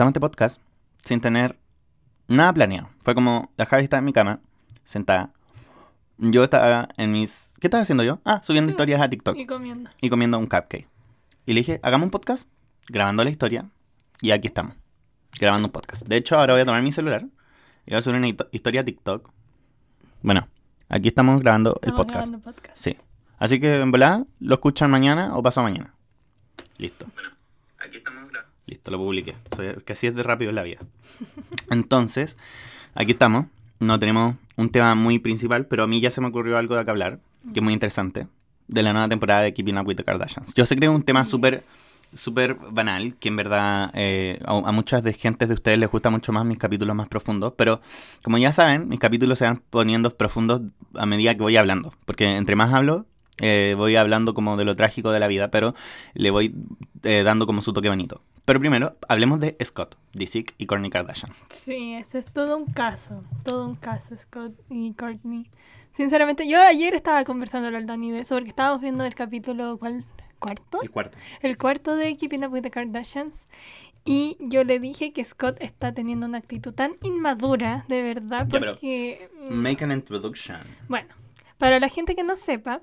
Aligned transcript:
empezamos 0.00 0.12
este 0.12 0.20
podcast 0.20 0.60
sin 1.04 1.20
tener 1.20 1.58
nada 2.26 2.54
planeado. 2.54 2.88
Fue 3.02 3.14
como, 3.14 3.52
la 3.58 3.66
Javi 3.66 3.84
estaba 3.84 3.98
en 3.98 4.06
mi 4.06 4.14
cama, 4.14 4.40
sentada. 4.84 5.30
Yo 6.16 6.44
estaba 6.44 6.88
en 6.96 7.12
mis... 7.12 7.50
¿Qué 7.60 7.66
estaba 7.66 7.82
haciendo 7.82 8.02
yo? 8.02 8.18
Ah, 8.24 8.40
subiendo 8.42 8.70
historias 8.70 9.02
a 9.02 9.10
TikTok 9.10 9.36
Y 9.36 9.44
comiendo. 9.44 9.90
y 10.00 10.08
comiendo 10.08 10.38
un 10.38 10.46
cupcake. 10.46 10.88
Y 11.44 11.52
le 11.52 11.60
dije, 11.60 11.80
hagamos 11.82 12.06
un 12.06 12.10
podcast, 12.12 12.48
grabando 12.88 13.24
la 13.24 13.30
historia, 13.30 13.66
y 14.22 14.30
aquí 14.30 14.46
estamos, 14.46 14.74
grabando 15.38 15.68
un 15.68 15.72
podcast. 15.72 16.06
De 16.06 16.16
hecho, 16.16 16.38
ahora 16.38 16.54
voy 16.54 16.62
a 16.62 16.64
tomar 16.64 16.80
mi 16.82 16.92
celular 16.92 17.26
y 17.84 17.90
voy 17.90 17.98
a 17.98 18.02
subir 18.02 18.16
una 18.16 18.28
historia 18.52 18.80
a 18.80 18.84
TikTok. 18.84 19.30
Bueno, 20.22 20.48
aquí 20.88 21.08
estamos 21.08 21.42
grabando 21.42 21.78
el 21.82 21.92
podcast. 21.92 22.28
grabando 22.28 22.38
podcast. 22.40 22.76
Sí. 22.78 22.96
Así 23.38 23.60
que 23.60 23.80
en 23.80 23.90
volada 23.90 24.24
lo 24.38 24.54
escuchan 24.54 24.90
mañana 24.90 25.36
o 25.36 25.42
pasado 25.42 25.66
mañana. 25.66 25.94
Listo. 26.78 27.06
aquí 27.78 27.98
estamos 27.98 28.19
Listo, 28.66 28.90
lo 28.90 28.98
publiqué. 28.98 29.34
Soy- 29.56 29.74
que 29.84 29.92
así 29.92 30.06
es 30.06 30.14
de 30.14 30.22
rápido 30.22 30.50
en 30.50 30.56
la 30.56 30.62
vida. 30.62 30.78
Entonces, 31.70 32.36
aquí 32.94 33.12
estamos. 33.12 33.46
No 33.78 33.98
tenemos 33.98 34.36
un 34.56 34.68
tema 34.70 34.94
muy 34.94 35.18
principal, 35.18 35.66
pero 35.66 35.84
a 35.84 35.86
mí 35.86 36.00
ya 36.00 36.10
se 36.10 36.20
me 36.20 36.26
ocurrió 36.28 36.58
algo 36.58 36.74
de 36.74 36.82
acá 36.82 36.90
hablar, 36.90 37.18
que 37.54 37.60
es 37.60 37.62
muy 37.62 37.72
interesante, 37.72 38.26
de 38.68 38.82
la 38.82 38.92
nueva 38.92 39.08
temporada 39.08 39.40
de 39.40 39.54
Keeping 39.54 39.78
Up 39.78 39.86
with 39.86 39.96
the 39.96 40.04
Kardashians. 40.04 40.52
Yo 40.54 40.66
sé 40.66 40.76
que 40.76 40.84
es 40.84 40.90
un 40.92 41.02
tema 41.02 41.24
súper 41.24 41.64
súper 42.12 42.56
banal, 42.72 43.14
que 43.14 43.28
en 43.28 43.36
verdad 43.36 43.90
eh, 43.94 44.40
a, 44.44 44.50
a 44.58 44.72
muchas 44.72 45.02
de 45.04 45.12
gentes 45.12 45.46
de 45.48 45.54
ustedes 45.54 45.78
les 45.78 45.88
gusta 45.88 46.10
mucho 46.10 46.32
más 46.32 46.44
mis 46.44 46.58
capítulos 46.58 46.94
más 46.96 47.06
profundos, 47.08 47.52
pero 47.56 47.80
como 48.24 48.36
ya 48.36 48.50
saben, 48.52 48.88
mis 48.88 48.98
capítulos 48.98 49.38
se 49.38 49.44
van 49.44 49.62
poniendo 49.70 50.10
profundos 50.16 50.60
a 50.96 51.06
medida 51.06 51.34
que 51.36 51.42
voy 51.42 51.56
hablando, 51.56 51.94
porque 52.06 52.36
entre 52.36 52.56
más 52.56 52.74
hablo, 52.74 53.06
eh, 53.40 53.74
voy 53.76 53.96
hablando 53.96 54.34
como 54.34 54.56
de 54.56 54.64
lo 54.64 54.74
trágico 54.76 55.10
de 55.12 55.20
la 55.20 55.28
vida, 55.28 55.50
pero 55.50 55.74
le 56.14 56.30
voy 56.30 56.54
eh, 57.02 57.22
dando 57.22 57.46
como 57.46 57.62
su 57.62 57.72
toque 57.72 57.88
bonito. 57.88 58.22
Pero 58.44 58.58
primero, 58.58 58.96
hablemos 59.08 59.38
de 59.40 59.56
Scott, 59.62 59.96
Disick 60.12 60.54
y 60.58 60.66
Kourtney 60.66 60.90
Kardashian. 60.90 61.32
Sí, 61.50 61.94
ese 61.94 62.18
es 62.18 62.26
todo 62.26 62.56
un 62.56 62.66
caso. 62.66 63.22
Todo 63.44 63.66
un 63.66 63.76
caso, 63.76 64.16
Scott 64.16 64.52
y 64.68 64.92
Courtney. 64.94 65.50
Sinceramente, 65.92 66.48
yo 66.48 66.60
ayer 66.60 66.94
estaba 66.94 67.24
conversando 67.24 67.68
al 67.68 67.86
Dani 67.86 68.10
de 68.12 68.20
eso 68.20 68.34
porque 68.34 68.48
estábamos 68.50 68.80
viendo 68.80 69.04
el 69.04 69.14
capítulo, 69.14 69.76
¿cuál? 69.78 70.04
¿Cuarto? 70.38 70.80
El 70.82 70.90
cuarto. 70.90 71.18
El 71.42 71.58
cuarto 71.58 71.96
de 71.96 72.16
Keeping 72.16 72.44
Up 72.44 72.52
with 72.52 72.62
the 72.62 72.70
Kardashians. 72.70 73.46
Y 74.04 74.36
yo 74.40 74.64
le 74.64 74.78
dije 74.80 75.12
que 75.12 75.24
Scott 75.24 75.58
está 75.60 75.92
teniendo 75.92 76.26
una 76.26 76.38
actitud 76.38 76.72
tan 76.72 76.96
inmadura, 77.02 77.84
de 77.88 78.02
verdad, 78.02 78.48
porque... 78.48 79.28
mm, 79.50 79.54
Make 79.54 79.84
an 79.84 79.92
introduction. 79.92 80.60
Bueno, 80.88 81.08
para 81.58 81.78
la 81.78 81.88
gente 81.90 82.16
que 82.16 82.22
no 82.22 82.36
sepa, 82.36 82.80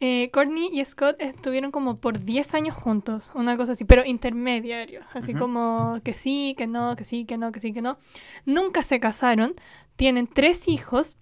eh, 0.00 0.30
Courtney 0.32 0.70
y 0.72 0.82
Scott 0.84 1.16
estuvieron 1.20 1.70
como 1.70 1.94
por 1.94 2.24
10 2.24 2.54
años 2.54 2.74
juntos, 2.74 3.30
una 3.34 3.56
cosa 3.58 3.72
así, 3.72 3.84
pero 3.84 4.04
intermediarios, 4.04 5.04
así 5.12 5.34
como 5.34 6.00
que 6.02 6.14
sí, 6.14 6.54
que 6.56 6.66
no, 6.66 6.96
que 6.96 7.04
sí, 7.04 7.26
que 7.26 7.36
no, 7.36 7.52
que 7.52 7.60
sí, 7.60 7.74
que 7.74 7.82
no. 7.82 7.98
Nunca 8.46 8.82
se 8.82 8.98
casaron, 8.98 9.54
tienen 9.96 10.26
tres 10.26 10.68
hijos 10.68 11.18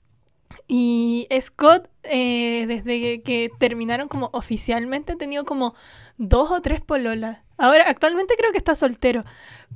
y 0.69 1.27
Scott, 1.41 1.91
eh, 2.05 2.67
desde 2.69 3.01
que, 3.01 3.23
que 3.23 3.51
terminaron 3.59 4.06
como 4.06 4.31
oficialmente, 4.33 5.15
ha 5.15 5.17
tenido 5.17 5.45
como 5.45 5.75
dos 6.17 6.51
o 6.53 6.61
tres 6.61 6.81
pololas. 6.81 7.39
Ahora, 7.59 7.84
actualmente 7.89 8.34
creo 8.39 8.53
que 8.53 8.59
está 8.59 8.75
soltero, 8.77 9.25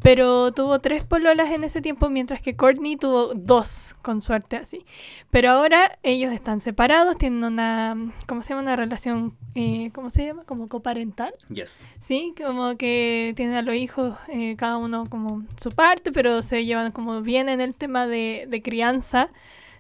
pero 0.01 0.53
tuvo 0.53 0.79
tres 0.79 1.05
pololas 1.05 1.51
en 1.51 1.65
ese 1.65 1.83
tiempo, 1.83 2.09
mientras 2.11 2.41
que 2.41 2.57
Courtney 2.57 2.97
tuvo 2.97 3.35
dos, 3.35 3.95
con 4.03 4.23
suerte 4.23 4.57
así. 4.57 4.87
Pero 5.31 5.51
ahora 5.51 5.99
ellos 6.05 6.33
están 6.33 6.61
separados, 6.61 7.19
tienen 7.19 7.43
una, 7.45 7.97
¿cómo 8.27 8.43
se 8.43 8.51
llama? 8.51 8.63
Una 8.63 8.77
relación, 8.77 9.37
eh, 9.57 9.91
¿cómo 9.95 10.11
se 10.11 10.25
llama? 10.25 10.45
Como 10.45 10.69
coparental, 10.69 11.35
Yes. 11.51 11.85
¿sí? 12.01 12.35
Como 12.43 12.77
que 12.77 13.33
tienen 13.37 13.57
a 13.57 13.63
los 13.63 13.75
hijos, 13.75 14.17
eh, 14.29 14.55
cada 14.57 14.77
uno 14.77 15.07
como 15.11 15.43
su 15.61 15.71
parte, 15.73 16.13
pero 16.13 16.41
se 16.43 16.65
llevan 16.65 16.93
como 16.93 17.21
bien 17.23 17.49
en 17.49 17.61
el 17.61 17.75
tema 17.75 18.07
de, 18.07 18.47
de 18.49 18.63
crianza 18.63 19.29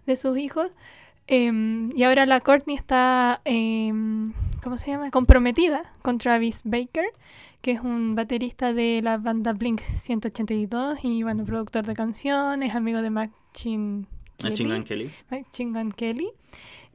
de 0.06 0.16
sus 0.16 0.37
hijos. 0.38 0.71
Em, 1.28 1.91
y 1.97 2.03
ahora 2.03 2.27
la 2.27 2.41
Courtney 2.41 2.75
está, 2.77 3.41
em, 3.44 4.32
¿cómo 4.62 4.78
se 4.78 4.91
llama? 4.91 5.11
Comprometida 5.11 5.93
con 6.03 6.19
Travis 6.19 6.62
Baker, 6.65 7.05
que 7.61 7.73
es 7.73 7.81
un 7.81 8.15
baterista 8.15 8.73
de 8.73 9.00
la 9.03 9.19
banda 9.19 9.53
Blink 9.53 9.81
182 9.97 10.99
y, 11.03 11.23
bueno, 11.23 11.45
productor 11.45 11.84
de 11.84 11.95
canciones, 11.95 12.75
amigo 12.75 13.03
de 13.03 13.11
Machine 13.11 14.06
Gun 14.41 14.55
Kelly. 14.55 14.84
Kelly. 14.84 15.11
Machine 15.31 15.72
Gun 15.78 15.93
Kelly. 15.93 16.28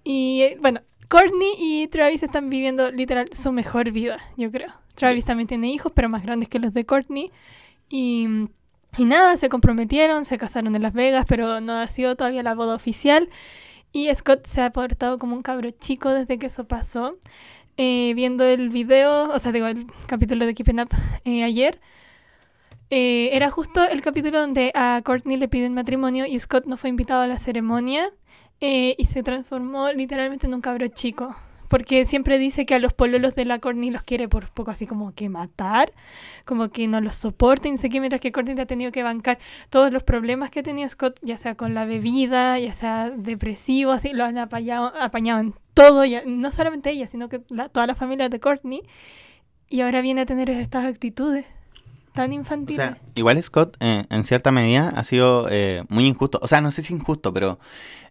Y, 0.03 0.41
eh, 0.43 0.57
bueno, 0.61 0.81
Courtney 1.09 1.53
y 1.57 1.87
Travis 1.87 2.23
están 2.23 2.49
viviendo 2.49 2.91
literal 2.91 3.29
su 3.31 3.51
mejor 3.51 3.91
vida, 3.91 4.17
yo 4.35 4.51
creo. 4.51 4.73
Travis 4.95 5.23
Yes. 5.23 5.25
también 5.25 5.47
tiene 5.47 5.71
hijos, 5.71 5.91
pero 5.93 6.09
más 6.09 6.23
grandes 6.23 6.49
que 6.49 6.59
los 6.59 6.73
de 6.73 6.85
Courtney. 6.85 7.31
Y, 7.89 8.27
y 8.97 9.05
nada, 9.05 9.37
se 9.37 9.47
comprometieron, 9.47 10.25
se 10.25 10.37
casaron 10.37 10.75
en 10.75 10.81
Las 10.81 10.93
Vegas, 10.93 11.25
pero 11.27 11.61
no 11.61 11.73
ha 11.73 11.87
sido 11.87 12.15
todavía 12.15 12.43
la 12.43 12.55
boda 12.55 12.75
oficial. 12.75 13.29
Y 13.97 14.13
Scott 14.13 14.45
se 14.45 14.61
ha 14.61 14.69
portado 14.69 15.17
como 15.17 15.35
un 15.35 15.41
cabro 15.41 15.71
chico 15.71 16.11
desde 16.11 16.37
que 16.37 16.45
eso 16.45 16.67
pasó. 16.67 17.17
Eh, 17.77 18.13
viendo 18.13 18.43
el 18.43 18.69
video, 18.69 19.31
o 19.31 19.39
sea, 19.39 19.51
digo, 19.51 19.65
el 19.65 19.87
capítulo 20.05 20.45
de 20.45 20.53
Keeping 20.53 20.79
Up 20.81 20.89
eh, 21.25 21.43
ayer, 21.43 21.81
eh, 22.91 23.31
era 23.33 23.49
justo 23.49 23.83
el 23.83 24.01
capítulo 24.01 24.39
donde 24.39 24.71
a 24.75 25.01
Courtney 25.03 25.35
le 25.37 25.47
piden 25.47 25.73
matrimonio 25.73 26.27
y 26.27 26.39
Scott 26.39 26.65
no 26.67 26.77
fue 26.77 26.91
invitado 26.91 27.23
a 27.23 27.27
la 27.27 27.39
ceremonia 27.39 28.11
y 28.59 29.03
se 29.05 29.23
transformó 29.23 29.91
literalmente 29.91 30.45
en 30.45 30.53
un 30.53 30.61
cabro 30.61 30.87
chico. 30.89 31.35
Porque 31.67 32.05
siempre 32.05 32.37
dice 32.37 32.65
que 32.65 32.75
a 32.75 32.79
los 32.79 32.93
pololos 32.93 33.35
de 33.35 33.45
la 33.45 33.59
Courtney 33.59 33.91
los 33.91 34.03
quiere 34.03 34.27
por 34.27 34.49
poco 34.51 34.71
así 34.71 34.87
como 34.87 35.13
que 35.13 35.29
matar, 35.29 35.91
como 36.45 36.69
que 36.69 36.87
no 36.87 37.01
los 37.01 37.15
soporta 37.15 37.67
y 37.67 37.71
no 37.71 37.77
sé 37.77 37.89
qué, 37.89 37.99
mientras 37.99 38.21
que 38.21 38.31
Courtney 38.31 38.55
le 38.55 38.61
ha 38.61 38.65
tenido 38.67 38.91
que 38.91 39.03
bancar 39.03 39.37
todos 39.69 39.91
los 39.91 40.03
problemas 40.03 40.49
que 40.49 40.61
ha 40.61 40.63
tenido 40.63 40.87
Scott, 40.89 41.19
ya 41.21 41.37
sea 41.37 41.55
con 41.55 41.73
la 41.73 41.85
bebida, 41.85 42.57
ya 42.59 42.73
sea 42.73 43.09
depresivo, 43.09 43.91
así, 43.91 44.13
lo 44.13 44.23
han 44.25 44.37
apañado, 44.37 44.93
apañado 44.99 45.39
en 45.41 45.53
todo, 45.73 46.05
ya, 46.05 46.23
no 46.25 46.51
solamente 46.51 46.89
ella, 46.89 47.07
sino 47.07 47.29
que 47.29 47.41
la- 47.49 47.69
toda 47.69 47.85
la 47.87 47.95
familia 47.95 48.29
de 48.29 48.39
Courtney. 48.39 48.81
Y 49.69 49.81
ahora 49.81 50.01
viene 50.01 50.21
a 50.21 50.25
tener 50.25 50.49
estas 50.49 50.85
actitudes 50.85 51.45
tan 52.13 52.31
O 52.31 52.33
infantiles. 52.33 52.77
sea, 52.77 52.97
igual 53.15 53.41
Scott 53.43 53.77
eh, 53.81 54.05
en 54.09 54.23
cierta 54.23 54.51
medida 54.51 54.89
ha 54.95 55.03
sido 55.03 55.47
eh, 55.51 55.83
muy 55.89 56.07
injusto. 56.07 56.39
O 56.41 56.47
sea, 56.47 56.61
no 56.61 56.71
sé 56.71 56.81
si 56.81 56.93
injusto, 56.93 57.31
pero 57.33 57.59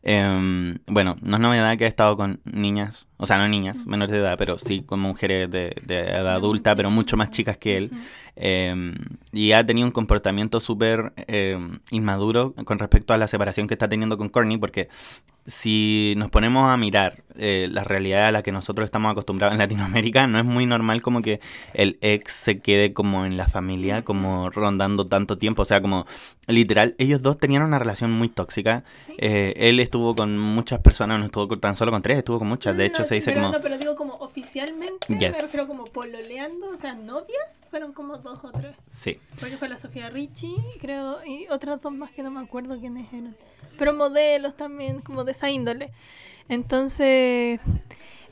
em, 0.06 0.78
bueno, 0.87 1.17
no 1.21 1.37
es 1.37 1.41
novedad 1.41 1.77
que 1.77 1.84
ha 1.84 1.89
estado 1.89 2.17
con 2.17 2.41
niñas, 2.44 3.09
o 3.17 3.27
sea, 3.27 3.39
no 3.39 3.49
niñas, 3.49 3.87
menores 3.87 4.12
de 4.12 4.21
edad, 4.21 4.37
pero 4.39 4.56
sí 4.56 4.83
con 4.83 5.00
mujeres 5.00 5.50
de, 5.50 5.75
de 5.84 5.99
edad 5.99 6.34
adulta, 6.34 6.77
pero 6.77 6.91
mucho 6.91 7.17
más 7.17 7.31
chicas 7.31 7.56
que 7.56 7.77
él. 7.77 7.91
Em, 8.39 8.95
y 9.33 9.53
ha 9.53 9.65
tenido 9.65 9.87
un 9.87 9.93
comportamiento 9.93 10.61
súper 10.61 11.15
em, 11.27 11.78
inmaduro 11.91 12.55
con 12.66 12.78
respecto 12.78 13.15
a 13.15 13.19
la 13.19 13.28
separación 13.28 13.66
que 13.66 13.72
está 13.72 13.89
teniendo 13.89 14.19
con 14.19 14.28
Courtney, 14.28 14.59
porque 14.59 14.91
si 15.47 16.12
nos 16.19 16.31
ponemos 16.31 16.69
a 16.69 16.77
mirar 16.77 17.25
eh, 17.37 17.66
la 17.71 17.83
realidad 17.83 18.27
a 18.27 18.33
la 18.33 18.43
que 18.43 18.53
nosotros 18.53 18.84
estamos 18.84 19.11
acostumbrados 19.11 19.55
en 19.55 19.59
Latinoamérica, 19.59 20.27
no 20.27 20.39
es 20.39 20.45
muy 20.45 20.66
normal 20.66 21.00
como 21.00 21.22
que 21.22 21.41
el 21.72 21.99
ex 22.03 22.33
se 22.33 22.59
quede 22.61 22.93
como 22.93 23.25
en 23.25 23.39
la 23.39 23.49
familia, 23.49 24.03
como 24.03 24.50
rondando 24.50 25.06
tanto 25.06 25.39
tiempo. 25.39 25.62
O 25.62 25.65
sea, 25.65 25.81
como 25.81 26.06
literal, 26.47 26.95
ellos 26.99 27.23
dos 27.23 27.39
tenían 27.39 27.62
una 27.62 27.79
relación 27.79 28.12
muy 28.12 28.29
tóxica. 28.29 28.84
Sí. 29.07 29.15
Eh, 29.19 29.55
él 29.57 29.81
estuvo 29.81 30.15
con 30.15 30.39
muchas 30.39 30.79
personas, 30.81 31.19
no 31.19 31.27
estuvo 31.27 31.49
con- 31.49 31.61
tan 31.61 31.75
solo 31.77 31.91
con 31.93 32.03
tres, 32.03 32.19
estuvo 32.19 32.39
con 32.39 32.49
muchas. 32.49 32.77
De 32.77 32.84
No, 32.84 32.89
hecho, 32.95 33.03
no, 33.03 33.09
se 33.09 33.15
dice 33.17 33.31
pero, 33.33 33.43
como... 33.43 33.53
No, 33.55 33.62
pero 33.62 33.79
digo 33.79 33.97
como 33.97 34.15
oficialmente, 34.15 35.07
me 35.09 35.19
Yes. 35.19 35.43
refiero 35.43 35.67
como 35.67 35.84
pololeando, 35.87 36.71
o 36.71 36.77
sea, 36.77 36.95
novias, 36.95 37.61
fueron 37.71 37.93
como 37.93 38.19
dos 38.19 38.39
o 38.45 38.51
tres. 38.53 38.75
Sí. 38.89 39.19
Porque 39.41 39.57
fue 39.57 39.69
la 39.69 39.79
Sofía 39.79 40.09
Richie, 40.11 40.57
creo, 40.81 41.19
y 41.25 41.47
otras 41.51 41.81
dos 41.83 41.93
más 41.93 42.11
que 42.11 42.23
no 42.23 42.31
me 42.31 42.41
acuerdo 42.41 42.78
quiénes 42.78 43.13
eran. 43.13 43.37
Pero 43.78 43.93
modelos 43.93 44.57
también, 44.57 45.01
como 45.01 45.25
de 45.25 45.33
esa 45.33 45.51
índole. 45.51 45.93
Entonces, 46.49 47.61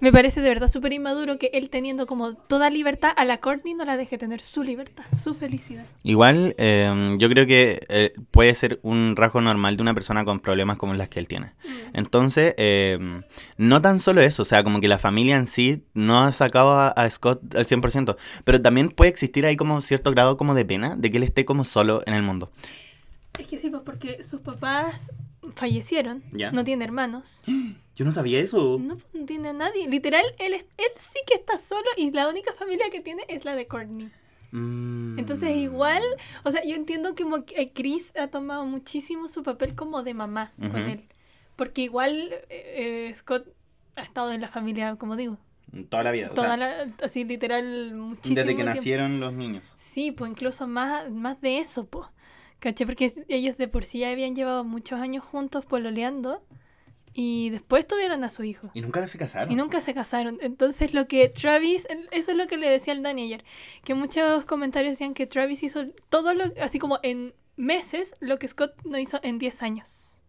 me 0.05 0.13
parece 0.13 0.43
de 0.43 0.51
verdad 0.51 0.71
súper 0.71 0.93
inmaduro 0.93 1.39
que 1.39 1.47
él 1.55 1.71
teniendo 1.71 2.07
como 2.07 2.35
toda 2.35 2.69
libertad, 2.69 3.13
a 3.17 3.25
la 3.25 3.39
Courtney 3.39 3.73
no 3.73 3.87
la 3.87 3.97
deje 3.97 4.19
tener 4.19 4.43
su 4.43 4.63
libertad, 4.63 5.05
su 5.19 5.35
felicidad. 5.35 5.87
Igual, 6.03 6.55
eh, 6.59 7.17
yo 7.19 7.31
creo 7.31 7.47
que 7.47 7.81
eh, 7.89 8.13
puede 8.31 8.53
ser 8.53 8.81
un 8.83 9.17
rasgo 9.17 9.41
normal 9.41 9.79
de 9.79 9.83
una 9.83 9.95
persona 9.95 10.27
con 10.27 10.41
problemas 10.41 10.77
como 10.77 10.93
las 10.93 11.09
que 11.09 11.21
él 11.21 11.27
tiene. 11.27 11.53
Entonces, 11.95 12.55
eh, 12.59 13.23
no 13.57 13.81
tan 13.81 13.99
solo 13.99 14.21
eso, 14.21 14.43
o 14.43 14.45
sea, 14.45 14.63
como 14.63 14.83
que 14.83 14.89
la 14.89 14.99
familia 14.99 15.37
en 15.37 15.47
sí 15.47 15.85
no 15.95 16.23
ha 16.23 16.33
sacado 16.33 16.73
a, 16.73 16.89
a 16.89 17.09
Scott 17.09 17.55
al 17.55 17.65
100%, 17.65 18.17
pero 18.45 18.61
también 18.61 18.91
puede 18.91 19.09
existir 19.09 19.47
ahí 19.47 19.57
como 19.57 19.81
cierto 19.81 20.11
grado 20.11 20.37
como 20.37 20.55
de 20.55 20.67
pena 20.67 20.97
de 20.97 21.11
que 21.11 21.17
él 21.17 21.23
esté 21.23 21.47
como 21.47 21.65
solo 21.65 22.03
en 22.05 22.13
el 22.13 22.23
mundo. 22.23 22.51
Es 23.39 23.47
que 23.47 23.59
sí, 23.59 23.71
pues 23.71 23.83
porque 23.87 24.23
sus 24.23 24.43
papás 24.43 25.11
fallecieron, 25.55 26.23
Ya. 26.33 26.51
no 26.53 26.65
tiene 26.65 26.85
hermanos. 26.85 27.43
Yo 27.97 28.05
no 28.05 28.11
sabía 28.13 28.41
eso. 28.41 28.79
No, 28.81 28.97
pues, 28.97 29.07
no 29.15 29.25
tiene 29.27 29.51
a 29.51 29.53
nadie. 29.53 29.89
Literal, 29.89 30.25
él, 30.39 30.55
es- 30.55 30.67
él 30.79 30.91
sí 30.99 31.19
que 31.27 31.35
está 31.35 31.59
solo 31.59 31.87
y 31.97 32.11
la 32.11 32.29
única 32.29 32.53
familia 32.55 32.87
que 32.91 33.01
tiene 33.01 33.23
es 33.29 33.45
la 33.45 33.55
de 33.55 33.67
Courtney. 33.69 34.11
Mm. 34.51 35.19
Entonces 35.19 35.57
igual, 35.57 36.03
o 36.45 36.51
sea, 36.51 36.63
yo 36.65 36.75
entiendo 36.77 37.15
que 37.15 37.25
que 37.47 37.73
Chris 37.73 38.13
ha 38.17 38.29
tomado 38.29 38.65
muchísimo 38.67 39.29
su 39.29 39.43
papel 39.43 39.75
como 39.75 40.03
de 40.03 40.15
mamá 40.15 40.53
con 40.59 40.77
él. 40.83 41.05
Porque 41.57 41.83
igual 41.83 42.31
eh, 42.51 43.09
eh, 43.11 43.15
Scott 43.15 43.47
ha 43.97 44.03
estado 44.03 44.33
en 44.33 44.41
la 44.41 44.49
familia, 44.49 44.97
como 44.97 45.17
digo, 45.17 45.39
Toda 45.89 46.05
la 46.05 46.13
vida, 46.13 46.29
o 46.31 46.35
toda 46.35 46.49
sea, 46.49 46.57
la, 46.57 46.87
así 47.03 47.25
literal 47.25 47.95
muchísimo 47.95 48.37
desde 48.37 48.49
que 48.51 48.55
tiempo. 48.63 48.75
nacieron 48.77 49.19
los 49.19 49.33
niños. 49.33 49.73
Sí, 49.77 50.13
pues 50.13 50.31
incluso 50.31 50.69
más, 50.69 51.11
más 51.11 51.41
de 51.41 51.59
eso, 51.59 51.87
pues. 51.87 52.07
¿Caché? 52.65 52.87
Porque 52.87 53.13
ellos 53.29 53.59
de 53.59 53.69
por 53.69 53.85
sí 53.85 53.99
ya 53.99 54.11
habían 54.11 54.35
llevado 54.35 54.65
muchos 54.65 54.99
años 54.99 55.23
juntos 55.23 55.67
pololeando. 55.67 56.43
Y 57.13 57.51
después 57.51 57.87
tuvieron 57.87 58.25
a 58.25 58.31
su 58.31 58.43
hijo. 58.43 58.71
Y 58.73 58.81
nunca 58.81 59.07
se 59.07 59.19
casaron. 59.19 59.53
Y 59.53 59.55
nunca 59.55 59.83
se 59.83 59.93
casaron. 59.93 60.39
Entonces 60.41 60.95
lo 60.95 61.07
que 61.07 61.29
Travis, 61.29 61.87
eso 62.11 62.31
es 62.31 62.37
lo 62.39 62.47
que 62.47 62.57
le 62.57 62.71
decía 62.71 62.95
al 62.95 63.03
Dani 63.03 63.25
ayer, 63.25 63.45
que 63.85 63.95
muchos 63.95 64.47
comentarios 64.47 64.93
decían 64.95 65.13
que 65.13 65.27
Travis 65.27 65.63
hizo 65.63 65.89
todo 66.09 66.33
lo, 66.33 66.45
así 66.63 66.79
como 66.79 67.01
en 67.03 67.35
meses, 67.57 68.17
lo 68.21 68.39
que 68.39 68.49
Scott 68.49 68.73
no 68.85 68.99
hizo 68.99 69.21
en 69.23 69.39
10 69.39 69.63
años. 69.63 70.23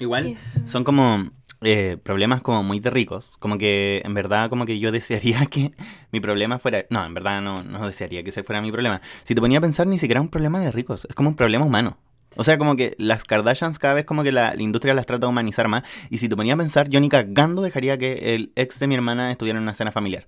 Igual 0.00 0.36
son 0.64 0.82
como 0.82 1.30
eh, 1.62 1.96
problemas 2.02 2.40
como 2.40 2.62
muy 2.62 2.80
de 2.80 2.90
ricos. 2.90 3.32
Como 3.38 3.58
que 3.58 4.02
en 4.04 4.14
verdad 4.14 4.50
como 4.50 4.66
que 4.66 4.78
yo 4.78 4.92
desearía 4.92 5.46
que 5.46 5.72
mi 6.12 6.20
problema 6.20 6.58
fuera... 6.58 6.84
No, 6.90 7.04
en 7.04 7.14
verdad 7.14 7.40
no, 7.40 7.62
no 7.62 7.86
desearía 7.86 8.22
que 8.22 8.30
ese 8.30 8.42
fuera 8.42 8.60
mi 8.60 8.72
problema. 8.72 9.00
Si 9.24 9.34
te 9.34 9.40
ponía 9.40 9.58
a 9.58 9.62
pensar, 9.62 9.86
ni 9.86 9.98
siquiera 9.98 10.20
un 10.20 10.28
problema 10.28 10.60
de 10.60 10.70
ricos. 10.72 11.06
Es 11.08 11.14
como 11.14 11.30
un 11.30 11.36
problema 11.36 11.64
humano. 11.64 11.98
O 12.36 12.44
sea, 12.44 12.58
como 12.58 12.76
que 12.76 12.94
las 12.98 13.24
Kardashians 13.24 13.78
cada 13.78 13.94
vez 13.94 14.04
como 14.04 14.22
que 14.22 14.32
la, 14.32 14.54
industria 14.58 14.94
las 14.94 15.06
trata 15.06 15.26
de 15.26 15.30
humanizar 15.30 15.68
más. 15.68 15.82
Y 16.10 16.18
si 16.18 16.28
te 16.28 16.36
ponía 16.36 16.54
a 16.54 16.56
pensar, 16.56 16.88
yo 16.88 17.00
ni 17.00 17.08
cagando 17.08 17.62
dejaría 17.62 17.98
que 17.98 18.34
el 18.34 18.52
ex 18.54 18.78
de 18.78 18.86
mi 18.86 18.94
hermana 18.94 19.30
estuviera 19.32 19.58
en 19.58 19.62
una 19.62 19.74
cena 19.74 19.92
familiar. 19.92 20.26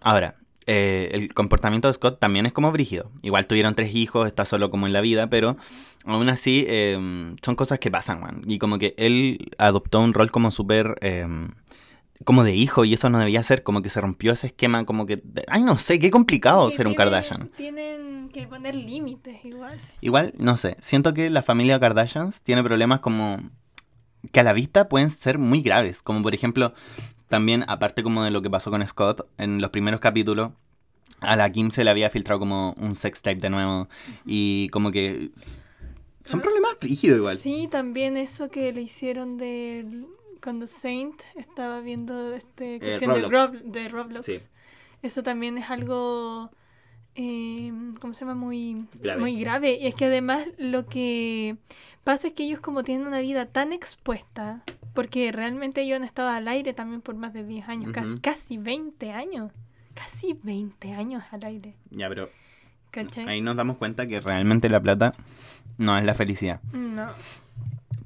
Ahora, 0.00 0.36
eh, 0.66 1.10
el 1.12 1.34
comportamiento 1.34 1.88
de 1.88 1.94
Scott 1.94 2.18
también 2.18 2.46
es 2.46 2.52
como 2.52 2.72
brígido. 2.72 3.10
Igual 3.22 3.46
tuvieron 3.46 3.74
tres 3.74 3.94
hijos, 3.94 4.26
está 4.26 4.44
solo 4.44 4.70
como 4.70 4.86
en 4.86 4.92
la 4.92 5.00
vida, 5.00 5.28
pero 5.28 5.56
aún 6.04 6.28
así 6.28 6.64
em, 6.68 7.36
son 7.42 7.56
cosas 7.56 7.78
que 7.78 7.90
pasan, 7.90 8.20
man. 8.20 8.42
Y 8.46 8.58
como 8.58 8.78
que 8.78 8.94
él 8.96 9.52
adoptó 9.58 10.00
un 10.00 10.14
rol 10.14 10.30
como 10.30 10.50
súper... 10.50 10.96
Em, 11.00 11.50
como 12.24 12.44
de 12.44 12.54
hijo 12.54 12.84
y 12.84 12.94
eso 12.94 13.10
no 13.10 13.18
debía 13.18 13.42
ser, 13.42 13.64
como 13.64 13.82
que 13.82 13.88
se 13.88 14.00
rompió 14.00 14.32
ese 14.32 14.46
esquema, 14.46 14.86
como 14.86 15.04
que... 15.04 15.22
Ay, 15.48 15.62
no 15.62 15.78
sé, 15.78 15.98
qué 15.98 16.10
complicado 16.10 16.70
ser 16.70 16.86
un 16.86 16.94
Kardashian. 16.94 17.50
Tienen 17.56 18.30
que 18.32 18.46
poner 18.46 18.74
límites 18.74 19.44
igual. 19.44 19.80
Igual, 20.00 20.32
no 20.38 20.56
sé, 20.56 20.76
siento 20.80 21.12
que 21.12 21.28
la 21.28 21.42
familia 21.42 21.78
Kardashians 21.80 22.40
tiene 22.42 22.62
problemas 22.62 23.00
como 23.00 23.40
que 24.32 24.40
a 24.40 24.42
la 24.42 24.52
vista 24.52 24.88
pueden 24.88 25.10
ser 25.10 25.38
muy 25.38 25.60
graves, 25.60 26.02
como 26.02 26.22
por 26.22 26.34
ejemplo, 26.34 26.72
también 27.28 27.64
aparte 27.68 28.02
como 28.02 28.22
de 28.24 28.30
lo 28.30 28.42
que 28.42 28.50
pasó 28.50 28.70
con 28.70 28.86
Scott 28.86 29.26
en 29.38 29.60
los 29.60 29.70
primeros 29.70 30.00
capítulos, 30.00 30.52
a 31.20 31.36
la 31.36 31.50
Kim 31.50 31.70
se 31.70 31.84
le 31.84 31.90
había 31.90 32.10
filtrado 32.10 32.38
como 32.38 32.74
un 32.78 32.94
sex 32.96 33.22
tape 33.22 33.36
de 33.36 33.50
nuevo 33.50 33.88
y 34.26 34.68
como 34.70 34.90
que 34.90 35.30
son 36.24 36.40
problemas 36.40 36.76
rígidos 36.80 37.18
igual. 37.18 37.38
Sí, 37.38 37.68
también 37.70 38.16
eso 38.16 38.48
que 38.50 38.72
le 38.72 38.82
hicieron 38.82 39.36
de 39.36 40.04
cuando 40.42 40.66
Saint 40.66 41.20
estaba 41.36 41.80
viendo 41.80 42.34
este 42.34 42.76
Eh, 42.76 42.98
de, 42.98 43.06
Roblox. 43.06 43.30
Rob- 43.32 43.62
de 43.62 43.88
Roblox. 43.88 44.26
Sí. 44.26 44.36
Eso 45.02 45.22
también 45.22 45.56
es 45.58 45.70
algo, 45.70 46.50
eh, 47.14 47.72
¿cómo 48.00 48.12
se 48.14 48.20
llama? 48.20 48.34
Muy 48.34 48.86
Grave. 49.00 49.20
muy 49.20 49.38
grave. 49.40 49.78
Y 49.80 49.86
es 49.86 49.94
que 49.94 50.06
además 50.06 50.46
lo 50.58 50.86
que 50.86 51.56
pasa 52.04 52.28
es 52.28 52.34
que 52.34 52.44
ellos 52.44 52.60
como 52.60 52.82
tienen 52.84 53.06
una 53.06 53.20
vida 53.20 53.46
tan 53.46 53.72
expuesta, 53.72 54.62
porque 54.94 55.30
realmente 55.32 55.82
ellos 55.82 55.96
han 55.96 56.04
estado 56.04 56.28
al 56.28 56.48
aire 56.48 56.72
también 56.72 57.02
por 57.02 57.16
más 57.16 57.32
de 57.32 57.44
10 57.44 57.68
años, 57.68 57.92
casi, 57.92 58.18
casi 58.20 58.56
20 58.56 59.12
años. 59.12 59.52
Casi 59.92 60.38
20 60.42 60.92
años 60.92 61.22
al 61.30 61.44
aire. 61.44 61.76
Ya, 61.90 62.08
pero 62.08 62.30
¿Cachai? 62.90 63.28
ahí 63.28 63.40
nos 63.40 63.56
damos 63.56 63.76
cuenta 63.76 64.06
que 64.06 64.20
realmente 64.20 64.68
la 64.68 64.80
plata 64.80 65.14
no 65.78 65.96
es 65.98 66.04
la 66.04 66.14
felicidad. 66.14 66.60
No. 66.72 67.08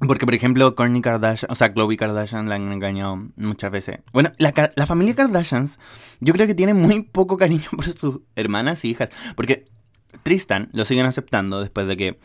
Porque, 0.07 0.25
por 0.25 0.33
ejemplo, 0.33 0.75
Kourtney 0.75 1.01
Kardashian, 1.01 1.51
o 1.51 1.55
sea, 1.55 1.73
Khloe 1.73 1.97
Kardashian 1.97 2.47
la 2.47 2.55
han 2.55 2.71
engañado 2.71 3.27
muchas 3.35 3.69
veces. 3.69 3.99
Bueno, 4.13 4.31
la, 4.37 4.71
la 4.75 4.85
familia 4.85 5.13
Kardashians, 5.13 5.77
yo 6.21 6.33
creo 6.33 6.47
que 6.47 6.55
tiene 6.55 6.73
muy 6.73 7.03
poco 7.03 7.37
cariño 7.37 7.69
por 7.75 7.85
sus 7.85 8.21
hermanas 8.35 8.85
y 8.85 8.91
hijas. 8.91 9.09
Porque 9.35 9.65
Tristan 10.23 10.69
lo 10.73 10.85
siguen 10.85 11.05
aceptando 11.05 11.59
después 11.59 11.85
de 11.87 11.97
que 11.97 12.19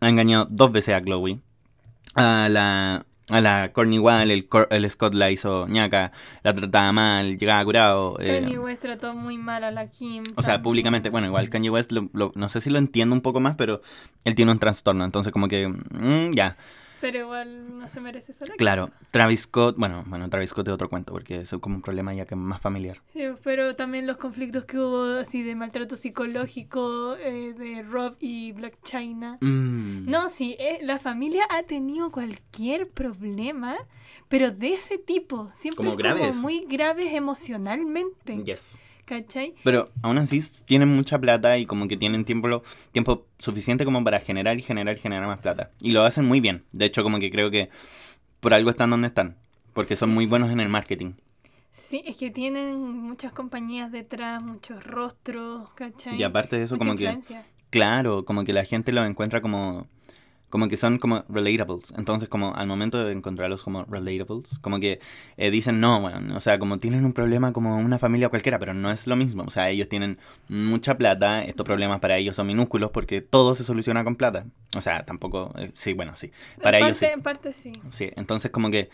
ha 0.00 0.08
engañado 0.08 0.46
dos 0.50 0.70
veces 0.70 0.94
a 0.94 1.00
Khloe. 1.00 1.40
A 2.14 2.48
la, 2.50 3.06
a 3.30 3.40
la 3.40 3.72
Kourtney 3.72 3.96
igual, 3.96 4.30
el, 4.30 4.46
Cor- 4.48 4.68
el 4.70 4.90
Scott 4.90 5.14
la 5.14 5.30
hizo 5.30 5.66
ñaca, 5.66 6.12
la 6.42 6.52
trataba 6.52 6.92
mal, 6.92 7.38
llegaba 7.38 7.64
curado. 7.64 8.16
eh, 8.20 8.40
Kanye 8.42 8.58
West 8.58 8.82
trató 8.82 9.14
muy 9.14 9.38
mal 9.38 9.64
a 9.64 9.70
la 9.70 9.86
Kim. 9.90 10.24
o 10.36 10.42
sea, 10.42 10.60
públicamente, 10.60 11.08
bueno, 11.10 11.26
igual 11.28 11.48
Kanye 11.48 11.70
West, 11.70 11.90
lo- 11.92 12.10
lo- 12.12 12.32
no 12.34 12.48
sé 12.48 12.60
si 12.60 12.68
lo 12.70 12.78
entiendo 12.78 13.14
un 13.14 13.22
poco 13.22 13.40
más, 13.40 13.56
pero 13.56 13.80
él 14.24 14.34
tiene 14.34 14.52
un 14.52 14.58
trastorno, 14.58 15.04
entonces 15.04 15.32
como 15.32 15.48
que, 15.48 15.68
mm, 15.68 16.32
ya. 16.34 16.56
Pero 17.00 17.18
igual 17.18 17.78
no 17.78 17.88
se 17.88 18.00
merece 18.00 18.32
solo. 18.32 18.54
Claro, 18.56 18.90
Travis 19.10 19.40
Scott, 19.42 19.76
bueno, 19.76 20.04
bueno, 20.06 20.28
Travis 20.30 20.50
Scott 20.50 20.68
es 20.68 20.74
otro 20.74 20.88
cuento 20.88 21.12
porque 21.12 21.40
es 21.40 21.50
como 21.60 21.76
un 21.76 21.82
problema 21.82 22.14
ya 22.14 22.24
que 22.24 22.34
es 22.34 22.40
más 22.40 22.60
familiar. 22.60 23.02
Sí, 23.12 23.22
pero 23.42 23.74
también 23.74 24.06
los 24.06 24.16
conflictos 24.16 24.64
que 24.64 24.78
hubo 24.78 25.20
así 25.20 25.42
de 25.42 25.54
maltrato 25.54 25.96
psicológico 25.96 27.16
eh, 27.16 27.54
de 27.56 27.82
Rob 27.82 28.16
y 28.20 28.52
Black 28.52 28.78
China. 28.82 29.38
Mm. 29.40 30.08
No, 30.10 30.28
sí, 30.30 30.56
eh, 30.58 30.78
la 30.82 30.98
familia 30.98 31.44
ha 31.50 31.62
tenido 31.64 32.10
cualquier 32.10 32.88
problema, 32.88 33.76
pero 34.28 34.50
de 34.50 34.74
ese 34.74 34.98
tipo. 34.98 35.50
Siempre 35.54 35.84
Como 35.84 35.96
graves. 35.96 36.28
como 36.28 36.40
muy 36.42 36.64
graves 36.68 37.12
emocionalmente. 37.12 38.42
Yes. 38.44 38.78
¿Cachai? 39.04 39.54
Pero 39.62 39.90
aún 40.02 40.18
así 40.18 40.42
tienen 40.64 40.88
mucha 40.88 41.18
plata 41.18 41.58
y 41.58 41.66
como 41.66 41.88
que 41.88 41.96
tienen 41.96 42.24
tiempo, 42.24 42.62
tiempo 42.92 43.26
suficiente 43.38 43.84
como 43.84 44.02
para 44.02 44.20
generar 44.20 44.58
y 44.58 44.62
generar 44.62 44.96
y 44.96 45.00
generar 45.00 45.26
más 45.26 45.40
plata. 45.40 45.70
Y 45.80 45.92
lo 45.92 46.02
hacen 46.02 46.24
muy 46.24 46.40
bien. 46.40 46.64
De 46.72 46.86
hecho, 46.86 47.02
como 47.02 47.18
que 47.18 47.30
creo 47.30 47.50
que 47.50 47.68
por 48.40 48.54
algo 48.54 48.70
están 48.70 48.90
donde 48.90 49.08
están. 49.08 49.36
Porque 49.74 49.96
son 49.96 50.10
muy 50.10 50.26
buenos 50.26 50.50
en 50.50 50.60
el 50.60 50.68
marketing. 50.68 51.14
Sí, 51.72 52.02
es 52.06 52.16
que 52.16 52.30
tienen 52.30 52.80
muchas 52.80 53.32
compañías 53.32 53.90
detrás, 53.92 54.42
muchos 54.42 54.82
rostros, 54.84 55.68
¿cachai? 55.74 56.16
Y 56.16 56.22
aparte 56.22 56.56
de 56.56 56.64
eso, 56.64 56.76
Mucha 56.76 56.86
como 56.86 56.96
que... 56.96 57.42
Claro, 57.70 58.24
como 58.24 58.44
que 58.44 58.52
la 58.52 58.64
gente 58.64 58.92
los 58.92 59.06
encuentra 59.06 59.40
como 59.40 59.88
como 60.54 60.68
que 60.68 60.76
son 60.76 60.98
como 60.98 61.24
relatables. 61.28 61.92
Entonces, 61.98 62.28
como 62.28 62.54
al 62.54 62.68
momento 62.68 63.04
de 63.04 63.10
encontrarlos 63.10 63.64
como 63.64 63.82
relatables, 63.86 64.56
como 64.60 64.78
que 64.78 65.00
eh, 65.36 65.50
dicen, 65.50 65.80
no, 65.80 66.00
bueno, 66.00 66.36
o 66.36 66.38
sea, 66.38 66.60
como 66.60 66.78
tienen 66.78 67.04
un 67.04 67.12
problema 67.12 67.52
como 67.52 67.76
una 67.76 67.98
familia 67.98 68.28
cualquiera, 68.28 68.60
pero 68.60 68.72
no 68.72 68.88
es 68.92 69.08
lo 69.08 69.16
mismo. 69.16 69.42
O 69.44 69.50
sea, 69.50 69.68
ellos 69.68 69.88
tienen 69.88 70.16
mucha 70.46 70.96
plata, 70.96 71.42
estos 71.42 71.66
problemas 71.66 71.98
para 71.98 72.18
ellos 72.18 72.36
son 72.36 72.46
minúsculos 72.46 72.92
porque 72.92 73.20
todo 73.20 73.56
se 73.56 73.64
soluciona 73.64 74.04
con 74.04 74.14
plata. 74.14 74.46
O 74.76 74.80
sea, 74.80 75.04
tampoco, 75.04 75.52
eh, 75.58 75.72
sí, 75.74 75.92
bueno, 75.92 76.14
sí. 76.14 76.30
Para 76.62 76.78
en 76.78 76.84
ellos 76.84 77.00
parte, 77.00 77.08
sí. 77.08 77.12
En 77.12 77.22
parte 77.22 77.52
sí. 77.52 77.72
Sí, 77.88 78.10
entonces 78.14 78.52
como 78.52 78.70
que 78.70 78.90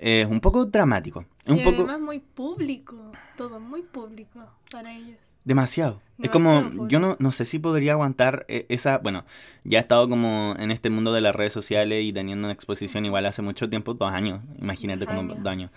eh, 0.00 0.22
es 0.22 0.26
un 0.26 0.40
poco 0.40 0.64
dramático. 0.64 1.26
Es 1.44 1.50
un 1.52 1.60
y 1.60 1.62
poco 1.62 1.76
además 1.76 2.00
muy 2.00 2.18
público, 2.18 3.12
todo 3.36 3.60
muy 3.60 3.82
público 3.82 4.40
para 4.72 4.92
ellos. 4.92 5.27
Demasiado. 5.44 6.02
Es 6.20 6.30
Demasiado 6.30 6.32
como, 6.32 6.62
público. 6.64 6.88
yo 6.88 7.00
no, 7.00 7.16
no 7.20 7.32
sé 7.32 7.44
si 7.44 7.58
podría 7.58 7.92
aguantar 7.92 8.44
eh, 8.48 8.66
esa, 8.68 8.98
bueno, 8.98 9.24
ya 9.64 9.78
he 9.78 9.80
estado 9.80 10.08
como 10.08 10.54
en 10.58 10.70
este 10.70 10.90
mundo 10.90 11.12
de 11.12 11.20
las 11.20 11.34
redes 11.34 11.52
sociales 11.52 12.04
y 12.04 12.12
teniendo 12.12 12.46
una 12.46 12.52
exposición 12.52 13.04
igual 13.04 13.24
hace 13.26 13.40
mucho 13.42 13.68
tiempo, 13.70 13.94
dos 13.94 14.12
años, 14.12 14.40
imagínate 14.58 15.06
como 15.06 15.20
Años. 15.20 15.36
dos 15.38 15.46
años. 15.52 15.70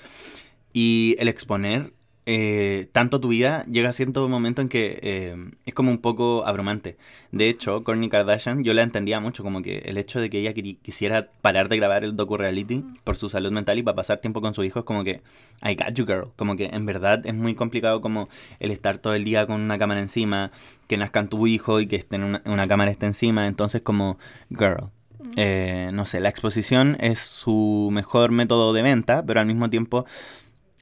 Y 0.74 1.16
el 1.20 1.28
exponer 1.28 1.94
eh, 2.34 2.88
tanto 2.94 3.20
tu 3.20 3.28
vida 3.28 3.66
llega 3.66 3.90
a 3.90 3.92
cierto 3.92 4.30
momento 4.30 4.62
en 4.62 4.70
que 4.70 5.00
eh, 5.02 5.36
es 5.66 5.74
como 5.74 5.92
un 5.92 5.98
poco 5.98 6.48
abrumante. 6.48 6.96
De 7.34 7.50
hecho, 7.50 7.84
Kourtney 7.84 8.08
Kardashian, 8.08 8.64
yo 8.64 8.74
la 8.74 8.84
entendía 8.84 9.20
mucho, 9.20 9.44
como 9.44 9.62
que 9.62 9.80
el 9.80 9.98
hecho 9.98 10.22
de 10.22 10.30
que 10.30 10.40
ella 10.40 10.54
quisiera 10.54 11.28
parar 11.42 11.68
de 11.68 11.76
grabar 11.76 12.06
el 12.06 12.16
docu-reality 12.16 12.86
por 13.04 13.18
su 13.18 13.28
salud 13.28 13.52
mental 13.52 13.80
y 13.80 13.84
para 13.84 13.96
pasar 13.96 14.20
tiempo 14.20 14.40
con 14.40 14.54
su 14.54 14.64
hijo 14.64 14.80
es 14.80 14.86
como 14.86 15.04
que, 15.04 15.22
I 15.62 15.76
got 15.76 15.94
you 15.94 16.06
girl, 16.06 16.30
como 16.38 16.56
que 16.56 16.68
en 16.68 16.86
verdad 16.86 17.20
es 17.26 17.34
muy 17.34 17.54
complicado 17.54 18.00
como 18.00 18.30
el 18.62 18.72
estar 18.72 18.98
todo 18.98 19.14
el 19.14 19.26
día 19.26 19.46
con 19.46 19.60
una 19.60 19.78
cámara 19.78 20.00
encima, 20.00 20.52
que 20.88 20.96
nazca 20.96 21.26
tu 21.26 21.48
hijo 21.48 21.82
y 21.82 21.88
que 21.88 21.98
esté 21.98 22.16
en 22.16 22.24
una, 22.24 22.42
una 22.46 22.66
cámara 22.66 22.92
esté 22.92 23.08
encima, 23.08 23.46
entonces 23.48 23.82
como, 23.82 24.18
girl. 24.50 24.90
eh, 25.36 25.92
no 25.94 26.06
sé, 26.06 26.20
la 26.20 26.30
exposición 26.30 26.96
es 27.00 27.20
su 27.20 27.90
mejor 27.92 28.32
método 28.32 28.72
de 28.72 28.84
venta, 28.84 29.24
pero 29.26 29.42
al 29.42 29.46
mismo 29.46 29.70
tiempo 29.70 30.06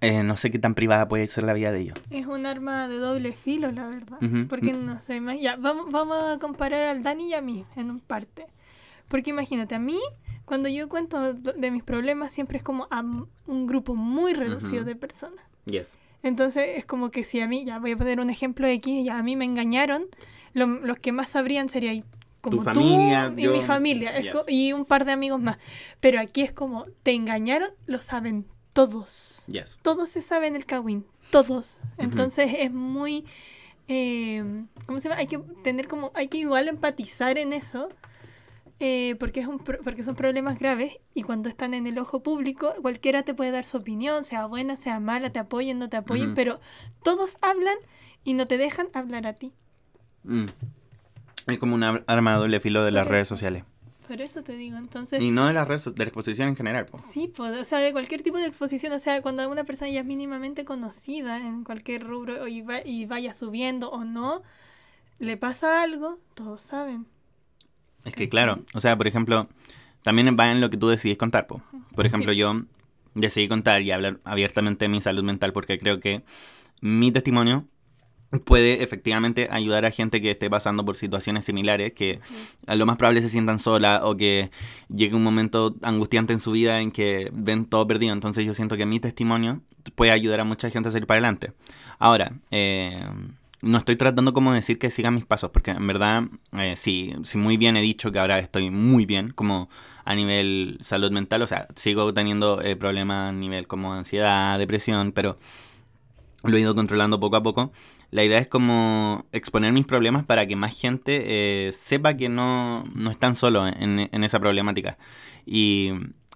eh, 0.01 0.23
no 0.23 0.37
sé 0.37 0.49
qué 0.51 0.59
tan 0.59 0.75
privada 0.75 1.07
puede 1.07 1.27
ser 1.27 1.43
la 1.43 1.53
vida 1.53 1.71
de 1.71 1.81
ellos. 1.81 1.97
Es 2.09 2.25
un 2.25 2.45
arma 2.45 2.87
de 2.87 2.97
doble 2.97 3.33
filo, 3.33 3.71
la 3.71 3.87
verdad. 3.87 4.17
Porque 4.49 4.73
no 4.73 4.99
sé, 5.01 5.21
ya, 5.41 5.55
vamos, 5.57 5.91
vamos 5.91 6.17
a 6.35 6.39
comparar 6.39 6.83
al 6.83 7.03
Dani 7.03 7.29
y 7.29 7.33
a 7.33 7.41
mí 7.41 7.65
en 7.75 7.89
un 7.91 7.99
parte. 7.99 8.45
Porque 9.07 9.31
imagínate, 9.31 9.75
a 9.75 9.79
mí, 9.79 9.99
cuando 10.45 10.69
yo 10.69 10.87
cuento 10.89 11.33
de 11.33 11.71
mis 11.71 11.83
problemas, 11.83 12.31
siempre 12.31 12.57
es 12.59 12.63
como 12.63 12.87
a 12.91 13.01
un 13.01 13.67
grupo 13.67 13.95
muy 13.95 14.33
reducido 14.33 14.83
de 14.83 14.95
personas. 14.95 15.43
Yes. 15.65 15.97
Entonces 16.23 16.77
es 16.77 16.85
como 16.85 17.11
que 17.11 17.23
si 17.23 17.39
a 17.41 17.47
mí, 17.47 17.65
ya 17.65 17.79
voy 17.79 17.91
a 17.91 17.97
poner 17.97 18.19
un 18.19 18.29
ejemplo 18.29 18.67
X, 18.67 19.05
ya 19.05 19.17
a 19.17 19.23
mí 19.23 19.35
me 19.35 19.45
engañaron, 19.45 20.03
lo- 20.53 20.67
los 20.67 20.99
que 20.99 21.11
más 21.11 21.29
sabrían 21.29 21.69
sería 21.69 22.03
como 22.41 22.57
Tu 22.57 22.63
familia, 22.63 23.31
tú 23.33 23.39
y 23.39 23.43
yo- 23.43 23.51
mi 23.53 23.61
familia 23.63 24.19
Yes. 24.19 24.35
y 24.47 24.73
un 24.73 24.85
par 24.85 25.05
de 25.05 25.11
amigos 25.13 25.41
más. 25.41 25.57
Pero 25.99 26.19
aquí 26.19 26.41
es 26.41 26.51
como, 26.51 26.85
te 27.03 27.11
engañaron, 27.13 27.69
lo 27.85 28.01
saben 28.01 28.45
todos. 28.87 29.43
Yes. 29.47 29.77
Todos 29.81 30.09
se 30.09 30.21
saben 30.21 30.55
el 30.55 30.65
Kawin, 30.65 31.05
todos. 31.31 31.79
Entonces 31.97 32.49
es 32.59 32.71
muy... 32.71 33.25
eh, 33.87 34.65
¿Cómo 34.85 34.99
se 34.99 35.09
llama? 35.09 35.19
Hay 35.19 35.27
que 35.27 35.39
tener 35.63 35.87
como... 35.87 36.11
Hay 36.13 36.27
que 36.27 36.37
igual 36.37 36.67
empatizar 36.67 37.37
en 37.37 37.53
eso. 37.53 37.89
eh, 38.79 39.15
porque, 39.19 39.41
es 39.41 39.47
un, 39.47 39.59
pro- 39.59 39.79
porque 39.83 40.03
son 40.03 40.15
problemas 40.15 40.57
graves 40.57 40.93
y 41.13 41.23
cuando 41.23 41.49
están 41.49 41.73
en 41.73 41.85
el 41.87 41.99
ojo 41.99 42.21
público, 42.23 42.73
cualquiera 42.81 43.23
te 43.23 43.33
puede 43.33 43.51
dar 43.51 43.65
su 43.65 43.77
opinión, 43.77 44.23
sea 44.23 44.45
buena, 44.45 44.77
sea 44.77 44.99
mala, 45.01 45.31
te 45.31 45.39
apoyen, 45.39 45.77
no 45.79 45.89
te 45.89 45.97
apoyen, 45.97 46.33
pero 46.33 46.61
todos 47.03 47.37
hablan 47.41 47.75
y 48.23 48.33
no 48.35 48.47
te 48.47 48.57
dejan 48.57 48.87
hablar 48.93 49.27
a 49.27 49.33
ti. 49.33 49.51
Mm. 50.23 50.45
Es 51.47 51.59
como 51.59 51.75
un 51.75 51.83
arma 51.83 52.35
doble 52.35 52.59
filo 52.61 52.83
de 52.85 52.91
las 52.91 53.05
redes 53.07 53.27
sociales. 53.27 53.63
Por 54.09 54.21
eso 54.21 54.41
te 54.41 54.57
digo, 54.57 54.75
entonces... 54.75 55.21
Y 55.21 55.29
no 55.29 55.45
de 55.45 55.53
las 55.53 55.67
redes, 55.67 55.85
de 55.85 56.03
la 56.03 56.05
exposición 56.05 56.49
en 56.49 56.55
general. 56.55 56.87
Sí, 57.11 57.31
pues, 57.37 57.55
o 57.55 57.63
sea, 57.63 57.77
de 57.77 57.91
cualquier 57.91 58.23
tipo 58.23 58.39
de 58.39 58.47
exposición, 58.47 58.91
o 58.91 58.97
sea, 58.97 59.21
cuando 59.21 59.47
una 59.47 59.65
persona 59.65 59.91
ya 59.91 59.99
es 59.99 60.05
mínimamente 60.07 60.65
conocida 60.65 61.37
en 61.37 61.63
cualquier 61.63 62.07
rubro 62.07 62.47
y, 62.47 62.65
y 62.85 63.05
vaya 63.05 63.35
subiendo 63.35 63.91
o 63.91 64.05
no, 64.05 64.41
le 65.19 65.37
pasa 65.37 65.83
algo, 65.83 66.17
todos 66.33 66.59
saben. 66.59 67.05
Es 68.03 68.15
que 68.15 68.27
claro, 68.27 68.63
o 68.73 68.81
sea, 68.81 68.97
por 68.97 69.07
ejemplo, 69.07 69.47
también 70.01 70.35
va 70.39 70.51
en 70.51 70.59
lo 70.59 70.71
que 70.71 70.77
tú 70.77 70.87
decidís 70.87 71.19
contar. 71.19 71.45
Po. 71.45 71.61
Por 71.93 72.07
ejemplo, 72.07 72.33
yo 72.33 72.63
decidí 73.13 73.47
contar 73.47 73.83
y 73.83 73.91
hablar 73.91 74.19
abiertamente 74.23 74.85
de 74.85 74.89
mi 74.89 75.01
salud 75.01 75.23
mental 75.23 75.53
porque 75.53 75.77
creo 75.77 75.99
que 75.99 76.23
mi 76.81 77.11
testimonio 77.11 77.67
puede 78.45 78.83
efectivamente 78.83 79.47
ayudar 79.51 79.85
a 79.85 79.91
gente 79.91 80.21
que 80.21 80.31
esté 80.31 80.49
pasando 80.49 80.85
por 80.85 80.95
situaciones 80.95 81.45
similares, 81.45 81.93
que 81.93 82.19
a 82.67 82.75
lo 82.75 82.85
más 82.85 82.97
probable 82.97 83.21
se 83.21 83.29
sientan 83.29 83.59
sola 83.59 84.01
o 84.03 84.15
que 84.15 84.51
llegue 84.93 85.15
un 85.15 85.23
momento 85.23 85.75
angustiante 85.81 86.33
en 86.33 86.39
su 86.39 86.51
vida 86.51 86.81
en 86.81 86.91
que 86.91 87.31
ven 87.33 87.65
todo 87.65 87.87
perdido. 87.87 88.13
Entonces 88.13 88.45
yo 88.45 88.53
siento 88.53 88.77
que 88.77 88.85
mi 88.85 88.99
testimonio 88.99 89.61
puede 89.95 90.11
ayudar 90.11 90.41
a 90.41 90.43
mucha 90.43 90.69
gente 90.69 90.89
a 90.89 90.91
salir 90.91 91.07
para 91.07 91.17
adelante. 91.17 91.53
Ahora, 91.97 92.33
eh, 92.51 93.03
no 93.61 93.77
estoy 93.77 93.95
tratando 93.95 94.33
como 94.33 94.53
decir 94.53 94.79
que 94.79 94.89
sigan 94.89 95.15
mis 95.15 95.25
pasos, 95.25 95.51
porque 95.51 95.71
en 95.71 95.85
verdad 95.87 96.23
eh, 96.57 96.75
sí, 96.75 97.13
sí 97.23 97.37
muy 97.37 97.57
bien 97.57 97.75
he 97.77 97.81
dicho 97.81 98.11
que 98.11 98.19
ahora 98.19 98.39
estoy 98.39 98.69
muy 98.69 99.05
bien, 99.05 99.31
como 99.31 99.69
a 100.05 100.15
nivel 100.15 100.77
salud 100.81 101.11
mental, 101.11 101.41
o 101.41 101.47
sea, 101.47 101.67
sigo 101.75 102.13
teniendo 102.13 102.61
eh, 102.61 102.75
problemas 102.75 103.29
a 103.29 103.33
nivel 103.33 103.67
como 103.67 103.93
ansiedad, 103.93 104.57
depresión, 104.57 105.11
pero 105.11 105.37
lo 106.43 106.55
he 106.55 106.61
ido 106.61 106.75
controlando 106.75 107.19
poco 107.19 107.35
a 107.35 107.41
poco. 107.41 107.71
La 108.11 108.23
idea 108.23 108.39
es 108.39 108.47
como 108.47 109.25
exponer 109.31 109.73
mis 109.73 109.85
problemas 109.85 110.25
para 110.25 110.47
que 110.47 110.55
más 110.55 110.79
gente 110.79 111.23
eh, 111.67 111.71
sepa 111.73 112.15
que 112.15 112.29
no, 112.29 112.85
no 112.95 113.11
están 113.11 113.35
solos 113.35 113.71
en, 113.77 114.23
esa 114.23 114.39
problemática. 114.39 114.97
Y 115.45 115.91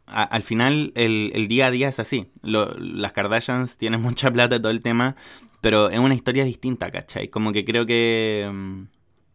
al 0.06 0.44
final 0.44 0.92
el, 0.96 1.48
día 1.48 1.68
a 1.68 1.72
día 1.72 1.88
es 1.90 2.00
así. 2.00 2.28
las 2.42 3.14
Kardashians 3.14 3.78
tienen 3.78 4.02
mucha 4.04 4.32
plata 4.32 4.62
todo 4.62 4.72
el 4.72 4.82
tema, 4.82 5.16
pero 5.62 5.90
es 5.90 6.00
una 6.00 6.16
historia 6.16 6.44
distinta, 6.44 6.92
¿cachai? 6.92 7.30
Como 7.30 7.52
que 7.52 7.66
creo 7.66 7.86
que... 7.86 8.50
Mm, 8.52 8.84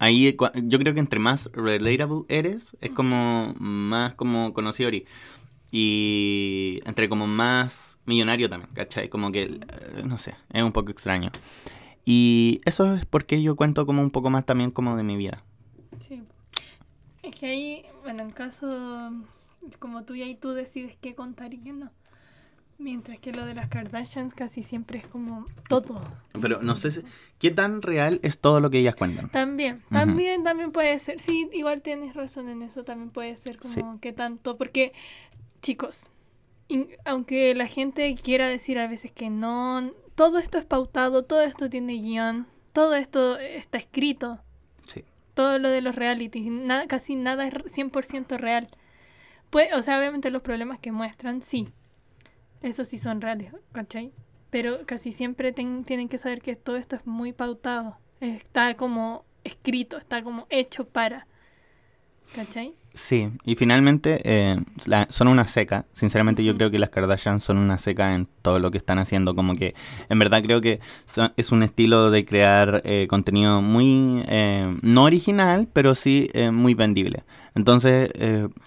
ahí 0.00 0.36
yo 0.62 0.78
creo 0.78 0.94
que 0.94 1.00
entre 1.00 1.18
más 1.18 1.50
relatable 1.52 2.22
eres, 2.28 2.76
es 2.80 2.90
como 2.90 3.54
más 3.58 4.14
como 4.14 4.52
conocido 4.52 4.90
y 5.72 6.80
entre 6.84 7.08
como 7.08 7.26
más 7.26 7.97
millonario 8.08 8.48
también, 8.48 8.70
¿cachai? 8.74 9.08
Como 9.08 9.30
que, 9.30 9.42
eh, 9.42 10.02
no 10.04 10.18
sé, 10.18 10.34
es 10.52 10.62
un 10.62 10.72
poco 10.72 10.90
extraño. 10.90 11.30
Y 12.04 12.60
eso 12.64 12.94
es 12.94 13.04
porque 13.04 13.42
yo 13.42 13.54
cuento 13.54 13.86
como 13.86 14.02
un 14.02 14.10
poco 14.10 14.30
más 14.30 14.44
también 14.46 14.70
como 14.70 14.96
de 14.96 15.02
mi 15.02 15.16
vida. 15.16 15.44
Sí. 16.00 16.22
Es 17.22 17.36
que 17.36 17.46
ahí, 17.46 17.86
bueno, 18.02 18.22
en 18.22 18.30
caso 18.30 19.12
como 19.78 20.04
tú 20.04 20.14
y 20.14 20.22
ahí 20.22 20.34
tú 20.34 20.52
decides 20.52 20.96
qué 21.00 21.14
contar 21.14 21.52
y 21.52 21.58
qué 21.58 21.72
no. 21.72 21.90
Mientras 22.78 23.18
que 23.18 23.32
lo 23.32 23.44
de 23.44 23.54
las 23.54 23.68
Kardashians 23.68 24.34
casi 24.34 24.62
siempre 24.62 25.00
es 25.00 25.06
como 25.06 25.46
todo. 25.68 26.00
Pero 26.40 26.62
no 26.62 26.76
sé 26.76 27.04
qué 27.40 27.50
tan 27.50 27.82
real 27.82 28.20
es 28.22 28.38
todo 28.38 28.60
lo 28.60 28.70
que 28.70 28.78
ellas 28.78 28.94
cuentan. 28.94 29.30
También, 29.30 29.82
también, 29.90 30.44
también 30.44 30.70
puede 30.70 30.96
ser. 31.00 31.18
Sí, 31.18 31.50
igual 31.52 31.82
tienes 31.82 32.14
razón 32.14 32.48
en 32.48 32.62
eso. 32.62 32.84
También 32.84 33.10
puede 33.10 33.36
ser 33.36 33.56
como 33.56 33.98
que 34.00 34.12
tanto. 34.12 34.56
Porque 34.56 34.92
chicos, 35.60 36.06
aunque 37.04 37.54
la 37.54 37.66
gente 37.66 38.14
quiera 38.14 38.48
decir 38.48 38.78
a 38.78 38.88
veces 38.88 39.12
que 39.12 39.30
no, 39.30 39.92
todo 40.14 40.38
esto 40.38 40.58
es 40.58 40.64
pautado, 40.64 41.24
todo 41.24 41.42
esto 41.42 41.70
tiene 41.70 41.94
guion, 41.94 42.46
todo 42.72 42.94
esto 42.94 43.38
está 43.38 43.78
escrito. 43.78 44.40
Sí. 44.86 45.04
Todo 45.34 45.58
lo 45.58 45.70
de 45.70 45.80
los 45.80 45.94
realities, 45.94 46.50
nada, 46.50 46.86
casi 46.86 47.16
nada 47.16 47.46
es 47.46 47.54
100% 47.54 48.36
real. 48.38 48.68
Pues, 49.50 49.72
o 49.72 49.82
sea, 49.82 49.98
obviamente 49.98 50.30
los 50.30 50.42
problemas 50.42 50.78
que 50.78 50.92
muestran, 50.92 51.42
sí. 51.42 51.68
Eso 52.60 52.84
sí 52.84 52.98
son 52.98 53.20
reales, 53.20 53.52
¿cachai? 53.72 54.12
Pero 54.50 54.84
casi 54.86 55.12
siempre 55.12 55.52
tienen 55.52 56.08
que 56.08 56.18
saber 56.18 56.42
que 56.42 56.56
todo 56.56 56.76
esto 56.76 56.96
es 56.96 57.06
muy 57.06 57.32
pautado. 57.32 57.98
Está 58.20 58.74
como 58.74 59.24
escrito, 59.44 59.96
está 59.96 60.22
como 60.22 60.46
hecho 60.50 60.88
para. 60.88 61.26
¿Cachai? 62.34 62.74
Sí, 62.98 63.28
y 63.44 63.54
finalmente 63.54 64.20
eh, 64.24 64.56
son 65.10 65.28
una 65.28 65.46
seca. 65.46 65.86
Sinceramente 65.92 66.42
yo 66.42 66.56
creo 66.56 66.70
que 66.70 66.80
las 66.80 66.90
Kardashian 66.90 67.38
son 67.38 67.58
una 67.58 67.78
seca 67.78 68.14
en 68.14 68.26
todo 68.42 68.58
lo 68.58 68.72
que 68.72 68.78
están 68.78 68.98
haciendo. 68.98 69.36
Como 69.36 69.54
que 69.54 69.74
en 70.08 70.18
verdad 70.18 70.42
creo 70.42 70.60
que 70.60 70.80
es 71.36 71.52
un 71.52 71.62
estilo 71.62 72.10
de 72.10 72.24
crear 72.24 72.82
eh, 72.84 73.06
contenido 73.08 73.62
muy, 73.62 74.24
eh, 74.26 74.76
no 74.82 75.04
original, 75.04 75.68
pero 75.72 75.94
sí 75.94 76.28
muy 76.52 76.74
vendible. 76.74 77.24
Entonces, 77.54 78.10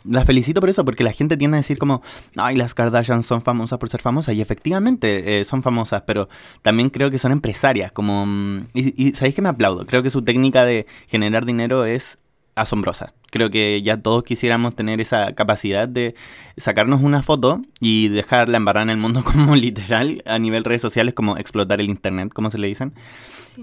las 0.03 0.25
felicito 0.25 0.59
por 0.59 0.69
eso, 0.69 0.83
porque 0.83 1.03
la 1.03 1.13
gente 1.13 1.37
tiende 1.37 1.55
a 1.55 1.61
decir 1.61 1.77
como, 1.77 2.01
ay, 2.35 2.57
las 2.57 2.73
Kardashian 2.73 3.23
son 3.23 3.41
famosas 3.41 3.79
por 3.79 3.89
ser 3.89 4.01
famosas. 4.01 4.35
Y 4.35 4.41
efectivamente 4.41 5.43
son 5.45 5.63
famosas, 5.63 6.03
pero 6.05 6.29
también 6.61 6.89
creo 6.89 7.09
que 7.09 7.19
son 7.19 7.31
empresarias. 7.31 7.91
Como, 7.91 8.25
mm, 8.25 8.67
y, 8.73 9.07
y 9.07 9.11
sabéis 9.11 9.35
que 9.35 9.41
me 9.41 9.49
aplaudo. 9.49 9.85
Creo 9.85 10.03
que 10.03 10.09
su 10.09 10.21
técnica 10.23 10.65
de 10.65 10.85
generar 11.07 11.45
dinero 11.45 11.85
es 11.85 12.19
asombrosa. 12.61 13.13
Creo 13.29 13.49
que 13.49 13.81
ya 13.81 13.97
todos 13.97 14.23
quisiéramos 14.23 14.75
tener 14.75 15.01
esa 15.01 15.33
capacidad 15.33 15.87
de 15.87 16.15
sacarnos 16.57 17.01
una 17.01 17.23
foto 17.23 17.61
y 17.79 18.09
dejarla 18.09 18.57
embarrada 18.57 18.83
en 18.83 18.89
el 18.91 18.97
mundo 18.97 19.23
como 19.25 19.55
literal 19.55 20.21
a 20.25 20.39
nivel 20.39 20.63
redes 20.63 20.81
sociales, 20.81 21.13
como 21.13 21.37
explotar 21.37 21.79
el 21.79 21.89
internet, 21.89 22.31
como 22.33 22.49
se 22.49 22.57
le 22.57 22.67
dicen. 22.67 22.93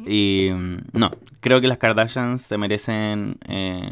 Y 0.06 0.50
mm, 0.52 0.76
no, 0.92 1.12
creo 1.40 1.60
que 1.60 1.68
las 1.68 1.78
Kardashians 1.78 2.42
se 2.42 2.58
merecen... 2.58 3.38
Eh, 3.48 3.88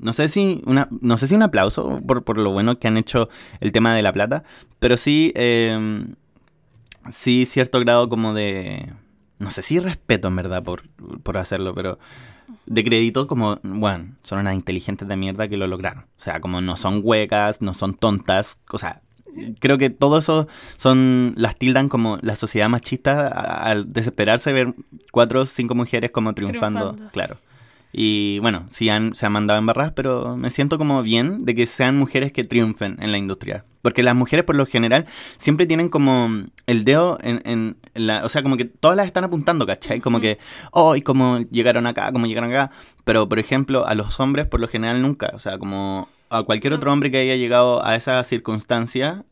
no 0.00 0.12
sé 0.12 0.28
si 0.28 0.60
una 0.66 0.88
no 1.00 1.16
sé 1.16 1.28
si 1.28 1.36
un 1.36 1.42
aplauso 1.42 2.00
por, 2.06 2.24
por, 2.24 2.36
lo 2.36 2.50
bueno 2.50 2.78
que 2.78 2.88
han 2.88 2.96
hecho 2.96 3.28
el 3.60 3.70
tema 3.70 3.94
de 3.94 4.02
la 4.02 4.12
plata, 4.12 4.42
pero 4.80 4.96
sí 4.96 5.32
eh, 5.36 6.04
sí 7.12 7.46
cierto 7.46 7.78
grado 7.80 8.08
como 8.08 8.34
de 8.34 8.92
no 9.38 9.50
sé 9.50 9.62
si 9.62 9.78
respeto 9.78 10.28
en 10.28 10.36
verdad 10.36 10.62
por, 10.62 10.88
por 11.22 11.38
hacerlo, 11.38 11.74
pero 11.74 11.98
de 12.66 12.84
crédito 12.84 13.26
como, 13.26 13.58
bueno, 13.62 14.14
son 14.22 14.40
unas 14.40 14.54
inteligentes 14.54 15.06
de 15.08 15.16
mierda 15.16 15.48
que 15.48 15.56
lo 15.56 15.66
lograron. 15.66 16.04
O 16.04 16.20
sea, 16.20 16.40
como 16.40 16.60
no 16.60 16.76
son 16.76 17.00
huecas, 17.02 17.62
no 17.62 17.74
son 17.74 17.94
tontas, 17.94 18.58
o 18.70 18.78
sea, 18.78 19.02
creo 19.58 19.78
que 19.78 19.90
todo 19.90 20.18
eso 20.18 20.48
son, 20.76 21.34
las 21.36 21.56
tildan 21.56 21.88
como 21.88 22.18
la 22.22 22.36
sociedad 22.36 22.68
machista 22.68 23.28
al 23.28 23.92
desesperarse 23.92 24.52
ver 24.52 24.74
cuatro 25.10 25.42
o 25.42 25.46
cinco 25.46 25.74
mujeres 25.74 26.10
como 26.10 26.34
triunfando, 26.34 26.96
claro. 27.12 27.38
Y 27.92 28.40
bueno, 28.40 28.66
sí 28.70 28.88
han, 28.88 29.14
se 29.14 29.24
han 29.26 29.32
mandado 29.32 29.58
en 29.60 29.66
barras, 29.66 29.92
pero 29.92 30.36
me 30.36 30.50
siento 30.50 30.78
como 30.78 31.02
bien 31.02 31.38
de 31.38 31.54
que 31.54 31.66
sean 31.66 31.96
mujeres 31.96 32.32
que 32.32 32.42
triunfen 32.42 32.96
en 33.00 33.12
la 33.12 33.18
industria. 33.18 33.64
Porque 33.84 34.02
las 34.02 34.14
mujeres 34.14 34.46
por 34.46 34.56
lo 34.56 34.64
general 34.64 35.04
siempre 35.36 35.66
tienen 35.66 35.90
como 35.90 36.46
el 36.66 36.86
dedo 36.86 37.18
en, 37.20 37.42
en 37.44 37.76
la... 37.92 38.24
O 38.24 38.30
sea, 38.30 38.42
como 38.42 38.56
que 38.56 38.64
todas 38.64 38.96
las 38.96 39.04
están 39.04 39.24
apuntando, 39.24 39.66
¿cachai? 39.66 40.00
Como 40.00 40.20
que, 40.20 40.38
oh, 40.70 40.96
y 40.96 41.02
cómo 41.02 41.40
llegaron 41.50 41.86
acá, 41.86 42.10
cómo 42.10 42.24
llegaron 42.24 42.50
acá. 42.50 42.70
Pero, 43.04 43.28
por 43.28 43.38
ejemplo, 43.38 43.86
a 43.86 43.94
los 43.94 44.18
hombres 44.20 44.46
por 44.46 44.58
lo 44.58 44.68
general 44.68 45.02
nunca. 45.02 45.32
O 45.34 45.38
sea, 45.38 45.58
como 45.58 46.08
a 46.30 46.42
cualquier 46.44 46.72
otro 46.72 46.90
hombre 46.94 47.10
que 47.10 47.18
haya 47.18 47.36
llegado 47.36 47.84
a 47.84 47.94
esa 47.94 48.24
circunstancia. 48.24 49.22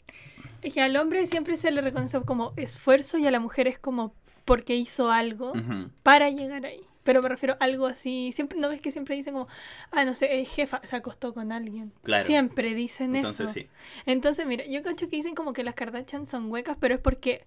Es 0.61 0.75
que 0.75 0.83
al 0.83 0.97
hombre 0.97 1.27
siempre 1.27 1.57
se 1.57 1.71
le 1.71 1.81
reconoce 1.81 2.21
como 2.21 2.53
esfuerzo 2.57 3.17
y 3.17 3.27
a 3.27 3.31
la 3.31 3.41
mujer 3.41 3.69
es 3.69 3.79
como 3.79 4.13
porque 4.45 4.77
hizo 4.77 5.11
algo 5.11 5.55
para 6.03 6.29
llegar 6.29 6.67
ahí. 6.67 6.83
Pero 7.05 7.23
me 7.23 7.29
refiero 7.29 7.55
a 7.59 7.65
algo 7.65 7.87
así. 7.87 8.33
Siempre, 8.33 8.59
¿No 8.59 8.69
ves 8.69 8.81
que 8.81 8.91
siempre 8.91 9.17
dicen 9.17 9.35
como, 9.35 9.49
ah, 9.91 10.05
no 10.05 10.15
sé, 10.15 10.45
jefa 10.45 10.81
se 10.85 10.97
acostó 10.97 11.35
con 11.35 11.53
alguien? 11.53 11.93
Claro. 12.03 12.25
Siempre 12.25 12.75
dicen 12.75 13.17
Entonces, 13.17 13.51
eso. 13.51 13.53
Sí. 13.53 13.69
Entonces, 14.07 14.47
mira, 14.47 14.65
yo 14.67 14.83
cacho 14.83 15.09
que 15.09 15.17
dicen 15.17 15.35
como 15.35 15.53
que 15.53 15.65
las 15.65 15.75
Kardashian 15.75 16.27
son 16.27 16.51
huecas, 16.51 16.77
pero 16.79 16.95
es 16.95 17.01
porque, 17.01 17.45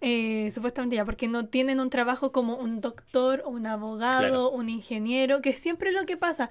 eh, 0.00 0.50
supuestamente 0.52 0.96
ya, 0.96 1.04
porque 1.04 1.28
no 1.28 1.46
tienen 1.46 1.78
un 1.78 1.90
trabajo 1.90 2.32
como 2.32 2.56
un 2.56 2.80
doctor, 2.80 3.44
un 3.46 3.66
abogado, 3.66 4.50
un 4.50 4.68
ingeniero, 4.68 5.40
que 5.42 5.54
siempre 5.54 5.90
es 5.90 5.94
lo 5.94 6.04
que 6.06 6.16
pasa. 6.16 6.50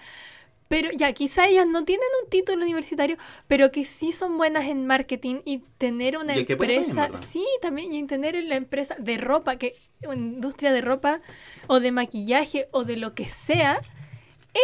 Pero 0.72 0.90
ya, 0.92 1.12
quizá 1.12 1.50
ellas 1.50 1.68
no 1.68 1.84
tienen 1.84 2.08
un 2.24 2.30
título 2.30 2.64
universitario, 2.64 3.18
pero 3.50 3.74
que 3.74 3.84
sí 3.84 4.14
son 4.14 4.38
buenas 4.38 4.70
en 4.70 4.88
marketing 4.88 5.42
y 5.44 5.58
tener 5.78 6.18
una 6.18 6.34
empresa. 6.34 7.10
sí, 7.28 7.46
también, 7.62 7.92
y 7.92 8.08
tener 8.08 8.42
la 8.42 8.56
empresa 8.56 8.96
de 8.98 9.18
ropa, 9.18 9.58
que 9.58 9.76
industria 10.02 10.72
de 10.72 10.80
ropa 10.80 11.20
o 11.68 11.82
de 11.82 11.92
maquillaje 11.92 12.70
o 12.72 12.86
de 12.86 12.96
lo 12.96 13.14
que 13.16 13.26
sea, 13.26 13.82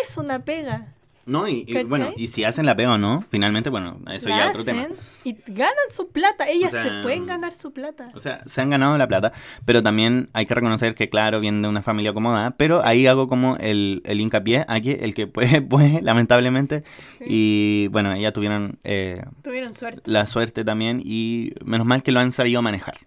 es 0.02 0.16
una 0.16 0.46
pega. 0.46 0.94
No, 1.28 1.46
y, 1.46 1.66
bueno, 1.84 2.14
y 2.16 2.28
si 2.28 2.46
hacen 2.46 2.66
la 2.66 2.76
pega 2.78 2.94
o 2.94 2.98
no, 2.98 3.26
finalmente, 3.30 3.70
bueno, 3.70 4.00
eso 4.12 4.30
ya 4.30 4.46
es 4.46 4.50
otro 4.52 4.64
tema. 4.64 4.88
Y 5.26 5.36
ganan 5.46 5.76
su 5.92 6.10
plata, 6.10 6.48
ellas 6.48 6.72
se 6.72 7.02
pueden 7.04 7.26
ganar 7.26 7.54
su 7.54 7.74
plata. 7.74 8.12
O 8.16 8.20
sea, 8.22 8.42
se 8.46 8.62
han 8.62 8.70
ganado 8.70 8.98
la 8.98 9.10
plata, 9.10 9.34
pero 9.66 9.84
también 9.84 10.30
hay 10.32 10.46
que 10.46 10.56
reconocer 10.56 10.96
que, 10.96 11.10
claro, 11.10 11.42
vienen 11.42 11.62
de 11.62 11.68
una 11.68 11.82
familia 11.82 12.12
acomodada, 12.12 12.52
pero 12.52 12.84
ahí 12.86 13.08
hago 13.08 13.28
como 13.28 13.58
el, 13.58 14.02
el 14.06 14.22
hincapié 14.22 14.64
aquí, 14.70 14.92
el 14.92 15.14
que 15.14 15.28
puede, 15.28 15.62
puede, 15.62 16.02
lamentablemente. 16.02 16.86
Y 17.20 17.90
bueno, 17.92 18.14
ellas 18.14 18.32
tuvieron, 18.32 18.80
eh, 18.86 19.22
tuvieron 19.44 19.76
suerte. 19.76 20.02
La 20.06 20.26
suerte 20.28 20.64
también, 20.64 21.02
y 21.04 21.52
menos 21.66 21.86
mal 21.86 22.04
que 22.04 22.14
lo 22.14 22.22
han 22.22 22.32
sabido 22.32 22.62
manejar. 22.62 23.00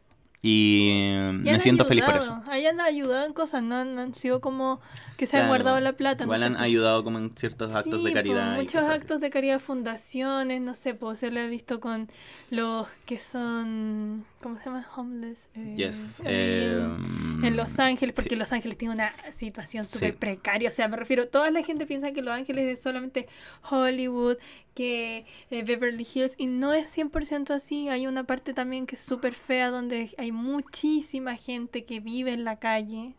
Y, 0.42 1.20
me 1.32 1.60
siento 1.60 1.84
feliz 1.84 2.04
por 2.04 2.16
eso. 2.16 2.40
Hayan 2.48 2.80
ayudado 2.80 3.26
en 3.26 3.34
cosas, 3.34 3.62
no, 3.62 3.76
han 3.76 4.14
sido 4.14 4.40
como 4.40 4.80
que 5.18 5.26
se 5.26 5.36
han 5.36 5.48
guardado 5.48 5.78
la 5.80 5.92
plata. 5.92 6.24
Igual 6.24 6.42
han 6.42 6.56
ayudado 6.56 7.04
como 7.04 7.18
en 7.18 7.30
ciertos 7.36 7.74
actos 7.74 8.02
de 8.02 8.12
caridad. 8.12 8.56
muchos 8.56 8.86
actos 8.86 9.20
de 9.20 9.28
caridad, 9.28 9.60
fundaciones, 9.60 10.62
no 10.62 10.74
sé, 10.74 10.94
pues 10.94 11.18
se 11.18 11.30
lo 11.30 11.40
he 11.40 11.48
visto 11.48 11.78
con 11.80 12.08
los 12.48 12.88
que 13.04 13.18
son, 13.18 14.24
¿cómo 14.40 14.56
se 14.58 14.64
llama? 14.64 14.86
Homeless. 14.96 15.48
Eh, 15.54 15.74
yes. 15.76 16.22
en, 16.24 17.44
em, 17.44 17.54
Los 17.54 17.78
Ángeles, 17.78 18.14
porque 18.14 18.36
Los 18.36 18.52
Ángeles 18.52 18.78
tiene 18.78 18.94
una 18.94 19.12
situación 19.36 19.84
súper 19.84 20.16
precaria. 20.16 20.68
O 20.68 20.72
sea, 20.72 20.88
me 20.88 20.96
refiero, 20.96 21.28
toda 21.28 21.50
la 21.50 21.62
gente 21.62 21.86
piensa 21.86 22.12
que 22.12 22.22
Los 22.22 22.34
Ángeles 22.34 22.78
es 22.78 22.82
solamente 22.82 23.28
Hollywood, 23.68 24.36
que 24.74 25.26
eh, 25.50 25.62
Beverly 25.62 26.06
Hills, 26.12 26.34
y 26.36 26.46
no 26.46 26.72
es 26.72 26.96
100% 26.96 27.50
así. 27.50 27.88
Hay 27.88 28.06
una 28.06 28.24
parte 28.24 28.54
también 28.54 28.86
que 28.86 28.96
es 28.96 29.00
súper 29.00 29.34
fea 29.34 29.70
donde 29.70 30.10
hay 30.18 30.32
muchísima 30.32 31.36
gente 31.36 31.84
que 31.84 32.00
vive 32.00 32.32
en 32.32 32.44
la 32.44 32.58
calle, 32.58 33.14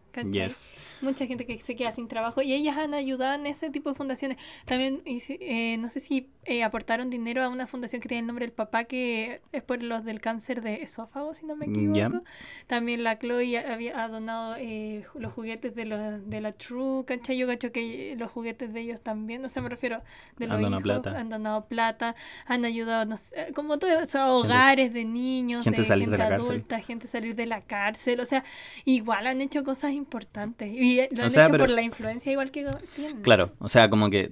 Mucha 1.02 1.26
gente 1.26 1.46
que 1.46 1.58
se 1.60 1.76
queda 1.76 1.92
sin 1.92 2.08
trabajo 2.08 2.42
y 2.42 2.54
ellas 2.54 2.78
han 2.78 2.94
ayudado 2.94 3.34
en 3.36 3.46
ese 3.48 3.70
tipo 3.70 3.90
de 3.90 3.96
fundaciones. 3.96 4.38
También, 4.66 5.02
eh, 5.06 5.78
no 5.78 5.90
sé 5.90 6.00
si 6.00 6.30
eh, 6.46 6.64
aportaron 6.64 7.10
dinero 7.10 7.44
a 7.44 7.50
una 7.50 7.68
fundación 7.68 8.02
que 8.02 8.08
tiene 8.08 8.22
el 8.22 8.28
nombre 8.28 8.46
del 8.46 8.54
papá, 8.54 8.86
que 8.86 9.42
es 9.52 9.64
por 9.64 9.82
los 9.82 10.04
del 10.04 10.22
cáncer 10.22 10.62
de 10.62 10.82
esófago, 10.82 11.34
si 11.34 11.46
no 11.46 11.56
me 11.56 11.66
equivoco. 11.66 12.24
También 12.68 13.04
la 13.04 13.18
Chloe 13.20 13.58
había 13.58 14.04
ha 14.04 14.08
donado 14.08 14.56
eh, 14.58 15.06
los 15.16 15.34
juguetes 15.34 15.76
de, 15.76 15.86
de 16.26 16.42
la 16.42 16.52
True, 16.54 17.06
¿cachai? 17.06 17.38
Yo 17.38 17.48
cacho 17.48 17.72
que 17.72 18.16
los 18.18 18.32
juguetes 18.32 18.74
de 18.74 18.82
ellos 18.82 19.02
también, 19.02 19.42
no 19.42 19.50
sé, 19.50 19.62
me 19.62 19.70
refiero 19.70 20.02
de 20.38 20.48
los 20.48 20.58
han 20.58 20.70
hijos, 20.70 20.84
plata. 20.84 21.20
han 21.20 21.30
donado 21.30 21.66
plata, 21.66 22.16
han 22.46 22.66
ayudado, 22.66 23.06
no 23.06 23.18
sé, 23.18 23.52
como 23.54 23.78
todos, 23.80 24.16
hogares 24.16 24.94
de 24.94 25.06
niños, 25.06 25.64
gente 25.64 25.82
de 25.82 25.98
gente 25.98 26.22
adulta, 26.22 26.80
gente 26.80 27.08
salir 27.08 27.36
de 27.36 27.46
la 27.46 27.62
cárcel, 27.62 28.20
o 28.20 28.26
sea, 28.26 28.44
igual 28.86 29.28
han 29.28 29.42
hecho 29.42 29.64
cosas 29.64 29.92
importante. 30.02 30.68
Y 30.68 31.00
eh, 31.00 31.10
lo 31.12 31.24
han 31.24 31.32
hecho 31.32 31.58
por 31.58 31.70
la 31.70 31.82
influencia 31.82 32.32
igual 32.32 32.52
que 32.52 32.66
tienen. 32.96 33.22
Claro, 33.22 33.54
o 33.60 33.70
sea, 33.70 33.90
como 33.90 34.10
que... 34.10 34.30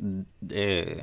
Eh, 0.49 1.01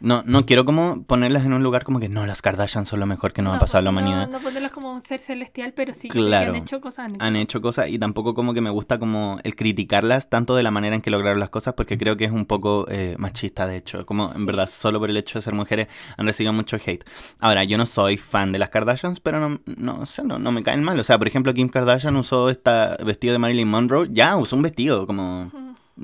no, 0.00 0.22
no 0.26 0.44
quiero 0.44 0.64
como 0.64 1.04
ponerlas 1.04 1.46
en 1.46 1.54
un 1.54 1.62
lugar 1.62 1.84
como 1.84 2.00
que 2.00 2.08
no, 2.08 2.26
las 2.26 2.42
Kardashian 2.42 2.84
son 2.84 3.00
lo 3.00 3.06
mejor 3.06 3.32
que 3.32 3.42
nos 3.42 3.56
ha 3.56 3.58
pasado 3.58 3.78
a 3.78 3.82
la 3.82 3.90
humanidad. 3.90 4.28
No, 4.28 4.40
ponerlas 4.40 4.72
como 4.72 5.00
ser 5.00 5.20
celestial, 5.20 5.72
pero 5.74 5.94
sí, 5.94 6.08
claro, 6.08 6.50
han 6.50 6.56
hecho 6.56 6.80
cosas. 6.80 7.12
Han 7.18 7.36
hecho, 7.36 7.62
cosas 7.62 7.88
y 7.88 7.98
tampoco 7.98 8.34
como 8.34 8.52
que 8.52 8.60
me 8.60 8.70
gusta 8.70 8.98
como 8.98 9.38
el 9.42 9.56
criticarlas 9.56 10.28
tanto 10.28 10.54
de 10.54 10.62
la 10.62 10.70
manera 10.70 10.96
en 10.96 11.02
que 11.02 11.10
lograron 11.10 11.40
las 11.40 11.50
cosas 11.50 11.74
porque 11.74 11.96
creo 11.96 12.16
que 12.16 12.24
es 12.24 12.30
un 12.32 12.44
poco 12.44 12.86
eh, 12.88 13.16
machista, 13.18 13.66
de 13.66 13.76
hecho. 13.76 14.04
Como 14.04 14.32
en 14.34 14.44
verdad, 14.44 14.68
solo 14.68 15.00
por 15.00 15.10
el 15.10 15.16
hecho 15.16 15.38
de 15.38 15.42
ser 15.42 15.54
mujeres 15.54 15.88
han 16.16 16.26
recibido 16.26 16.52
mucho 16.52 16.76
hate. 16.76 17.04
Ahora, 17.40 17.64
yo 17.64 17.78
no 17.78 17.86
soy 17.86 18.18
fan 18.18 18.52
de 18.52 18.58
las 18.58 18.68
Kardashians, 18.68 19.20
pero 19.20 19.40
no, 19.40 19.60
no, 19.64 20.02
o 20.02 20.22
no, 20.24 20.38
no 20.38 20.52
me 20.52 20.62
caen 20.62 20.84
mal. 20.84 21.00
O 21.00 21.04
sea, 21.04 21.18
por 21.18 21.26
ejemplo, 21.26 21.54
Kim 21.54 21.68
Kardashian 21.68 22.16
usó 22.16 22.50
este 22.50 22.70
vestido 23.04 23.32
de 23.32 23.38
Marilyn 23.38 23.68
Monroe. 23.68 24.08
Ya, 24.10 24.36
usó 24.36 24.56
un 24.56 24.62
vestido 24.62 25.06
como... 25.06 25.50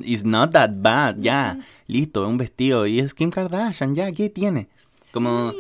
It's 0.00 0.24
not 0.24 0.52
that 0.52 0.70
bad, 0.80 1.20
ya, 1.20 1.58
listo, 1.86 2.26
un 2.26 2.38
vestido. 2.38 2.86
Y 2.86 3.00
es 3.00 3.12
Kim 3.14 3.30
Kardashian, 3.30 3.94
ya, 3.94 4.10
¿qué 4.12 4.30
tiene? 4.30 4.68
Como, 5.12 5.52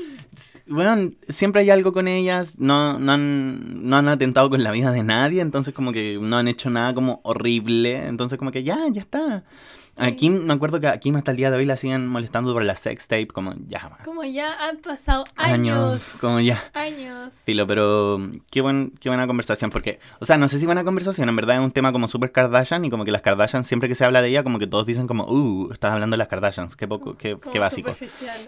bueno, 0.66 1.10
siempre 1.28 1.62
hay 1.62 1.70
algo 1.70 1.92
con 1.92 2.08
ellas, 2.08 2.58
no, 2.58 2.98
no, 2.98 3.12
han, 3.12 3.88
no 3.88 3.96
han 3.96 4.08
atentado 4.08 4.48
con 4.50 4.62
la 4.62 4.70
vida 4.70 4.90
de 4.90 5.02
nadie, 5.02 5.40
entonces 5.40 5.74
como 5.74 5.92
que 5.92 6.18
no 6.20 6.36
han 6.36 6.48
hecho 6.48 6.70
nada 6.70 6.94
como 6.94 7.20
horrible, 7.24 8.06
entonces 8.06 8.38
como 8.38 8.50
que 8.50 8.62
ya, 8.62 8.78
ya 8.90 9.02
está. 9.02 9.44
Aquí 9.96 10.30
me 10.30 10.52
acuerdo 10.52 10.80
que 10.80 10.88
aquí 10.88 11.12
hasta 11.14 11.32
el 11.32 11.36
día 11.36 11.50
de 11.50 11.58
hoy 11.58 11.66
la 11.66 11.76
siguen 11.76 12.06
molestando 12.06 12.52
por 12.54 12.64
la 12.64 12.76
sex 12.76 13.08
tape, 13.08 13.26
como 13.26 13.54
ya. 13.66 13.98
Como 14.04 14.24
ya 14.24 14.68
han 14.68 14.78
pasado 14.78 15.24
años. 15.36 16.14
como 16.20 16.40
ya. 16.40 16.62
Años. 16.72 17.32
Filo, 17.44 17.66
pero 17.66 18.18
qué, 18.50 18.62
buen, 18.62 18.94
qué 19.00 19.10
buena 19.10 19.26
conversación, 19.26 19.70
porque, 19.70 20.00
o 20.18 20.24
sea, 20.24 20.38
no 20.38 20.48
sé 20.48 20.58
si 20.58 20.64
buena 20.64 20.82
conversación, 20.84 21.28
en 21.28 21.36
verdad 21.36 21.56
es 21.56 21.62
un 21.62 21.72
tema 21.72 21.92
como 21.92 22.08
super 22.08 22.32
Kardashian 22.32 22.84
y 22.86 22.90
como 22.90 23.04
que 23.04 23.10
las 23.10 23.20
Kardashian, 23.20 23.64
siempre 23.64 23.88
que 23.88 23.94
se 23.94 24.04
habla 24.04 24.22
de 24.22 24.28
ella, 24.28 24.42
como 24.42 24.58
que 24.58 24.66
todos 24.66 24.86
dicen 24.86 25.06
como, 25.06 25.24
uh, 25.24 25.70
estás 25.72 25.92
hablando 25.92 26.14
de 26.14 26.18
las 26.18 26.28
Kardashians, 26.28 26.74
qué 26.74 26.88
poco, 26.88 27.18
qué, 27.18 27.36
qué 27.52 27.58
básico. 27.58 27.94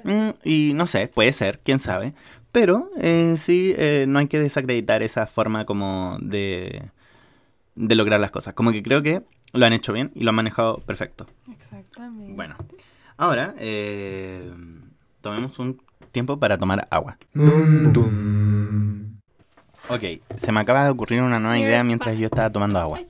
Mm, 0.05 0.31
y 0.45 0.73
no 0.75 0.87
sé, 0.87 1.09
puede 1.09 1.33
ser, 1.33 1.59
quién 1.75 1.81
sabe. 1.81 2.15
Pero 2.53 2.89
eh, 2.97 3.35
sí, 3.37 3.75
eh, 3.77 4.05
no 4.07 4.21
hay 4.21 4.29
que 4.29 4.39
desacreditar 4.39 5.03
esa 5.03 5.27
forma 5.27 5.65
como 5.65 6.19
de, 6.21 6.91
de 7.75 7.95
lograr 7.97 8.21
las 8.21 8.31
cosas. 8.31 8.55
Como 8.55 8.71
que 8.71 8.83
creo 8.83 9.03
que 9.03 9.23
lo 9.53 9.67
han 9.67 9.73
hecho 9.73 9.93
bien 9.93 10.13
y 10.15 10.23
lo 10.23 10.31
han 10.31 10.37
manejado 10.37 10.79
perfecto. 10.79 11.27
Exactamente. 11.53 12.33
Bueno, 12.35 12.55
ahora 13.17 13.55
eh, 13.59 14.53
tomemos 15.21 15.59
un 15.59 15.83
tiempo 16.13 16.39
para 16.39 16.59
tomar 16.59 16.87
agua. 16.91 17.19
Ok, 19.89 20.03
se 20.37 20.53
me 20.53 20.61
acaba 20.61 20.85
de 20.85 20.91
ocurrir 20.91 21.23
una 21.23 21.41
nueva 21.41 21.59
idea 21.59 21.83
mientras 21.83 22.17
yo 22.17 22.27
estaba 22.27 22.51
tomando 22.51 22.79
agua. 22.79 23.01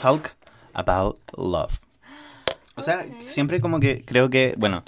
Talk 0.00 0.34
about 0.74 1.18
love. 1.38 1.85
O 2.78 2.82
sea, 2.82 3.06
siempre 3.20 3.58
como 3.58 3.80
que 3.80 4.04
creo 4.04 4.28
que, 4.28 4.54
bueno, 4.58 4.84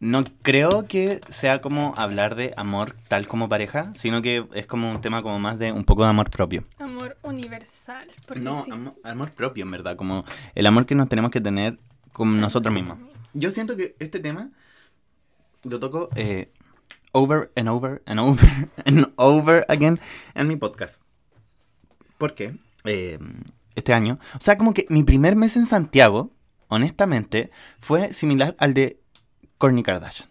no 0.00 0.24
creo 0.42 0.88
que 0.88 1.20
sea 1.28 1.60
como 1.60 1.94
hablar 1.96 2.34
de 2.34 2.52
amor 2.56 2.96
tal 3.06 3.28
como 3.28 3.48
pareja, 3.48 3.92
sino 3.94 4.20
que 4.22 4.44
es 4.54 4.66
como 4.66 4.90
un 4.90 5.00
tema 5.00 5.22
como 5.22 5.38
más 5.38 5.56
de 5.56 5.70
un 5.70 5.84
poco 5.84 6.02
de 6.02 6.10
amor 6.10 6.30
propio. 6.30 6.64
Amor 6.80 7.16
universal. 7.22 8.08
No, 8.34 8.66
amor, 9.04 9.30
propio 9.30 9.62
en 9.62 9.70
verdad, 9.70 9.94
como 9.94 10.24
el 10.56 10.66
amor 10.66 10.84
que 10.84 10.96
nos 10.96 11.08
tenemos 11.08 11.30
que 11.30 11.40
tener 11.40 11.78
con 12.12 12.40
nosotros 12.40 12.74
mismos. 12.74 12.98
Yo 13.34 13.52
siento 13.52 13.76
que 13.76 13.94
este 14.00 14.18
tema 14.18 14.50
lo 15.62 15.78
toco 15.78 16.08
eh, 16.16 16.50
over 17.12 17.52
and 17.54 17.68
over 17.68 18.02
and 18.04 18.18
over 18.18 18.68
and 18.84 19.12
over 19.14 19.64
again 19.68 19.96
en 20.34 20.48
mi 20.48 20.56
podcast. 20.56 21.00
¿Por 22.18 22.34
qué? 22.34 22.56
Eh, 22.82 23.20
este 23.76 23.92
año, 23.92 24.18
o 24.34 24.40
sea, 24.40 24.58
como 24.58 24.74
que 24.74 24.86
mi 24.88 25.04
primer 25.04 25.36
mes 25.36 25.56
en 25.56 25.66
Santiago, 25.66 26.32
honestamente, 26.72 27.50
fue 27.80 28.12
similar 28.12 28.56
al 28.58 28.74
de 28.74 28.98
Kourtney 29.58 29.82
Kardashian. 29.82 30.28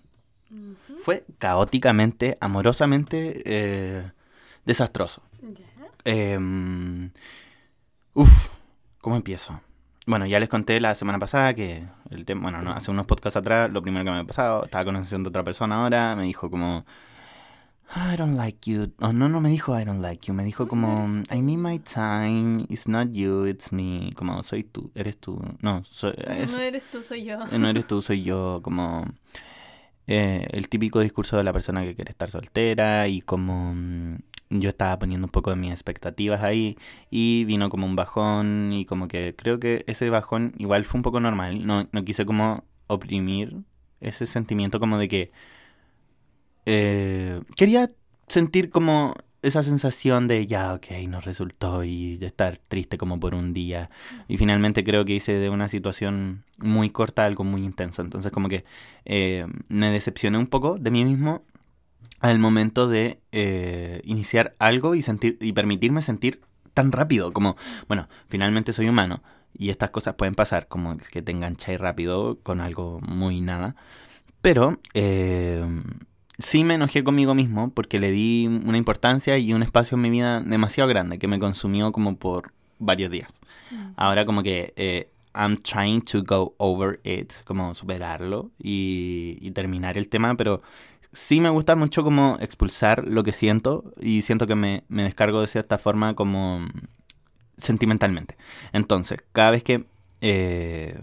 Fue 1.03 1.23
caóticamente, 1.39 2.37
amorosamente 2.41 3.41
eh, 3.45 4.11
desastroso. 4.65 5.23
Em, 6.03 7.11
uf, 8.13 8.49
¿cómo 8.99 9.15
empiezo? 9.15 9.61
Bueno, 10.05 10.25
ya 10.25 10.39
les 10.39 10.49
conté 10.49 10.79
la 10.79 10.95
semana 10.95 11.19
pasada 11.19 11.53
que 11.53 11.83
el 12.09 12.25
tema, 12.25 12.41
bueno, 12.41 12.61
no, 12.61 12.71
hace 12.71 12.91
unos 12.91 13.05
podcasts 13.05 13.37
atrás, 13.37 13.71
lo 13.71 13.81
primero 13.81 14.03
que 14.03 14.11
me 14.11 14.19
ha 14.19 14.23
pasado, 14.23 14.65
estaba 14.65 14.83
conociendo 14.83 15.27
a 15.27 15.29
otra 15.29 15.43
persona 15.43 15.83
ahora, 15.83 16.15
me 16.15 16.23
dijo 16.23 16.49
como, 16.49 16.85
I 17.93 18.15
don't 18.15 18.37
like 18.37 18.69
you. 18.69 18.93
Oh, 19.01 19.11
no, 19.11 19.27
no 19.27 19.41
me 19.41 19.49
dijo 19.49 19.77
I 19.77 19.83
don't 19.83 20.01
like 20.01 20.27
you, 20.27 20.33
me 20.33 20.45
dijo 20.45 20.67
como, 20.67 21.23
I 21.29 21.41
need 21.41 21.57
my 21.57 21.77
time, 21.79 22.65
it's 22.69 22.87
not 22.87 23.11
you, 23.11 23.45
it's 23.45 23.73
me, 23.73 24.11
como 24.15 24.41
soy 24.43 24.63
tú, 24.63 24.91
eres 24.95 25.17
tú, 25.17 25.41
no, 25.61 25.83
soy, 25.83 26.13
no 26.51 26.59
eres 26.59 26.85
tú, 26.89 27.03
soy 27.03 27.23
yo. 27.25 27.45
No 27.47 27.67
eres 27.67 27.85
tú, 27.87 28.01
soy 28.01 28.23
yo, 28.23 28.61
como 28.63 29.05
eh, 30.07 30.47
el 30.51 30.69
típico 30.69 31.01
discurso 31.01 31.35
de 31.35 31.43
la 31.43 31.51
persona 31.51 31.83
que 31.83 31.93
quiere 31.93 32.11
estar 32.11 32.31
soltera 32.31 33.09
y 33.09 33.21
como 33.21 33.73
mm, 33.75 34.17
yo 34.51 34.69
estaba 34.69 34.97
poniendo 34.97 35.27
un 35.27 35.31
poco 35.31 35.49
de 35.49 35.57
mis 35.57 35.71
expectativas 35.71 36.43
ahí 36.43 36.77
y 37.09 37.43
vino 37.43 37.69
como 37.69 37.85
un 37.85 37.97
bajón 37.97 38.71
y 38.71 38.85
como 38.85 39.09
que 39.09 39.35
creo 39.35 39.59
que 39.59 39.83
ese 39.87 40.09
bajón 40.09 40.53
igual 40.57 40.85
fue 40.85 40.99
un 40.99 41.03
poco 41.03 41.19
normal, 41.19 41.65
no, 41.65 41.89
no 41.91 42.05
quise 42.05 42.25
como 42.25 42.63
oprimir 42.87 43.57
ese 43.99 44.27
sentimiento 44.27 44.79
como 44.79 44.97
de 44.97 45.09
que 45.09 45.31
eh, 46.65 47.41
quería 47.55 47.91
sentir 48.27 48.69
como 48.69 49.15
esa 49.41 49.63
sensación 49.63 50.27
de 50.27 50.45
ya, 50.45 50.73
ok, 50.73 50.87
no 51.07 51.19
resultó 51.19 51.83
y 51.83 52.17
de 52.17 52.27
estar 52.27 52.57
triste 52.67 52.97
como 52.97 53.19
por 53.19 53.33
un 53.33 53.53
día. 53.53 53.89
Y 54.27 54.37
finalmente 54.37 54.83
creo 54.83 55.03
que 55.03 55.13
hice 55.13 55.33
de 55.33 55.49
una 55.49 55.67
situación 55.67 56.43
muy 56.57 56.91
corta 56.91 57.25
algo 57.25 57.43
muy 57.43 57.63
intenso. 57.63 58.01
Entonces 58.01 58.31
como 58.31 58.49
que 58.49 58.65
eh, 59.05 59.47
me 59.67 59.89
decepcioné 59.91 60.37
un 60.37 60.47
poco 60.47 60.77
de 60.77 60.91
mí 60.91 61.03
mismo 61.03 61.43
al 62.19 62.37
momento 62.37 62.87
de 62.87 63.19
eh, 63.31 64.01
iniciar 64.03 64.55
algo 64.59 64.93
y, 64.93 65.01
sentir, 65.01 65.37
y 65.41 65.53
permitirme 65.53 66.03
sentir 66.03 66.41
tan 66.75 66.91
rápido 66.91 67.33
como, 67.33 67.57
bueno, 67.87 68.07
finalmente 68.29 68.73
soy 68.73 68.87
humano 68.89 69.23
y 69.57 69.71
estas 69.71 69.89
cosas 69.89 70.13
pueden 70.13 70.35
pasar 70.35 70.67
como 70.67 70.97
que 70.97 71.21
te 71.23 71.31
engancháis 71.31 71.79
rápido 71.79 72.39
con 72.43 72.61
algo 72.61 72.99
muy 73.01 73.41
nada. 73.41 73.75
Pero... 74.41 74.79
Eh, 74.93 75.65
sí 76.39 76.63
me 76.63 76.75
enojé 76.75 77.03
conmigo 77.03 77.35
mismo 77.35 77.71
porque 77.71 77.99
le 77.99 78.11
di 78.11 78.47
una 78.47 78.77
importancia 78.77 79.37
y 79.37 79.53
un 79.53 79.63
espacio 79.63 79.95
en 79.95 80.01
mi 80.01 80.09
vida 80.09 80.41
demasiado 80.41 80.89
grande 80.89 81.19
que 81.19 81.27
me 81.27 81.39
consumió 81.39 81.91
como 81.91 82.15
por 82.15 82.53
varios 82.79 83.11
días. 83.11 83.39
Mm. 83.71 83.91
Ahora 83.95 84.25
como 84.25 84.43
que 84.43 84.73
eh, 84.75 85.11
I'm 85.33 85.57
trying 85.57 86.01
to 86.01 86.23
go 86.23 86.55
over 86.57 86.99
it, 87.03 87.33
como 87.45 87.73
superarlo 87.73 88.51
y, 88.59 89.51
terminar 89.51 89.97
el 89.97 90.09
tema, 90.09 90.35
pero 90.35 90.61
sí 91.11 91.41
me 91.41 91.49
gusta 91.49 91.75
mucho 91.75 92.03
como 92.03 92.37
expulsar 92.39 93.07
lo 93.07 93.23
que 93.23 93.31
siento 93.31 93.93
y 94.01 94.21
siento 94.21 94.47
que 94.47 94.55
me, 94.55 94.83
descargo 94.89 95.41
de 95.41 95.47
cierta 95.47 95.77
forma 95.77 96.15
como 96.15 96.67
sentimentalmente. 97.57 98.37
Entonces, 98.73 99.19
cada 99.31 99.51
vez 99.51 99.63
que... 99.63 99.85
Eh, 100.21 100.99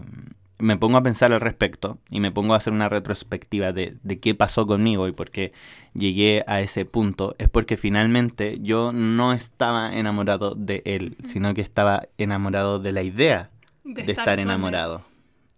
me 0.59 0.77
pongo 0.77 0.97
a 0.97 1.01
pensar 1.01 1.31
al 1.31 1.41
respecto 1.41 1.99
y 2.09 2.19
me 2.19 2.31
pongo 2.31 2.53
a 2.53 2.57
hacer 2.57 2.73
una 2.73 2.89
retrospectiva 2.89 3.71
de, 3.71 3.97
de, 4.03 4.19
qué 4.19 4.35
pasó 4.35 4.67
conmigo 4.67 5.07
y 5.07 5.13
por 5.13 5.31
qué 5.31 5.53
llegué 5.93 6.43
a 6.47 6.59
ese 6.59 6.85
punto, 6.85 7.35
es 7.39 7.49
porque 7.49 7.77
finalmente 7.77 8.59
yo 8.61 8.91
no 8.91 9.33
estaba 9.33 9.93
enamorado 9.93 10.55
de 10.55 10.81
él, 10.85 11.17
sino 11.23 11.53
que 11.53 11.61
estaba 11.61 12.03
enamorado 12.17 12.79
de 12.79 12.91
la 12.91 13.03
idea 13.03 13.49
de, 13.95 14.11
estar, 14.11 14.39
enamorado. 14.39 15.03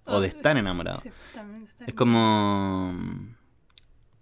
O 0.05 0.21
de 0.21 0.27
estar 0.27 0.57
enamorado. 0.57 1.01
es 1.85 1.93
como... 1.93 2.93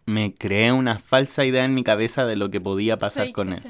Me 0.05 0.33
creé 0.33 0.71
una 0.71 0.97
falsa 0.97 1.45
idea 1.45 1.65
en 1.65 1.75
mi 1.75 1.83
cabeza 1.83 2.25
de 2.25 2.35
lo 2.35 2.49
que 2.49 2.59
podía 2.59 2.97
pasar 2.97 3.31
con 3.31 3.53
él. 3.53 3.61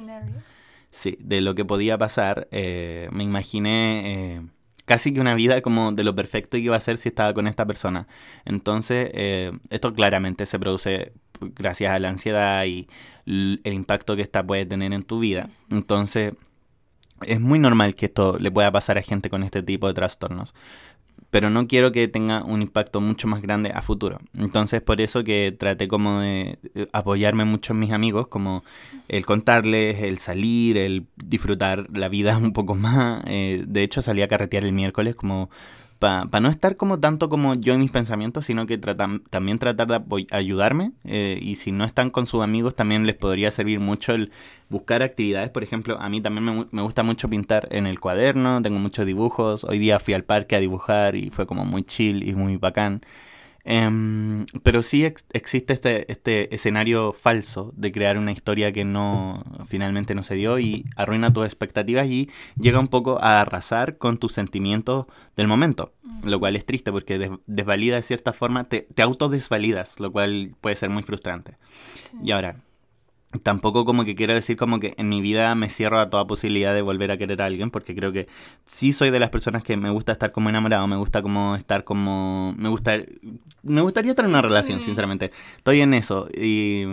Sí, 0.90 1.18
de 1.20 1.42
lo 1.42 1.54
que 1.54 1.66
podía 1.66 1.98
pasar. 1.98 2.48
Eh, 2.52 3.10
me 3.12 3.24
imaginé... 3.24 4.36
Eh, 4.36 4.42
casi 4.90 5.14
que 5.14 5.22
una 5.22 5.36
vida 5.36 5.62
como 5.62 5.92
de 5.92 6.04
lo 6.04 6.16
perfecto 6.16 6.58
que 6.58 6.64
iba 6.64 6.76
a 6.76 6.82
ser 6.82 6.98
si 6.98 7.10
estaba 7.10 7.32
con 7.36 7.46
esta 7.46 7.64
persona. 7.68 8.08
Entonces, 8.44 9.12
eh, 9.14 9.52
esto 9.70 9.94
claramente 9.94 10.48
se 10.48 10.58
produce 10.58 11.14
gracias 11.40 11.92
a 11.92 12.00
la 12.00 12.10
ansiedad 12.10 12.66
y 12.66 12.88
el 13.28 13.62
impacto 13.66 14.16
que 14.16 14.24
esta 14.24 14.42
puede 14.42 14.66
tener 14.66 14.92
en 14.94 15.04
tu 15.04 15.20
vida. 15.20 15.52
Entonces, 15.70 16.34
es 17.22 17.40
muy 17.40 17.60
normal 17.60 17.94
que 17.94 18.08
esto 18.08 18.40
le 18.40 18.50
pueda 18.50 18.72
pasar 18.72 18.98
a 18.98 19.04
gente 19.04 19.30
con 19.30 19.44
este 19.44 19.62
tipo 19.62 19.88
de 19.88 19.94
trastornos 19.94 20.56
pero 21.30 21.50
no 21.50 21.68
quiero 21.68 21.92
que 21.92 22.08
tenga 22.08 22.44
un 22.44 22.62
impacto 22.62 23.02
mucho 23.02 23.28
más 23.28 23.42
grande 23.42 23.72
a 23.74 23.82
futuro. 23.82 24.20
Entonces, 24.38 24.82
por 24.82 25.02
eso 25.02 25.24
que 25.24 25.56
traté 25.58 25.88
como 25.88 26.20
de 26.22 26.60
apoyarme 26.92 27.46
mucho 27.46 27.74
en 27.74 27.80
mis 27.80 27.92
amigos, 27.92 28.28
como 28.28 28.64
el 29.08 29.26
contarles, 29.26 30.02
el 30.02 30.18
salir, 30.20 30.78
el 30.78 31.06
disfrutar 31.16 31.88
la 31.92 32.10
vida 32.10 32.38
un 32.42 32.54
poco 32.54 32.76
más. 32.76 33.24
Eh, 33.28 33.64
de 33.68 33.84
hecho, 33.84 34.02
salí 34.02 34.22
a 34.22 34.28
carretear 34.28 34.66
el 34.66 34.74
miércoles 34.74 35.16
como 35.16 35.50
para 36.00 36.40
no 36.40 36.48
estar 36.50 36.78
como 36.78 37.00
tanto 37.00 37.28
como 37.28 37.56
yo 37.56 37.74
en 37.74 37.82
mis 37.82 37.92
pensamientos, 37.92 38.46
sino 38.46 38.66
que 38.66 38.78
también 38.78 39.60
tratar 39.60 39.88
de 39.88 40.28
ayudarme. 40.32 40.94
Eh, 41.04 41.38
y 41.42 41.56
si 41.56 41.74
no 41.74 41.84
están 41.84 42.10
con 42.10 42.26
sus 42.26 42.42
amigos, 42.42 42.76
también 42.76 43.06
les 43.06 43.16
podría 43.16 43.52
servir 43.52 43.82
mucho 43.82 44.14
el 44.14 44.32
buscar 44.70 45.04
actividades. 45.04 45.50
Por 45.50 45.64
ejemplo, 45.64 46.00
a 46.00 46.08
mí 46.10 46.22
también 46.22 46.46
me, 46.46 46.68
me 46.72 46.82
gusta 46.82 47.04
mucho 47.04 47.30
pintar 47.30 47.68
en 47.72 47.86
el 47.86 48.00
cuaderno, 48.00 48.62
tengo 48.62 48.80
muchos 48.80 49.06
dibujos. 49.06 49.66
Hoy 49.66 49.78
día 49.78 50.00
fui 50.00 50.14
al 50.14 50.24
parque 50.24 50.56
a 50.56 50.60
dibujar 50.60 51.16
y 51.16 51.30
fue 51.32 51.46
como 51.46 51.66
muy 51.66 51.84
chill 51.84 52.28
y 52.28 52.34
muy 52.34 52.56
bacán. 52.56 53.02
Em, 53.64 54.46
pero 54.64 54.82
sí 54.82 55.06
existe 55.06 55.74
este, 55.74 56.12
este 56.12 56.54
escenario 56.56 57.14
falso 57.14 57.74
de 57.76 57.92
crear 57.92 58.18
una 58.18 58.32
historia 58.32 58.72
que 58.72 58.86
no 58.86 59.44
finalmente 59.68 60.16
no 60.16 60.24
se 60.24 60.36
dio 60.36 60.60
y 60.60 60.86
arruina 60.96 61.34
tus 61.34 61.46
expectativas 61.46 62.08
y 62.08 62.30
llega 62.58 62.80
un 62.80 62.88
poco 62.88 63.22
a 63.22 63.42
arrasar 63.42 63.98
con 63.98 64.18
tus 64.18 64.34
sentimientos 64.34 65.06
del 65.36 65.48
momento, 65.48 65.94
lo 66.24 66.40
cual 66.40 66.56
es 66.56 66.66
triste 66.66 66.92
porque 66.92 67.32
desvalida 67.46 67.96
de 67.96 68.04
cierta 68.04 68.34
forma, 68.34 68.64
te, 68.64 68.88
te 68.94 69.02
autodesvalidas, 69.02 70.00
lo 70.00 70.12
cual 70.12 70.52
puede 70.62 70.76
ser 70.76 70.90
muy 70.90 71.04
frustrante. 71.04 71.58
Y 72.24 72.32
ahora, 72.32 72.58
tampoco 73.44 73.86
como 73.86 74.06
que 74.06 74.16
quiero 74.16 74.34
decir 74.34 74.58
como 74.58 74.80
que 74.80 74.96
en 74.98 75.08
mi 75.10 75.22
vida 75.22 75.54
me 75.54 75.70
cierro 75.70 76.00
a 76.00 76.10
toda 76.10 76.26
posibilidad 76.26 76.74
de 76.74 76.82
volver 76.82 77.12
a 77.12 77.18
querer 77.18 77.42
a 77.42 77.46
alguien, 77.46 77.70
porque 77.70 77.96
creo 77.96 78.12
que 78.12 78.28
sí 78.66 78.92
soy 78.92 79.12
de 79.12 79.20
las 79.20 79.30
personas 79.30 79.64
que 79.64 79.78
me 79.78 79.92
gusta 79.92 80.12
estar 80.12 80.32
como 80.32 80.50
enamorado, 80.50 80.88
me 80.88 80.98
gusta 80.98 81.22
como 81.22 81.56
estar 81.56 81.84
como... 81.84 82.56
Me, 82.58 82.70
gusta, 82.70 82.98
me 83.64 83.82
gustaría 83.82 84.16
tener 84.16 84.30
una 84.30 84.42
relación, 84.42 84.82
sinceramente. 84.82 85.32
Estoy 85.58 85.82
en 85.82 85.94
eso 85.94 86.28
y 86.36 86.86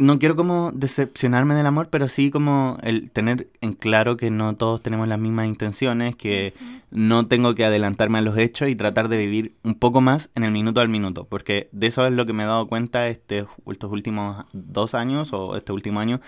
no 0.00 0.18
quiero 0.18 0.34
como 0.34 0.72
decepcionarme 0.72 1.54
del 1.54 1.66
amor, 1.66 1.88
pero 1.90 2.08
sí 2.08 2.30
como 2.30 2.78
el 2.82 3.10
tener 3.10 3.48
en 3.60 3.74
claro 3.74 4.16
que 4.16 4.30
no 4.30 4.56
todos 4.56 4.82
tenemos 4.82 5.06
las 5.06 5.18
mismas 5.18 5.46
intenciones, 5.46 6.16
que 6.16 6.54
no 6.90 7.26
tengo 7.26 7.54
que 7.54 7.66
adelantarme 7.66 8.18
a 8.18 8.22
los 8.22 8.38
hechos 8.38 8.70
y 8.70 8.74
tratar 8.74 9.08
de 9.08 9.18
vivir 9.18 9.52
un 9.62 9.74
poco 9.74 10.00
más 10.00 10.30
en 10.34 10.44
el 10.44 10.52
minuto 10.52 10.80
al 10.80 10.88
minuto, 10.88 11.26
porque 11.28 11.68
de 11.72 11.88
eso 11.88 12.06
es 12.06 12.14
lo 12.14 12.24
que 12.24 12.32
me 12.32 12.44
he 12.44 12.46
dado 12.46 12.66
cuenta 12.66 13.08
este, 13.08 13.44
estos 13.70 13.92
últimos 13.92 14.46
dos 14.54 14.94
años 14.94 15.34
o 15.34 15.54
este 15.54 15.70
último 15.70 16.00
año, 16.00 16.22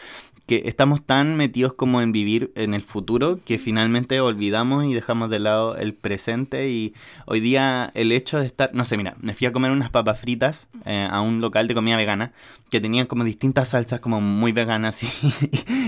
que 0.47 0.65
estamos 0.67 1.03
tan 1.03 1.37
metidos 1.37 1.73
como 1.73 2.03
en 2.03 2.13
vivir 2.13 2.53
en 2.57 2.75
el 2.75 2.83
futuro 2.83 3.41
que 3.45 3.59
finalmente 3.59 4.21
olvidamos 4.21 4.85
y 4.85 4.93
dejamos 4.93 5.31
de 5.31 5.39
lado 5.39 5.77
el 5.77 5.95
presente 5.95 6.69
y 6.69 6.95
hoy 7.27 7.41
día 7.41 7.91
el 7.95 8.13
hecho 8.13 8.39
de 8.39 8.47
estar, 8.47 8.75
no 8.75 8.85
sé, 8.85 8.99
mira, 8.99 9.17
me 9.21 9.35
fui 9.35 9.47
a 9.47 9.53
comer 9.53 9.71
unas 9.71 9.91
papas 9.91 10.21
fritas 10.21 10.69
eh, 10.85 11.09
a 11.11 11.21
un 11.23 11.41
local 11.41 11.69
de 11.69 11.75
comida 11.75 11.97
vegana 11.97 12.33
que 12.71 12.81
tenían 12.81 13.07
como 13.07 13.25
distintas 13.25 13.62
salsas 13.69 14.01
como 14.01 14.21
muy 14.21 14.53
veganas 14.53 15.03
y, 15.05 15.09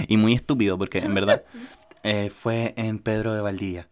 y 0.08 0.16
muy 0.16 0.34
estúpido 0.34 0.78
porque 0.78 0.98
en 0.98 1.14
verdad 1.14 1.44
eh, 2.02 2.30
fue 2.34 2.74
en 2.76 2.98
Pedro 2.98 3.34
de 3.34 3.40
Valdivia. 3.40 3.88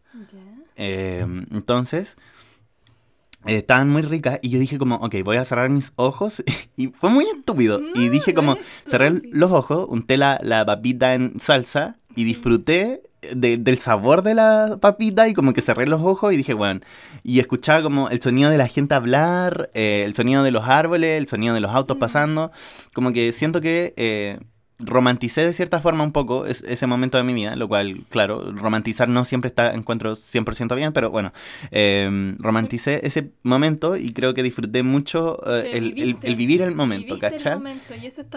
Eh, 0.76 1.24
entonces 1.50 2.16
estaban 3.44 3.90
muy 3.90 4.02
ricas 4.02 4.38
y 4.42 4.50
yo 4.50 4.58
dije 4.58 4.78
como, 4.78 4.96
ok, 4.96 5.16
voy 5.24 5.36
a 5.36 5.44
cerrar 5.44 5.68
mis 5.68 5.92
ojos 5.96 6.42
y 6.76 6.88
fue 6.88 7.10
muy 7.10 7.26
estúpido. 7.26 7.80
y 7.94 8.08
dije 8.08 8.34
como, 8.34 8.56
cerré 8.86 9.10
los 9.32 9.50
ojos, 9.50 9.86
unté 9.88 10.16
la, 10.16 10.38
la 10.42 10.64
papita 10.64 11.14
en 11.14 11.40
salsa 11.40 11.96
y 12.14 12.24
disfruté 12.24 13.02
del 13.34 13.78
sabor 13.78 14.22
de 14.22 14.34
la 14.34 14.78
papita 14.80 15.28
y 15.28 15.34
como 15.34 15.52
que 15.52 15.60
cerré 15.60 15.86
los 15.86 16.02
ojos 16.02 16.32
y 16.32 16.36
dije, 16.36 16.54
bueno, 16.54 16.80
y 17.22 17.38
escuchaba 17.38 17.82
como 17.82 18.08
el 18.08 18.20
sonido 18.20 18.50
de 18.50 18.58
la 18.58 18.66
gente 18.66 18.94
hablar, 18.94 19.70
eh, 19.74 20.02
el 20.04 20.14
sonido 20.14 20.42
de 20.42 20.50
los 20.50 20.68
árboles, 20.68 21.18
el 21.18 21.28
sonido 21.28 21.54
de 21.54 21.60
los 21.60 21.70
autos 21.70 21.96
pasando, 21.98 22.50
como 22.92 23.12
que 23.12 23.32
siento 23.32 23.60
que 23.60 23.94
eh, 23.96 24.40
romanticé 24.84 25.44
de 25.44 25.52
cierta 25.52 25.80
forma 25.80 26.04
un 26.04 26.12
poco 26.12 26.46
ese 26.46 26.86
momento 26.86 27.18
de 27.18 27.24
mi 27.24 27.32
vida, 27.32 27.56
lo 27.56 27.68
cual, 27.68 28.04
claro, 28.08 28.52
romantizar 28.52 29.08
no 29.08 29.24
siempre 29.24 29.48
está, 29.48 29.72
encuentro 29.72 30.14
100% 30.14 30.74
bien, 30.76 30.92
pero 30.92 31.10
bueno, 31.10 31.32
eh, 31.70 32.34
romanticé 32.38 33.00
ese 33.06 33.30
momento 33.42 33.96
y 33.96 34.12
creo 34.12 34.34
que 34.34 34.42
disfruté 34.42 34.82
mucho 34.82 35.38
eh, 35.46 35.70
el, 35.74 36.16
el, 36.22 36.36
vivir 36.36 36.62
el 36.62 36.74
momento, 36.74 37.18
¿cachai? 37.18 37.58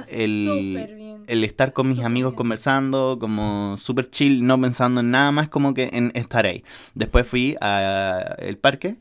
El, 0.10 1.24
el, 1.28 1.44
estar 1.44 1.74
con 1.74 1.90
mis 1.90 2.04
amigos 2.04 2.34
conversando, 2.34 3.18
como 3.20 3.78
súper 3.78 4.10
chill, 4.10 4.46
no 4.46 4.60
pensando 4.60 5.02
en 5.02 5.12
nada 5.12 5.32
más 5.32 5.50
como 5.50 5.74
que 5.74 5.90
en 5.94 6.12
estar 6.16 6.46
ahí. 6.46 6.64
Después 6.94 7.28
fui 7.28 7.56
al 7.60 8.58
parque 8.58 8.98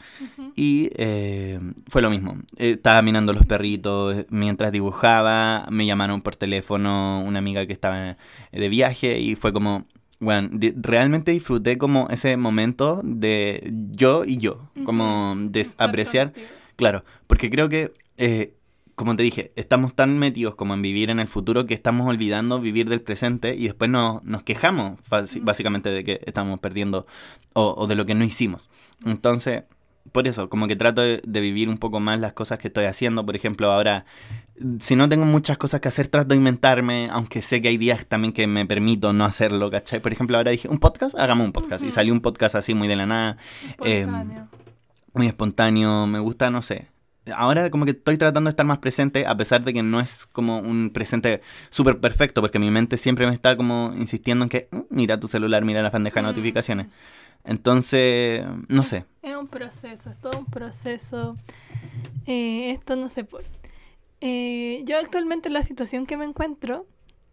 y 0.57 0.91
eh, 0.95 1.61
fue 1.89 2.03
lo 2.03 2.11
mismo. 2.11 2.37
Eh, 2.57 2.73
estaba 2.73 3.03
mirando 3.03 3.33
los 3.33 3.47
perritos 3.47 4.25
mientras 4.31 4.73
dibujaba, 4.73 5.67
me 5.71 5.87
llamaron 5.87 6.23
por 6.23 6.37
teléfono 6.37 7.23
una 7.35 7.41
amiga 7.41 7.67
que 7.67 7.73
estaba 7.73 8.17
de 8.53 8.69
viaje 8.69 9.19
y 9.19 9.35
fue 9.35 9.53
como, 9.53 9.87
bueno, 10.21 10.49
realmente 10.77 11.33
disfruté 11.33 11.77
como 11.79 12.09
ese 12.11 12.37
momento 12.37 13.01
de 13.05 13.73
yo 13.93 14.25
y 14.25 14.39
yo, 14.39 14.71
como 14.85 15.35
de 15.37 15.67
apreciar, 15.79 16.33
claro, 16.77 17.05
porque 17.27 17.51
creo 17.51 17.69
que, 17.69 17.93
eh, 18.17 18.55
como 18.95 19.17
te 19.17 19.25
dije, 19.25 19.53
estamos 19.57 19.95
tan 19.95 20.19
metidos 20.19 20.55
como 20.55 20.75
en 20.75 20.83
vivir 20.83 21.11
en 21.11 21.19
el 21.19 21.27
futuro 21.27 21.67
que 21.67 21.75
estamos 21.75 22.09
olvidando 22.09 22.61
vivir 22.61 22.89
del 22.89 23.01
presente 23.01 23.57
y 23.57 23.65
después 23.65 23.91
nos, 23.91 24.23
nos 24.23 24.45
quejamos 24.45 25.01
básicamente 25.43 25.91
de 25.91 26.05
que 26.05 26.21
estamos 26.27 26.61
perdiendo 26.61 27.07
o, 27.55 27.75
o 27.77 27.87
de 27.89 27.97
lo 27.97 28.05
que 28.05 28.15
no 28.15 28.23
hicimos. 28.23 28.71
Entonces 29.05 29.65
por 30.13 30.29
eso, 30.29 30.49
como 30.49 30.69
que 30.69 30.77
trato 30.77 31.01
de, 31.03 31.21
vivir 31.25 31.69
un 31.69 31.79
poco 31.79 31.99
más 31.99 32.21
las 32.21 32.33
cosas 32.33 32.59
que 32.59 32.69
estoy 32.69 32.85
haciendo. 32.85 33.25
Por 33.25 33.37
ejemplo, 33.37 33.73
ahora, 33.73 34.05
si 34.79 34.97
no 34.97 35.09
tengo 35.09 35.25
muchas 35.25 35.57
cosas 35.57 35.81
que 35.81 35.89
hacer, 35.89 36.09
trato 36.09 36.29
de 36.29 36.37
inventarme, 36.37 37.09
aunque 37.11 37.43
sé 37.43 37.63
que 37.63 37.69
hay 37.69 37.79
días 37.79 38.07
también 38.07 38.33
que 38.33 38.47
me 38.47 38.67
permito 38.67 39.13
no 39.13 39.25
hacerlo, 39.25 39.71
¿cachai? 39.71 40.01
Por 40.01 40.13
ejemplo, 40.13 40.37
ahora 40.37 40.51
dije, 40.51 40.69
¿un 40.69 40.79
podcast? 40.79 41.19
Hagamos 41.19 41.47
un 41.47 41.53
podcast. 41.53 41.85
Y 41.85 41.91
salió 41.91 42.13
un 42.13 42.21
podcast 42.21 42.55
así 42.55 42.75
muy 42.75 42.87
de 42.87 42.97
la 42.97 43.07
nada. 43.07 43.37
Eh, 43.85 44.07
muy 45.15 45.27
espontáneo, 45.27 46.07
me 46.07 46.19
gusta, 46.19 46.51
no 46.51 46.61
sé. 46.61 46.89
Ahora 47.35 47.71
como 47.71 47.87
que 47.87 47.93
estoy 47.93 48.19
tratando 48.19 48.49
de 48.49 48.53
estar 48.53 48.67
más 48.67 48.81
presente, 48.81 49.27
a 49.27 49.35
pesar 49.35 49.65
de 49.65 49.73
que 49.73 49.83
no 49.83 49.99
es 49.99 50.27
como 50.27 50.59
un 50.59 50.91
presente 50.91 51.41
súper 51.71 51.99
perfecto, 51.99 52.43
porque 52.43 52.59
mi 52.59 52.71
mente 52.71 52.99
siempre 52.99 53.27
me 53.27 53.33
está 53.33 53.57
como 53.57 53.95
insistiendo 53.97 54.45
en 54.45 54.51
que, 54.51 54.69
mm, 54.71 54.81
mira 54.91 55.19
tu 55.19 55.27
celular, 55.27 55.65
mira 55.65 55.83
la 55.83 55.89
bandeja 55.89 56.21
de 56.21 56.25
mm. 56.25 56.27
notificaciones. 56.27 56.89
Entonces, 57.45 58.45
no 58.69 58.85
sé. 58.85 59.05
Es 59.23 59.37
un 59.37 59.47
proceso, 59.47 60.11
es 60.11 60.19
todo 60.19 60.39
un 60.39 60.47
proceso. 60.47 61.37
Eh, 62.27 62.71
esto 62.71 62.97
no 62.97 63.09
se 63.09 63.25
puede. 63.25 63.47
Eh, 64.21 64.83
yo 64.87 64.99
actualmente 64.99 65.49
en 65.49 65.55
la 65.55 65.63
situación 65.63 66.07
que 66.07 66.17
me 66.17 66.25
encuentro, 66.25 66.87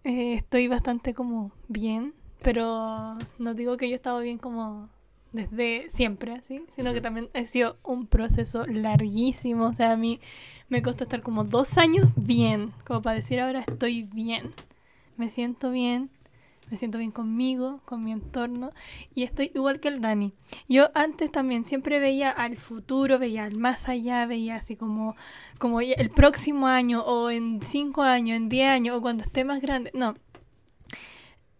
eh, 0.04 0.34
estoy 0.34 0.68
bastante 0.68 1.14
como 1.14 1.52
bien, 1.70 2.14
pero 2.42 3.18
no 3.40 3.54
digo 3.54 3.78
que 3.78 3.88
yo 3.88 3.94
he 3.94 3.96
estado 3.96 4.20
bien 4.20 4.38
como 4.38 4.90
desde 5.32 5.90
siempre, 5.90 6.34
así, 6.34 6.66
sino 6.76 6.94
que 6.94 7.00
también 7.00 7.30
ha 7.34 7.46
sido 7.46 7.78
un 7.84 8.08
proceso 8.08 8.66
larguísimo. 8.68 9.68
O 9.68 9.74
sea, 9.74 9.94
a 9.94 9.98
mí 9.98 10.20
me 10.68 10.82
costó 10.82 11.06
estar 11.06 11.22
como 11.22 11.46
dos 11.46 11.78
años 11.78 12.10
bien, 12.18 12.74
como 12.86 13.02
para 13.02 13.16
decir 13.16 13.40
ahora 13.40 13.64
estoy 13.66 14.04
bien. 14.04 14.54
Me 15.16 15.30
siento 15.30 15.72
bien, 15.72 16.10
me 16.72 16.78
siento 16.78 16.98
bien 16.98 17.12
conmigo, 17.12 17.82
con 17.84 18.04
mi 18.04 18.14
entorno 18.14 18.72
y 19.14 19.24
estoy 19.24 19.52
igual 19.54 19.82
que 19.82 19.90
el 19.90 20.00
Dani. 20.00 20.34
Yo 20.70 20.90
antes 20.96 21.30
también 21.30 21.66
siempre 21.66 22.00
veía 22.00 22.32
al 22.32 22.58
futuro, 22.58 23.20
veía 23.20 23.44
al 23.44 23.58
más 23.58 23.90
allá, 23.90 24.26
veía 24.26 24.56
así 24.56 24.78
como, 24.78 25.16
como 25.60 25.82
el 25.82 26.10
próximo 26.10 26.68
año 26.68 27.02
o 27.02 27.30
en 27.30 27.60
cinco 27.62 28.04
años, 28.04 28.38
en 28.38 28.48
diez 28.48 28.70
años 28.70 28.98
o 28.98 29.02
cuando 29.02 29.24
esté 29.24 29.44
más 29.44 29.62
grande. 29.62 29.92
No. 29.94 30.16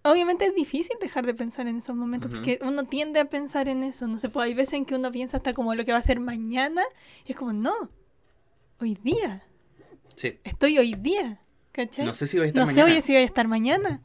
obviamente 0.04 0.46
es 0.46 0.56
difícil 0.56 0.96
dejar 1.02 1.26
de 1.26 1.34
pensar 1.34 1.68
en 1.68 1.78
esos 1.78 1.96
momentos, 1.96 2.32
porque 2.32 2.60
uno 2.62 2.86
tiende 2.86 3.20
a 3.20 3.26
pensar 3.26 3.68
en 3.68 3.84
eso, 3.84 4.08
no 4.08 4.18
sé, 4.18 4.30
pues 4.30 4.46
hay 4.46 4.54
veces 4.54 4.76
en 4.76 4.86
que 4.86 4.96
uno 4.96 5.12
piensa 5.12 5.38
hasta 5.38 5.54
como 5.54 5.76
lo 5.76 5.84
que 5.84 5.92
va 5.92 5.98
a 5.98 6.02
ser 6.02 6.22
mañana, 6.22 6.82
y 7.26 7.34
es 7.34 7.38
como, 7.38 7.52
no, 7.54 7.74
hoy 8.80 8.98
día. 9.04 9.44
Sí. 10.16 10.40
Estoy 10.44 10.78
hoy 10.78 10.94
día, 10.94 11.42
¿cachai? 11.72 12.06
No 12.06 12.14
sé 12.14 12.28
si 12.28 12.38
voy 12.38 12.46
a 12.46 12.48
estar 12.48 12.62
No 12.62 12.66
mañana. 12.66 12.88
sé 12.88 12.96
hoy 12.96 13.02
si 13.02 13.12
voy 13.14 13.22
a 13.22 13.26
estar 13.26 13.48
mañana, 13.48 14.02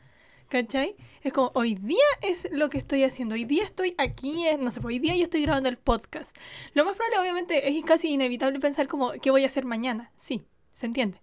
¿cachai? 0.49 0.97
Es 1.23 1.33
como, 1.33 1.51
hoy 1.55 1.75
día 1.75 2.05
es 2.23 2.49
lo 2.53 2.69
que 2.69 2.79
estoy 2.79 3.05
haciendo, 3.05 3.35
hoy 3.35 3.45
día 3.45 3.65
estoy 3.65 3.95
aquí, 3.99 4.47
es, 4.47 4.59
no 4.59 4.71
sé, 4.71 4.81
pues, 4.81 4.95
hoy 4.95 4.99
día 4.99 5.17
yo 5.17 5.25
estoy 5.25 5.43
grabando 5.43 5.69
el 5.69 5.79
podcast. 5.79 6.37
Lo 6.75 6.85
más 6.85 6.97
probable, 6.97 7.19
obviamente, 7.19 7.69
es 7.69 7.85
casi 7.85 8.09
inevitable 8.09 8.61
pensar 8.61 8.87
como, 8.87 9.13
¿qué 9.13 9.31
voy 9.31 9.45
a 9.45 9.47
hacer 9.47 9.65
mañana? 9.65 10.13
Sí, 10.17 10.45
se 10.73 10.87
entiende. 10.87 11.21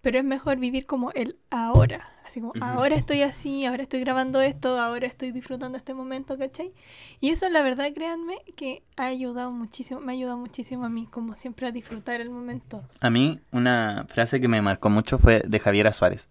Pero 0.00 0.18
es 0.18 0.24
mejor 0.24 0.58
vivir 0.58 0.86
como 0.86 1.10
el 1.12 1.38
ahora. 1.50 2.10
Así 2.24 2.40
como, 2.40 2.52
Ujú. 2.52 2.64
ahora 2.64 2.94
estoy 2.94 3.22
así, 3.22 3.66
ahora 3.66 3.82
estoy 3.82 3.98
grabando 4.00 4.40
esto, 4.40 4.78
ahora 4.78 5.08
estoy 5.08 5.32
disfrutando 5.32 5.76
este 5.76 5.94
momento, 5.94 6.38
¿cachai? 6.38 6.72
Y 7.18 7.30
eso, 7.30 7.48
la 7.48 7.60
verdad, 7.60 7.92
créanme, 7.92 8.36
que 8.54 8.84
ha 8.96 9.06
ayudado 9.06 9.50
muchísimo, 9.50 9.98
me 10.00 10.12
ha 10.12 10.14
ayudado 10.14 10.38
muchísimo 10.38 10.84
a 10.84 10.88
mí, 10.88 11.08
como 11.10 11.34
siempre, 11.34 11.66
a 11.66 11.72
disfrutar 11.72 12.20
el 12.20 12.30
momento. 12.30 12.84
A 13.00 13.10
mí, 13.10 13.40
una 13.50 14.06
frase 14.08 14.40
que 14.40 14.46
me 14.46 14.62
marcó 14.62 14.90
mucho 14.90 15.18
fue 15.18 15.42
de 15.44 15.58
Javiera 15.58 15.92
Suárez. 15.92 16.28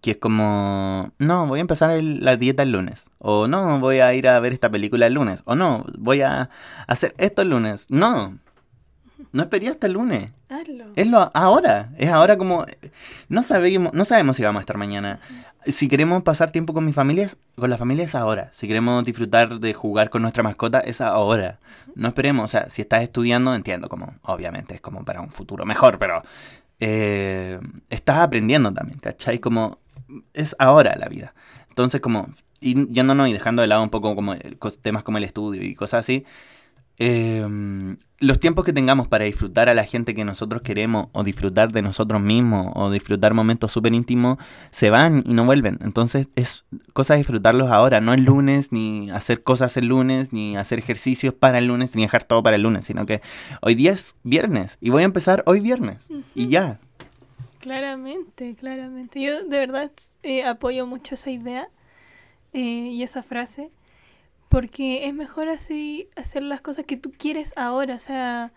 Que 0.00 0.12
es 0.12 0.16
como, 0.18 1.10
no, 1.18 1.46
voy 1.46 1.58
a 1.58 1.62
empezar 1.62 1.90
el- 1.90 2.24
la 2.24 2.36
dieta 2.36 2.62
el 2.62 2.70
lunes. 2.72 3.10
O 3.18 3.48
no, 3.48 3.80
voy 3.80 3.98
a 3.98 4.14
ir 4.14 4.28
a 4.28 4.38
ver 4.40 4.52
esta 4.52 4.70
película 4.70 5.06
el 5.06 5.14
lunes. 5.14 5.42
O 5.44 5.54
no, 5.56 5.84
voy 5.98 6.20
a 6.22 6.50
hacer 6.86 7.14
esto 7.18 7.42
el 7.42 7.50
lunes. 7.50 7.86
No, 7.90 8.38
no 9.32 9.42
esperé 9.42 9.68
hasta 9.68 9.88
el 9.88 9.94
lunes. 9.94 10.30
Hazlo. 10.48 10.86
Es 10.94 11.06
lo 11.08 11.30
ahora. 11.34 11.90
Es 11.98 12.10
ahora 12.10 12.38
como, 12.38 12.64
no 13.28 13.42
sabemos, 13.42 13.92
no 13.92 14.04
sabemos 14.04 14.36
si 14.36 14.44
vamos 14.44 14.60
a 14.60 14.62
estar 14.62 14.78
mañana. 14.78 15.18
Si 15.66 15.88
queremos 15.88 16.22
pasar 16.22 16.52
tiempo 16.52 16.72
con 16.72 16.84
mi 16.84 16.92
familia, 16.92 17.24
es- 17.26 17.36
con 17.56 17.68
la 17.68 17.76
familia 17.76 18.04
es 18.04 18.14
ahora. 18.14 18.50
Si 18.52 18.68
queremos 18.68 19.04
disfrutar 19.04 19.58
de 19.58 19.74
jugar 19.74 20.10
con 20.10 20.22
nuestra 20.22 20.44
mascota, 20.44 20.78
es 20.78 21.00
ahora. 21.00 21.58
No 21.96 22.06
esperemos, 22.08 22.44
o 22.44 22.48
sea, 22.48 22.70
si 22.70 22.82
estás 22.82 23.02
estudiando, 23.02 23.52
entiendo 23.52 23.88
como, 23.88 24.14
obviamente 24.22 24.74
es 24.76 24.80
como 24.80 25.04
para 25.04 25.20
un 25.20 25.30
futuro 25.30 25.66
mejor, 25.66 25.98
pero 25.98 26.22
eh, 26.80 27.58
estás 27.90 28.18
aprendiendo 28.18 28.72
también, 28.72 29.00
¿cachai? 29.00 29.40
Como, 29.40 29.78
es 30.32 30.56
ahora 30.58 30.96
la 30.96 31.08
vida. 31.08 31.34
Entonces, 31.68 32.00
como, 32.00 32.28
y 32.60 32.92
yéndonos 32.92 33.28
y 33.28 33.32
dejando 33.32 33.62
de 33.62 33.68
lado 33.68 33.82
un 33.82 33.90
poco 33.90 34.14
como 34.14 34.34
temas 34.82 35.04
como 35.04 35.18
el 35.18 35.24
estudio 35.24 35.62
y 35.62 35.74
cosas 35.74 36.00
así, 36.00 36.24
eh, 37.00 37.46
los 38.18 38.40
tiempos 38.40 38.64
que 38.64 38.72
tengamos 38.72 39.06
para 39.06 39.24
disfrutar 39.24 39.68
a 39.68 39.74
la 39.74 39.84
gente 39.84 40.16
que 40.16 40.24
nosotros 40.24 40.62
queremos 40.62 41.06
o 41.12 41.22
disfrutar 41.22 41.70
de 41.70 41.80
nosotros 41.80 42.20
mismos 42.20 42.72
o 42.74 42.90
disfrutar 42.90 43.34
momentos 43.34 43.70
súper 43.70 43.94
íntimos 43.94 44.38
se 44.72 44.90
van 44.90 45.22
y 45.24 45.34
no 45.34 45.44
vuelven. 45.44 45.78
Entonces 45.80 46.28
es 46.34 46.64
cosa 46.94 47.14
de 47.14 47.18
disfrutarlos 47.18 47.70
ahora, 47.70 48.00
no 48.00 48.12
el 48.12 48.24
lunes, 48.24 48.72
ni 48.72 49.10
hacer 49.10 49.44
cosas 49.44 49.76
el 49.76 49.86
lunes, 49.86 50.32
ni 50.32 50.56
hacer 50.56 50.80
ejercicios 50.80 51.32
para 51.32 51.58
el 51.58 51.66
lunes, 51.66 51.94
ni 51.94 52.02
dejar 52.02 52.24
todo 52.24 52.42
para 52.42 52.56
el 52.56 52.62
lunes, 52.62 52.84
sino 52.84 53.06
que 53.06 53.22
hoy 53.62 53.76
día 53.76 53.92
es 53.92 54.16
viernes 54.24 54.78
y 54.80 54.90
voy 54.90 55.02
a 55.02 55.06
empezar 55.06 55.44
hoy 55.46 55.60
viernes 55.60 56.08
y 56.34 56.48
ya. 56.48 56.80
Claramente, 57.58 58.54
claramente. 58.54 59.20
Yo 59.20 59.42
de 59.44 59.58
verdad 59.58 59.90
eh, 60.22 60.44
apoyo 60.44 60.86
mucho 60.86 61.14
esa 61.14 61.30
idea 61.30 61.68
eh, 62.52 62.60
y 62.60 63.02
esa 63.02 63.22
frase 63.22 63.70
porque 64.48 65.06
es 65.06 65.14
mejor 65.14 65.48
así 65.48 66.08
hacer 66.16 66.42
las 66.42 66.60
cosas 66.60 66.84
que 66.84 66.96
tú 66.96 67.12
quieres 67.16 67.52
ahora. 67.56 67.94
O 67.94 67.98
sea, 67.98 68.52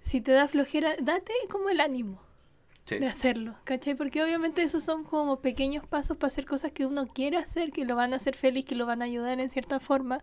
si 0.00 0.20
te 0.20 0.32
da 0.32 0.48
flojera, 0.48 0.94
date 1.00 1.32
como 1.50 1.68
el 1.68 1.80
ánimo 1.80 2.20
de 2.88 3.06
hacerlo, 3.06 3.54
¿cachai? 3.64 3.94
Porque 3.94 4.22
obviamente 4.22 4.62
esos 4.62 4.82
son 4.82 5.04
como 5.04 5.40
pequeños 5.40 5.86
pasos 5.86 6.16
para 6.16 6.28
hacer 6.28 6.44
cosas 6.44 6.72
que 6.72 6.84
uno 6.84 7.06
quiere 7.08 7.38
hacer, 7.38 7.72
que 7.72 7.84
lo 7.84 7.96
van 7.96 8.12
a 8.12 8.16
hacer 8.16 8.36
feliz, 8.36 8.64
que 8.64 8.74
lo 8.74 8.86
van 8.86 9.02
a 9.02 9.06
ayudar 9.06 9.40
en 9.40 9.50
cierta 9.50 9.80
forma. 9.80 10.18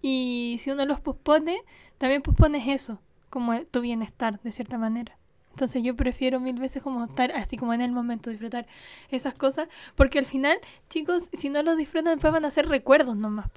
Y 0.00 0.58
si 0.60 0.70
uno 0.70 0.84
los 0.84 1.00
pospone, 1.00 1.62
también 1.98 2.22
pospones 2.22 2.66
eso, 2.66 3.00
como 3.30 3.62
tu 3.66 3.82
bienestar, 3.82 4.40
de 4.40 4.52
cierta 4.52 4.78
manera. 4.78 5.16
Entonces 5.52 5.82
yo 5.82 5.94
prefiero 5.94 6.40
mil 6.40 6.58
veces 6.58 6.82
como 6.82 7.04
estar 7.04 7.30
así 7.32 7.56
como 7.56 7.74
en 7.74 7.82
el 7.82 7.92
momento, 7.92 8.30
disfrutar 8.30 8.66
esas 9.10 9.34
cosas, 9.34 9.68
porque 9.94 10.18
al 10.18 10.26
final, 10.26 10.58
chicos, 10.88 11.28
si 11.32 11.50
no 11.50 11.62
los 11.62 11.76
disfrutan, 11.76 12.14
después 12.14 12.32
van 12.32 12.44
a 12.46 12.50
ser 12.50 12.68
recuerdos 12.68 13.16
nomás. 13.16 13.50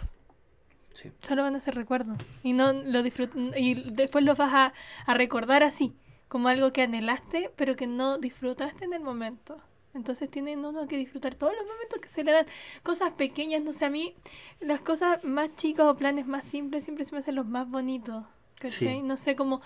Sí. 0.94 1.12
Solo 1.22 1.44
van 1.44 1.56
a 1.56 1.60
ser 1.60 1.76
recuerdos. 1.76 2.18
Y 2.44 2.54
no 2.54 2.74
lo 2.74 3.02
disfrutan, 3.02 3.52
y 3.56 3.76
después 3.92 4.24
los 4.26 4.38
vas 4.38 4.54
a, 4.54 4.74
a 5.06 5.14
recordar 5.14 5.64
así, 5.64 5.94
como 6.28 6.50
algo 6.50 6.74
que 6.74 6.82
anhelaste, 6.82 7.52
pero 7.56 7.76
que 7.76 7.88
no 7.88 8.18
disfrutaste 8.18 8.84
en 8.86 8.94
el 8.94 9.02
momento. 9.02 9.58
Entonces 9.94 10.30
tienen 10.30 10.66
uno 10.66 10.88
que 10.88 10.98
disfrutar 10.98 11.36
todos 11.36 11.54
los 11.54 11.66
momentos 11.66 12.00
que 12.02 12.10
se 12.10 12.26
le 12.26 12.34
dan. 12.34 12.46
Cosas 12.84 13.14
pequeñas, 13.14 13.62
no 13.62 13.72
sé, 13.72 13.86
a 13.86 13.90
mí 13.90 14.16
las 14.60 14.82
cosas 14.82 15.24
más 15.24 15.56
chicas 15.56 15.86
o 15.86 15.96
planes 15.96 16.28
más 16.28 16.44
simples 16.44 16.84
siempre 16.84 17.06
se 17.06 17.14
me 17.14 17.20
hacen 17.20 17.36
los 17.36 17.48
más 17.48 17.70
bonitos. 17.70 18.26
Sí. 18.68 19.02
No 19.04 19.18
sé, 19.18 19.36
como, 19.36 19.62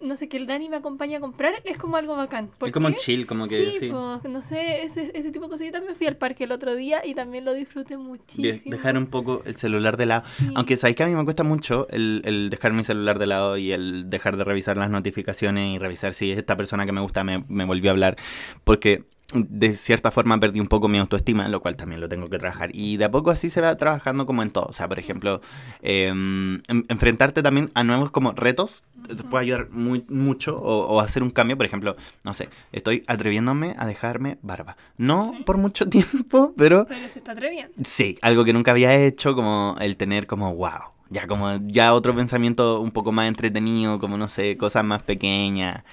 no 0.00 0.16
sé, 0.16 0.28
que 0.28 0.36
el 0.36 0.46
Dani 0.46 0.68
me 0.68 0.76
acompañe 0.76 1.16
a 1.16 1.20
comprar 1.20 1.54
es 1.64 1.76
como 1.76 1.96
algo 1.96 2.14
bacán. 2.14 2.50
¿Por 2.58 2.68
Es 2.68 2.72
como 2.72 2.88
qué? 2.88 2.94
chill, 2.94 3.26
como 3.26 3.48
que 3.48 3.72
sí, 3.72 3.76
sí. 3.80 3.88
pues, 3.90 4.30
no 4.32 4.42
sé, 4.42 4.84
ese, 4.84 5.10
ese 5.14 5.32
tipo 5.32 5.46
de 5.46 5.50
cosas. 5.50 5.66
Yo 5.66 5.72
también 5.72 5.96
fui 5.96 6.06
al 6.06 6.16
parque 6.16 6.44
el 6.44 6.52
otro 6.52 6.74
día 6.76 7.04
y 7.04 7.14
también 7.14 7.44
lo 7.44 7.52
disfruté 7.54 7.96
muchísimo. 7.96 8.70
dejar 8.70 8.96
un 8.96 9.06
poco 9.06 9.42
el 9.46 9.56
celular 9.56 9.96
de 9.96 10.06
lado. 10.06 10.24
Sí. 10.38 10.50
Aunque 10.54 10.76
sabéis 10.76 10.96
que 10.96 11.02
a 11.02 11.06
mí 11.06 11.14
me 11.14 11.24
cuesta 11.24 11.42
mucho 11.42 11.86
el, 11.90 12.22
el 12.24 12.50
dejar 12.50 12.72
mi 12.72 12.84
celular 12.84 13.18
de 13.18 13.26
lado 13.26 13.56
y 13.56 13.72
el 13.72 14.08
dejar 14.10 14.36
de 14.36 14.44
revisar 14.44 14.76
las 14.76 14.90
notificaciones 14.90 15.74
y 15.74 15.78
revisar 15.78 16.14
si 16.14 16.30
esta 16.30 16.56
persona 16.56 16.86
que 16.86 16.92
me 16.92 17.00
gusta 17.00 17.24
me, 17.24 17.44
me 17.48 17.64
volvió 17.64 17.90
a 17.90 17.92
hablar. 17.92 18.16
Porque 18.62 19.04
de 19.32 19.74
cierta 19.74 20.10
forma 20.10 20.38
perdí 20.38 20.60
un 20.60 20.66
poco 20.66 20.86
mi 20.86 20.98
autoestima, 20.98 21.48
lo 21.48 21.60
cual 21.60 21.76
también 21.76 22.00
lo 22.00 22.08
tengo 22.08 22.28
que 22.28 22.38
trabajar. 22.38 22.70
Y 22.74 22.98
de 22.98 23.04
a 23.06 23.10
poco 23.10 23.30
así 23.30 23.48
se 23.50 23.60
va 23.60 23.74
trabajando 23.76 24.26
como 24.26 24.42
en 24.42 24.50
todo. 24.50 24.66
O 24.66 24.72
sea, 24.72 24.86
por 24.86 24.98
ejemplo, 24.98 25.40
eh, 25.82 26.08
en- 26.08 26.62
enfrentarte 26.88 27.42
también 27.42 27.70
a 27.74 27.84
nuevos 27.84 28.10
como 28.10 28.32
retos 28.32 28.84
te 29.08 29.14
te 29.16 29.22
puede 29.22 29.44
ayudar 29.44 29.68
muy, 29.70 30.04
mucho 30.08 30.56
o, 30.58 30.86
o 30.94 31.00
hacer 31.00 31.22
un 31.22 31.30
cambio. 31.30 31.56
Por 31.56 31.66
ejemplo, 31.66 31.96
no 32.22 32.32
sé, 32.34 32.48
estoy 32.72 33.02
atreviéndome 33.06 33.74
a 33.78 33.86
dejarme 33.86 34.38
barba. 34.42 34.76
No 34.98 35.32
Sí. 35.36 35.42
por 35.44 35.56
mucho 35.58 35.88
tiempo, 35.88 36.52
pero 36.56 36.86
Pero 36.86 37.08
se 37.08 37.18
está 37.18 37.32
atreviendo. 37.32 37.72
Sí, 37.84 38.18
algo 38.22 38.44
que 38.44 38.52
nunca 38.52 38.70
había 38.70 38.94
hecho, 38.94 39.34
como 39.34 39.76
el 39.80 39.96
tener 39.96 40.26
como 40.26 40.54
wow. 40.54 40.92
Ya 41.10 41.26
como 41.26 41.58
ya 41.60 41.92
otro 41.94 42.14
pensamiento 42.14 42.80
un 42.80 42.90
poco 42.90 43.12
más 43.12 43.28
entretenido, 43.28 43.98
como 44.00 44.16
no 44.16 44.28
sé, 44.28 44.56
cosas 44.56 44.84
más 44.84 45.02
pequeñas. 45.02 45.84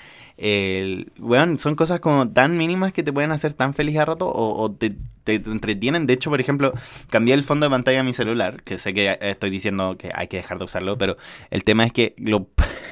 El, 0.43 1.12
weón, 1.19 1.60
son 1.60 1.75
cosas 1.75 1.99
como 1.99 2.27
tan 2.30 2.58
mínimas 2.58 2.93
que 2.93 3.04
te 3.04 3.13
pueden 3.13 3.32
hacer 3.32 3.54
tan 3.54 3.75
feliz 3.75 3.97
a 3.97 4.06
rato 4.06 4.27
o, 4.27 4.60
o 4.60 4.71
te, 4.71 4.89
te- 5.23 5.38
te 5.39 5.51
entretienen. 5.51 6.08
De 6.08 6.13
hecho, 6.13 6.32
por 6.32 6.41
ejemplo, 6.41 6.73
cambié 7.12 7.36
el 7.36 7.43
fondo 7.43 7.67
de 7.67 7.69
pantalla 7.69 7.97
de 7.99 8.04
mi 8.04 8.13
celular, 8.13 8.63
que 8.63 8.80
sé 8.80 8.91
que 8.95 9.19
estoy 9.21 9.51
diciendo 9.51 9.97
que 9.99 10.10
hay 10.15 10.27
que 10.27 10.38
dejar 10.38 10.58
de 10.58 10.65
usarlo, 10.65 10.97
pero 10.97 11.15
el 11.51 11.63
tema 11.63 11.86
es 11.86 11.93
que 11.93 12.15
lo 12.17 12.47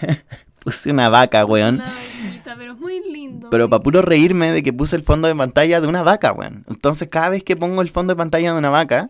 puse 0.60 0.92
una 0.92 1.10
vaca, 1.10 1.44
weón. 1.44 1.76
Una 1.76 1.86
vaquita, 1.86 2.56
pero 2.56 2.74
es 2.74 2.80
muy 2.80 3.02
lindo. 3.12 3.50
Pero 3.50 3.68
para 3.68 3.82
puro 3.82 4.02
reírme 4.04 4.52
de 4.52 4.62
que 4.62 4.72
puse 4.72 4.96
el 4.96 5.02
fondo 5.04 5.28
de 5.28 5.36
pantalla 5.36 5.82
de 5.82 5.88
una 5.88 6.04
vaca, 6.04 6.32
weón. 6.34 6.66
Entonces 6.70 7.08
cada 7.10 7.30
vez 7.30 7.44
que 7.44 7.56
pongo 7.56 7.82
el 7.82 7.90
fondo 7.90 8.14
de 8.14 8.18
pantalla 8.18 8.54
de 8.54 8.60
una 8.60 8.70
vaca, 8.70 9.10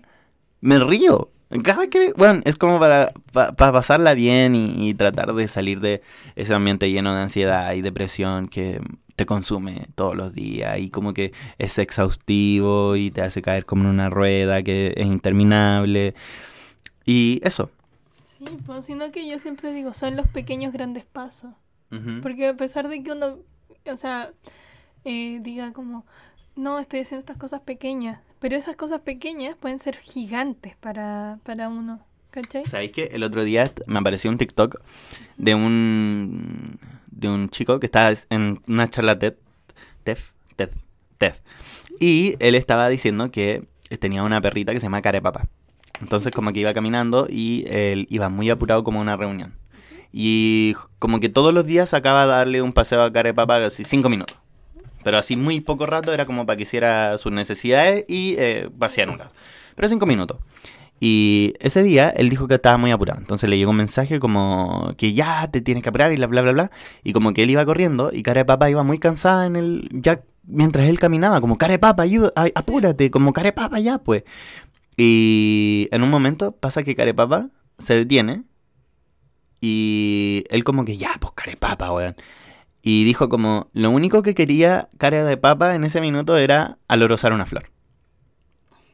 me 0.61 0.79
río. 0.79 1.29
Cada 1.63 1.79
vez 1.79 1.89
que, 1.89 2.13
bueno, 2.13 2.41
es 2.45 2.57
como 2.57 2.79
para, 2.79 3.11
pa- 3.33 3.53
para 3.53 3.71
pasarla 3.71 4.13
bien 4.13 4.53
y, 4.55 4.89
y 4.89 4.93
tratar 4.93 5.33
de 5.33 5.47
salir 5.47 5.79
de 5.79 6.01
ese 6.35 6.53
ambiente 6.53 6.91
lleno 6.91 7.15
de 7.15 7.21
ansiedad 7.21 7.73
y 7.73 7.81
depresión 7.81 8.47
que 8.47 8.79
te 9.15 9.25
consume 9.25 9.87
todos 9.95 10.15
los 10.15 10.33
días 10.33 10.77
y 10.79 10.89
como 10.91 11.13
que 11.13 11.33
es 11.57 11.77
exhaustivo 11.79 12.95
y 12.95 13.11
te 13.11 13.21
hace 13.21 13.41
caer 13.41 13.65
como 13.65 13.83
en 13.83 13.89
una 13.89 14.09
rueda 14.09 14.61
que 14.63 14.93
es 14.95 15.07
interminable. 15.07 16.13
Y 17.05 17.41
eso. 17.43 17.71
Sí, 18.37 18.45
pues 18.65 18.85
sino 18.85 19.11
que 19.11 19.27
yo 19.27 19.39
siempre 19.39 19.73
digo, 19.73 19.93
son 19.93 20.15
los 20.15 20.27
pequeños 20.27 20.71
grandes 20.71 21.05
pasos. 21.05 21.51
Ujú. 21.91 22.21
Porque 22.21 22.47
a 22.47 22.55
pesar 22.55 22.87
de 22.87 23.03
que 23.03 23.11
uno, 23.11 23.39
o 23.91 23.97
sea, 23.97 24.31
eh, 25.05 25.39
diga 25.41 25.73
como, 25.73 26.05
no, 26.55 26.79
estoy 26.79 27.01
haciendo 27.01 27.21
estas 27.21 27.37
cosas 27.37 27.61
pequeñas, 27.61 28.19
pero 28.39 28.55
esas 28.55 28.75
cosas 28.75 29.01
pequeñas 29.01 29.55
pueden 29.55 29.79
ser 29.79 29.97
gigantes 29.97 30.75
para, 30.77 31.39
para 31.43 31.69
uno, 31.69 31.99
¿cachai? 32.31 32.65
¿Sabéis 32.65 32.91
que 32.91 33.05
el 33.11 33.23
otro 33.23 33.43
día 33.43 33.71
me 33.87 33.99
apareció 33.99 34.29
un 34.29 34.37
TikTok 34.37 34.81
de 35.37 35.55
un 35.55 36.79
de 37.11 37.29
un 37.29 37.49
chico 37.49 37.79
que 37.79 37.85
estaba 37.85 38.13
en 38.29 38.61
una 38.67 38.89
charla 38.89 39.19
TED, 39.19 39.35
TED, 40.03 40.19
TED, 40.55 40.69
TED, 41.17 41.33
y 41.99 42.35
él 42.39 42.55
estaba 42.55 42.87
diciendo 42.87 43.29
que 43.29 43.67
tenía 43.99 44.23
una 44.23 44.41
perrita 44.41 44.73
que 44.73 44.79
se 44.79 44.85
llama 44.85 45.01
Carepapa. 45.01 45.47
Entonces 46.01 46.31
como 46.31 46.53
que 46.53 46.61
iba 46.61 46.73
caminando 46.73 47.27
y 47.29 47.65
él 47.67 48.07
iba 48.09 48.29
muy 48.29 48.49
apurado 48.49 48.83
como 48.83 48.99
a 48.99 49.01
una 49.01 49.17
reunión. 49.17 49.53
Y 50.11 50.75
como 50.97 51.19
que 51.19 51.29
todos 51.29 51.53
los 51.53 51.65
días 51.65 51.93
acaba 51.93 52.21
de 52.23 52.31
darle 52.31 52.61
un 52.61 52.73
paseo 52.73 53.03
a 53.03 53.11
Carepapa 53.11 53.65
así 53.65 53.83
cinco 53.83 54.09
minutos. 54.09 54.38
Pero 55.03 55.17
así 55.17 55.35
muy 55.35 55.61
poco 55.61 55.85
rato 55.85 56.13
era 56.13 56.25
como 56.25 56.45
para 56.45 56.57
que 56.57 56.63
hiciera 56.63 57.17
sus 57.17 57.31
necesidades 57.31 58.05
y 58.07 58.35
eh, 58.37 58.69
vaciar. 58.73 59.31
Pero 59.75 59.87
cinco 59.87 60.05
minutos. 60.05 60.37
Y 60.99 61.53
ese 61.59 61.81
día 61.83 62.09
él 62.09 62.29
dijo 62.29 62.47
que 62.47 62.55
estaba 62.55 62.77
muy 62.77 62.91
apurado. 62.91 63.19
Entonces 63.19 63.49
le 63.49 63.57
llegó 63.57 63.71
un 63.71 63.77
mensaje 63.77 64.19
como 64.19 64.93
que 64.97 65.13
ya 65.13 65.49
te 65.49 65.61
tienes 65.61 65.83
que 65.83 65.89
apurar 65.89 66.11
y 66.11 66.17
bla 66.17 66.27
bla 66.27 66.41
bla 66.41 66.51
bla. 66.51 66.71
Y 67.03 67.13
como 67.13 67.33
que 67.33 67.43
él 67.43 67.49
iba 67.51 67.65
corriendo 67.65 68.09
y 68.11 68.23
cara 68.23 68.43
de 68.43 68.71
iba 68.71 68.83
muy 68.83 68.99
cansada 68.99 69.45
en 69.45 69.55
el. 69.55 69.89
ya 69.93 70.21
mientras 70.49 70.87
él 70.87 70.99
caminaba, 70.99 71.41
como 71.41 71.57
cara 71.57 71.73
de 71.73 71.79
papa, 71.79 72.03
ayuda, 72.03 72.33
ay, 72.35 72.51
apúrate, 72.55 73.11
como 73.11 73.33
cara 73.33 73.47
de 73.47 73.53
papa 73.53 73.79
ya, 73.79 73.99
pues. 73.99 74.23
Y 74.97 75.87
en 75.91 76.03
un 76.03 76.09
momento 76.09 76.51
pasa 76.51 76.83
que 76.83 76.95
Carepapa 76.95 77.49
se 77.77 77.93
detiene 77.93 78.43
y 79.61 80.43
él 80.49 80.63
como 80.63 80.83
que 80.83 80.97
ya, 80.97 81.11
pues 81.19 81.33
Carepapa, 81.35 81.93
weón. 81.93 82.15
Y 82.81 83.03
dijo 83.03 83.29
como, 83.29 83.69
lo 83.73 83.91
único 83.91 84.23
que 84.23 84.35
quería 84.35 84.89
Cara 84.97 85.25
de 85.25 85.37
Papa 85.37 85.75
en 85.75 85.83
ese 85.83 86.01
minuto 86.01 86.37
era 86.37 86.77
alorosar 86.87 87.33
una 87.33 87.45
flor. 87.45 87.71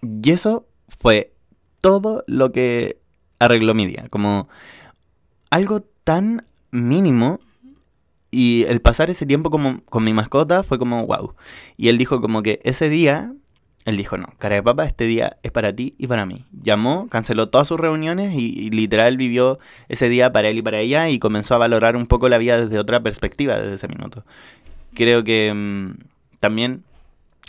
Y 0.01 0.31
eso 0.31 0.67
fue 0.87 1.33
todo 1.81 2.23
lo 2.27 2.51
que 2.51 2.99
arregló 3.39 3.73
mi 3.73 3.85
día. 3.85 4.07
Como 4.09 4.49
algo 5.49 5.81
tan 6.03 6.47
mínimo 6.71 7.39
y 8.31 8.65
el 8.67 8.81
pasar 8.81 9.09
ese 9.09 9.25
tiempo 9.25 9.49
como 9.49 9.81
con 9.85 10.03
mi 10.03 10.13
mascota 10.13 10.63
fue 10.63 10.77
como 10.77 11.05
wow. 11.05 11.35
Y 11.77 11.89
él 11.89 11.97
dijo 11.97 12.21
como 12.21 12.43
que 12.43 12.59
ese 12.63 12.89
día, 12.89 13.33
él 13.85 13.97
dijo, 13.97 14.17
no, 14.17 14.33
cara 14.39 14.55
de 14.55 14.63
papa, 14.63 14.85
este 14.85 15.05
día 15.05 15.37
es 15.43 15.51
para 15.51 15.73
ti 15.73 15.93
y 15.99 16.07
para 16.07 16.25
mí. 16.25 16.45
Llamó, 16.63 17.07
canceló 17.07 17.49
todas 17.49 17.67
sus 17.67 17.79
reuniones 17.79 18.33
y, 18.35 18.71
literal 18.71 19.15
vivió 19.15 19.59
ese 19.89 20.09
día 20.09 20.31
para 20.31 20.49
él 20.49 20.57
y 20.57 20.61
para 20.63 20.79
ella 20.79 21.07
y 21.09 21.19
comenzó 21.19 21.53
a 21.53 21.59
valorar 21.59 21.95
un 21.95 22.07
poco 22.07 22.27
la 22.27 22.39
vida 22.39 22.57
desde 22.57 22.79
otra 22.79 23.01
perspectiva 23.01 23.59
desde 23.59 23.75
ese 23.75 23.87
minuto. 23.87 24.25
Creo 24.95 25.23
que 25.23 25.53
mm, 25.53 25.99
también 26.39 26.83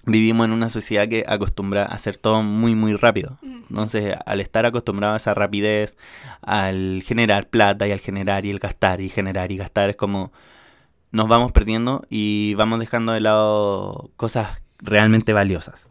vivimos 0.04 0.46
en 0.46 0.52
una 0.52 0.68
sociedad 0.68 1.08
que 1.08 1.24
acostumbra 1.26 1.84
a 1.84 1.94
hacer 1.94 2.18
todo 2.18 2.42
muy, 2.42 2.74
muy 2.74 2.94
rápido. 2.94 3.38
Entonces, 3.42 4.14
al 4.26 4.40
estar 4.40 4.66
acostumbrado 4.66 5.14
a 5.14 5.16
esa 5.16 5.32
rapidez, 5.32 5.96
al 6.42 7.02
generar 7.02 7.48
plata 7.48 7.88
y 7.88 7.92
al 7.92 8.00
generar 8.00 8.44
y 8.44 8.50
el 8.50 8.58
gastar 8.58 9.00
y 9.00 9.08
generar 9.08 9.52
y 9.52 9.56
gastar, 9.56 9.88
es 9.88 9.96
como 9.96 10.32
nos 11.12 11.28
vamos 11.28 11.52
perdiendo 11.52 12.04
y 12.10 12.54
vamos 12.54 12.78
dejando 12.78 13.12
de 13.12 13.20
lado 13.20 14.10
cosas 14.16 14.58
realmente 14.80 15.32
valiosas. 15.32 15.88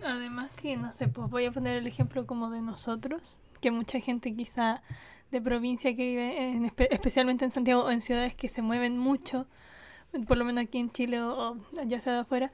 Sí, 0.00 0.06
además 0.06 0.50
que, 0.60 0.76
no 0.76 0.92
sé, 0.92 1.08
pues 1.08 1.30
voy 1.30 1.44
a 1.44 1.52
poner 1.52 1.76
el 1.76 1.86
ejemplo 1.86 2.26
como 2.26 2.50
de 2.50 2.60
nosotros, 2.60 3.36
que 3.60 3.70
mucha 3.70 4.00
gente 4.00 4.34
quizá 4.34 4.82
de 5.30 5.40
provincia 5.40 5.94
que 5.94 6.06
vive, 6.06 6.72
especialmente 6.90 7.44
en 7.44 7.50
Santiago 7.50 7.84
o 7.84 7.90
en 7.90 8.02
ciudades 8.02 8.34
que 8.34 8.48
se 8.48 8.62
mueven 8.62 8.98
mucho, 8.98 9.46
por 10.26 10.36
lo 10.36 10.44
menos 10.44 10.64
aquí 10.64 10.78
en 10.78 10.90
Chile 10.90 11.22
o, 11.22 11.52
o 11.52 11.56
ya 11.84 12.00
sea 12.00 12.14
de 12.14 12.18
afuera, 12.20 12.50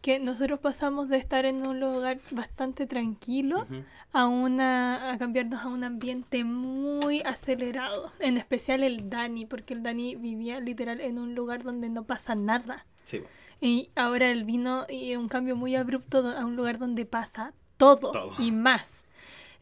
que 0.00 0.18
nosotros 0.18 0.60
pasamos 0.60 1.08
de 1.08 1.18
estar 1.18 1.44
en 1.44 1.66
un 1.66 1.78
lugar 1.78 2.20
bastante 2.30 2.86
tranquilo 2.86 3.66
a 4.12 4.26
una 4.26 5.12
a 5.12 5.18
cambiarnos 5.18 5.62
a 5.62 5.68
un 5.68 5.84
ambiente 5.84 6.42
muy 6.44 7.20
acelerado, 7.20 8.12
en 8.18 8.38
especial 8.38 8.82
el 8.82 9.10
Dani, 9.10 9.44
porque 9.44 9.74
el 9.74 9.82
Dani 9.82 10.16
vivía 10.16 10.60
literal 10.60 11.00
en 11.00 11.18
un 11.18 11.34
lugar 11.34 11.62
donde 11.62 11.90
no 11.90 12.04
pasa 12.04 12.34
nada. 12.34 12.86
Y 13.60 13.90
ahora 13.94 14.30
él 14.30 14.44
vino 14.44 14.86
y 14.88 15.16
un 15.16 15.28
cambio 15.28 15.56
muy 15.56 15.76
abrupto 15.76 16.26
a 16.26 16.44
un 16.44 16.56
lugar 16.56 16.78
donde 16.78 17.04
pasa 17.04 17.52
todo, 17.76 18.12
todo. 18.12 18.32
y 18.38 18.52
más. 18.52 19.02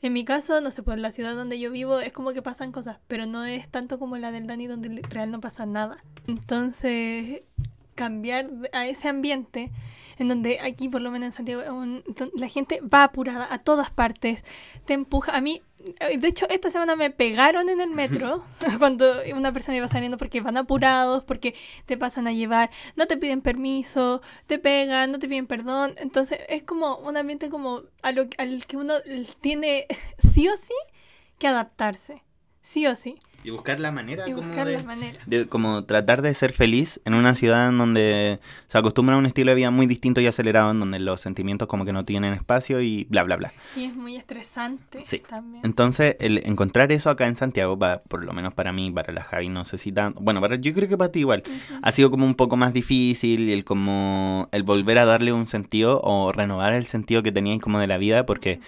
En 0.00 0.12
mi 0.12 0.24
caso, 0.24 0.60
no 0.60 0.70
sé, 0.70 0.82
pues 0.84 0.98
la 0.98 1.10
ciudad 1.10 1.34
donde 1.34 1.58
yo 1.58 1.72
vivo 1.72 1.98
es 1.98 2.12
como 2.12 2.32
que 2.32 2.40
pasan 2.40 2.70
cosas, 2.70 2.98
pero 3.08 3.26
no 3.26 3.44
es 3.44 3.68
tanto 3.68 3.98
como 3.98 4.16
la 4.16 4.30
del 4.30 4.46
Dani 4.46 4.68
donde 4.68 5.02
real 5.08 5.30
no 5.32 5.40
pasa 5.40 5.66
nada. 5.66 6.04
Entonces, 6.28 7.42
cambiar 7.96 8.48
a 8.72 8.86
ese 8.86 9.08
ambiente 9.08 9.72
en 10.18 10.28
donde 10.28 10.60
aquí, 10.60 10.88
por 10.88 11.00
lo 11.00 11.10
menos 11.10 11.26
en 11.26 11.32
Santiago, 11.32 11.62
la 12.34 12.48
gente 12.48 12.80
va 12.80 13.04
apurada 13.04 13.52
a 13.52 13.58
todas 13.58 13.90
partes, 13.90 14.44
te 14.84 14.94
empuja. 14.94 15.36
A 15.36 15.40
mí, 15.40 15.62
de 16.18 16.28
hecho, 16.28 16.48
esta 16.48 16.70
semana 16.70 16.96
me 16.96 17.10
pegaron 17.10 17.68
en 17.68 17.80
el 17.80 17.90
metro 17.90 18.44
cuando 18.78 19.12
una 19.34 19.52
persona 19.52 19.76
iba 19.76 19.88
saliendo 19.88 20.16
porque 20.16 20.40
van 20.40 20.56
apurados, 20.56 21.24
porque 21.24 21.54
te 21.86 21.96
pasan 21.96 22.26
a 22.26 22.32
llevar, 22.32 22.70
no 22.96 23.06
te 23.06 23.16
piden 23.16 23.40
permiso, 23.40 24.22
te 24.46 24.58
pegan, 24.58 25.12
no 25.12 25.18
te 25.18 25.28
piden 25.28 25.46
perdón. 25.46 25.94
Entonces, 25.98 26.40
es 26.48 26.62
como 26.62 26.96
un 26.98 27.16
ambiente 27.16 27.48
como 27.48 27.82
a 28.02 28.12
lo, 28.12 28.28
al 28.38 28.66
que 28.66 28.76
uno 28.76 28.94
tiene 29.40 29.86
sí 30.32 30.48
o 30.48 30.56
sí 30.56 30.74
que 31.38 31.48
adaptarse. 31.48 32.22
Sí 32.62 32.86
o 32.86 32.94
sí. 32.94 33.18
Y 33.44 33.50
buscar 33.50 33.78
la 33.78 33.92
manera. 33.92 34.28
Y 34.28 34.32
buscar 34.32 34.66
la 34.66 34.82
manera. 34.82 35.20
De, 35.26 35.46
como 35.46 35.84
tratar 35.84 36.22
de 36.22 36.34
ser 36.34 36.52
feliz 36.52 37.00
en 37.04 37.14
una 37.14 37.34
ciudad 37.34 37.68
en 37.68 37.78
donde 37.78 38.40
se 38.66 38.78
acostumbra 38.78 39.14
a 39.14 39.18
un 39.18 39.26
estilo 39.26 39.52
de 39.52 39.54
vida 39.54 39.70
muy 39.70 39.86
distinto 39.86 40.20
y 40.20 40.26
acelerado, 40.26 40.70
en 40.72 40.80
donde 40.80 40.98
los 40.98 41.20
sentimientos 41.20 41.68
como 41.68 41.84
que 41.84 41.92
no 41.92 42.04
tienen 42.04 42.32
espacio 42.32 42.80
y 42.80 43.06
bla, 43.08 43.22
bla, 43.22 43.36
bla. 43.36 43.52
Y 43.76 43.84
es 43.84 43.94
muy 43.94 44.16
estresante 44.16 45.02
sí. 45.04 45.22
también. 45.26 45.62
Entonces, 45.64 46.16
el 46.20 46.38
encontrar 46.46 46.90
eso 46.92 47.10
acá 47.10 47.26
en 47.26 47.36
Santiago, 47.36 47.78
por 47.78 48.24
lo 48.24 48.32
menos 48.32 48.54
para 48.54 48.72
mí, 48.72 48.90
para 48.90 49.12
la 49.12 49.22
Javi, 49.22 49.48
no 49.48 49.64
sé 49.64 49.78
si 49.78 49.92
tanto. 49.92 50.20
Bueno, 50.20 50.40
para, 50.40 50.56
yo 50.56 50.74
creo 50.74 50.88
que 50.88 50.98
para 50.98 51.12
ti 51.12 51.20
igual. 51.20 51.42
Ha 51.82 51.92
sido 51.92 52.10
como 52.10 52.26
un 52.26 52.34
poco 52.34 52.56
más 52.56 52.72
difícil 52.72 53.48
el 53.50 53.64
como 53.64 54.48
el 54.52 54.62
volver 54.62 54.98
a 54.98 55.04
darle 55.04 55.32
un 55.32 55.46
sentido 55.46 56.00
o 56.02 56.32
renovar 56.32 56.72
el 56.72 56.86
sentido 56.86 57.22
que 57.22 57.32
teníais 57.32 57.60
como 57.60 57.78
de 57.78 57.86
la 57.86 57.98
vida, 57.98 58.26
porque 58.26 58.60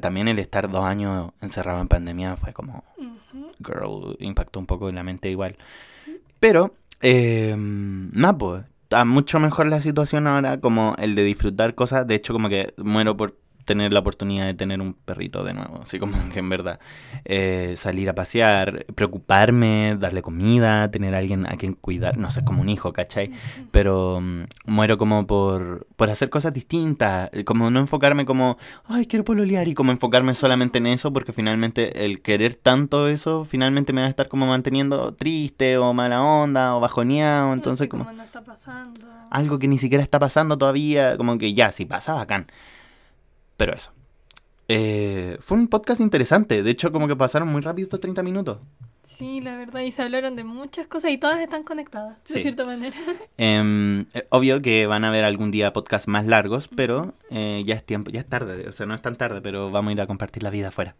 también 0.00 0.28
el 0.28 0.38
estar 0.38 0.70
dos 0.70 0.84
años 0.84 1.30
encerrado 1.40 1.80
en 1.80 1.88
pandemia 1.88 2.36
fue 2.36 2.52
como 2.52 2.84
girl, 3.64 4.16
impactó 4.20 4.58
un 4.58 4.66
poco 4.66 4.88
en 4.88 4.96
la 4.96 5.02
mente 5.02 5.30
igual. 5.30 5.56
Pero, 6.40 6.74
eh, 7.02 7.54
nada, 7.56 8.36
pues, 8.36 8.64
está 8.82 9.04
mucho 9.04 9.38
mejor 9.38 9.66
la 9.66 9.80
situación 9.80 10.26
ahora 10.26 10.60
como 10.60 10.94
el 10.98 11.14
de 11.14 11.24
disfrutar 11.24 11.74
cosas. 11.74 12.06
De 12.06 12.14
hecho, 12.14 12.32
como 12.32 12.48
que 12.48 12.74
muero 12.76 13.16
por 13.16 13.36
tener 13.66 13.92
la 13.92 14.00
oportunidad 14.00 14.46
de 14.46 14.54
tener 14.54 14.80
un 14.80 14.94
perrito 14.94 15.44
de 15.44 15.52
nuevo, 15.52 15.80
así 15.82 15.98
como 15.98 16.16
que 16.30 16.38
en 16.38 16.48
verdad 16.48 16.78
eh, 17.24 17.74
salir 17.76 18.08
a 18.08 18.14
pasear, 18.14 18.86
preocuparme, 18.94 19.96
darle 19.98 20.22
comida, 20.22 20.90
tener 20.90 21.14
a 21.14 21.18
alguien 21.18 21.46
a 21.46 21.56
quien 21.56 21.74
cuidar, 21.74 22.16
no 22.16 22.30
sé, 22.30 22.44
como 22.44 22.62
un 22.62 22.68
hijo, 22.68 22.92
¿cachai? 22.92 23.32
Pero 23.72 24.20
mm, 24.22 24.44
muero 24.66 24.96
como 24.96 25.26
por, 25.26 25.86
por 25.96 26.08
hacer 26.08 26.30
cosas 26.30 26.54
distintas, 26.54 27.28
como 27.44 27.70
no 27.70 27.80
enfocarme 27.80 28.24
como, 28.24 28.56
ay, 28.86 29.06
quiero 29.06 29.24
pololear 29.24 29.66
y 29.66 29.74
como 29.74 29.90
enfocarme 29.90 30.34
solamente 30.34 30.78
en 30.78 30.86
eso, 30.86 31.12
porque 31.12 31.32
finalmente 31.32 32.04
el 32.04 32.22
querer 32.22 32.54
tanto 32.54 33.08
eso, 33.08 33.44
finalmente 33.44 33.92
me 33.92 34.00
va 34.00 34.06
a 34.06 34.10
estar 34.10 34.28
como 34.28 34.46
manteniendo 34.46 35.12
triste 35.14 35.76
o 35.76 35.92
mala 35.92 36.22
onda 36.22 36.76
o 36.76 36.80
bajoneado, 36.80 37.52
entonces 37.52 37.88
como... 37.88 38.10
no 38.10 38.22
está 38.22 38.44
pasando. 38.44 39.06
Algo 39.28 39.58
que 39.58 39.66
ni 39.66 39.78
siquiera 39.78 40.04
está 40.04 40.20
pasando 40.20 40.56
todavía, 40.56 41.16
como 41.16 41.36
que 41.36 41.52
ya, 41.52 41.72
si 41.72 41.84
pasa, 41.84 42.14
bacán. 42.14 42.46
Pero 43.56 43.74
eso. 43.74 43.92
Eh, 44.68 45.38
fue 45.40 45.56
un 45.56 45.68
podcast 45.68 46.00
interesante. 46.00 46.62
De 46.62 46.70
hecho, 46.70 46.92
como 46.92 47.06
que 47.08 47.16
pasaron 47.16 47.48
muy 47.48 47.60
rápido 47.60 47.84
estos 47.84 48.00
30 48.00 48.22
minutos. 48.22 48.58
Sí, 49.02 49.40
la 49.40 49.56
verdad, 49.56 49.82
y 49.82 49.92
se 49.92 50.02
hablaron 50.02 50.34
de 50.34 50.42
muchas 50.42 50.88
cosas 50.88 51.12
y 51.12 51.18
todas 51.18 51.38
están 51.40 51.62
conectadas, 51.62 52.18
de 52.28 52.42
cierta 52.42 52.64
manera. 52.64 52.96
Em, 53.38 54.00
eh, 54.14 54.26
obvio 54.30 54.60
que 54.60 54.86
van 54.86 55.04
a 55.04 55.08
haber 55.08 55.24
algún 55.24 55.52
día 55.52 55.72
podcasts 55.72 56.08
más 56.08 56.26
largos, 56.26 56.68
pero 56.68 57.14
eh, 57.30 57.62
ya 57.64 57.76
es 57.76 57.84
tiempo, 57.86 58.10
ya 58.10 58.18
es 58.18 58.26
tarde, 58.26 58.68
o 58.68 58.72
sea, 58.72 58.84
no 58.84 58.94
es 58.94 59.02
tan 59.02 59.14
tarde, 59.14 59.40
pero 59.40 59.70
vamos 59.70 59.90
a 59.90 59.92
ir 59.92 60.00
a 60.00 60.08
compartir 60.08 60.42
la 60.42 60.50
vida 60.50 60.68
afuera. 60.68 60.96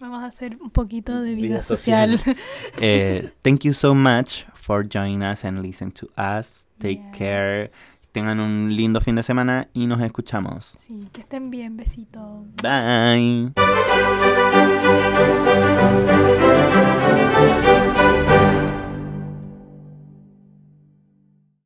Vamos 0.00 0.22
a 0.22 0.26
hacer 0.26 0.56
un 0.62 0.70
poquito 0.70 1.20
de 1.20 1.34
vida, 1.34 1.60
social. 1.62 2.18
thank 3.42 3.64
you 3.64 3.74
so 3.74 3.94
much 3.94 4.46
for 4.54 4.88
joining 4.88 5.22
us 5.22 5.44
and 5.44 5.62
listen 5.62 5.92
to 5.92 6.08
us. 6.16 6.66
Take 6.78 7.02
care 7.12 7.68
tengan 8.16 8.40
un 8.40 8.74
lindo 8.74 9.02
fin 9.02 9.14
de 9.14 9.22
semana 9.22 9.68
y 9.74 9.86
nos 9.86 10.00
escuchamos. 10.00 10.74
Sí, 10.78 11.06
que 11.12 11.20
estén 11.20 11.50
bien, 11.50 11.76
besito. 11.76 12.46
Bye. 12.62 13.52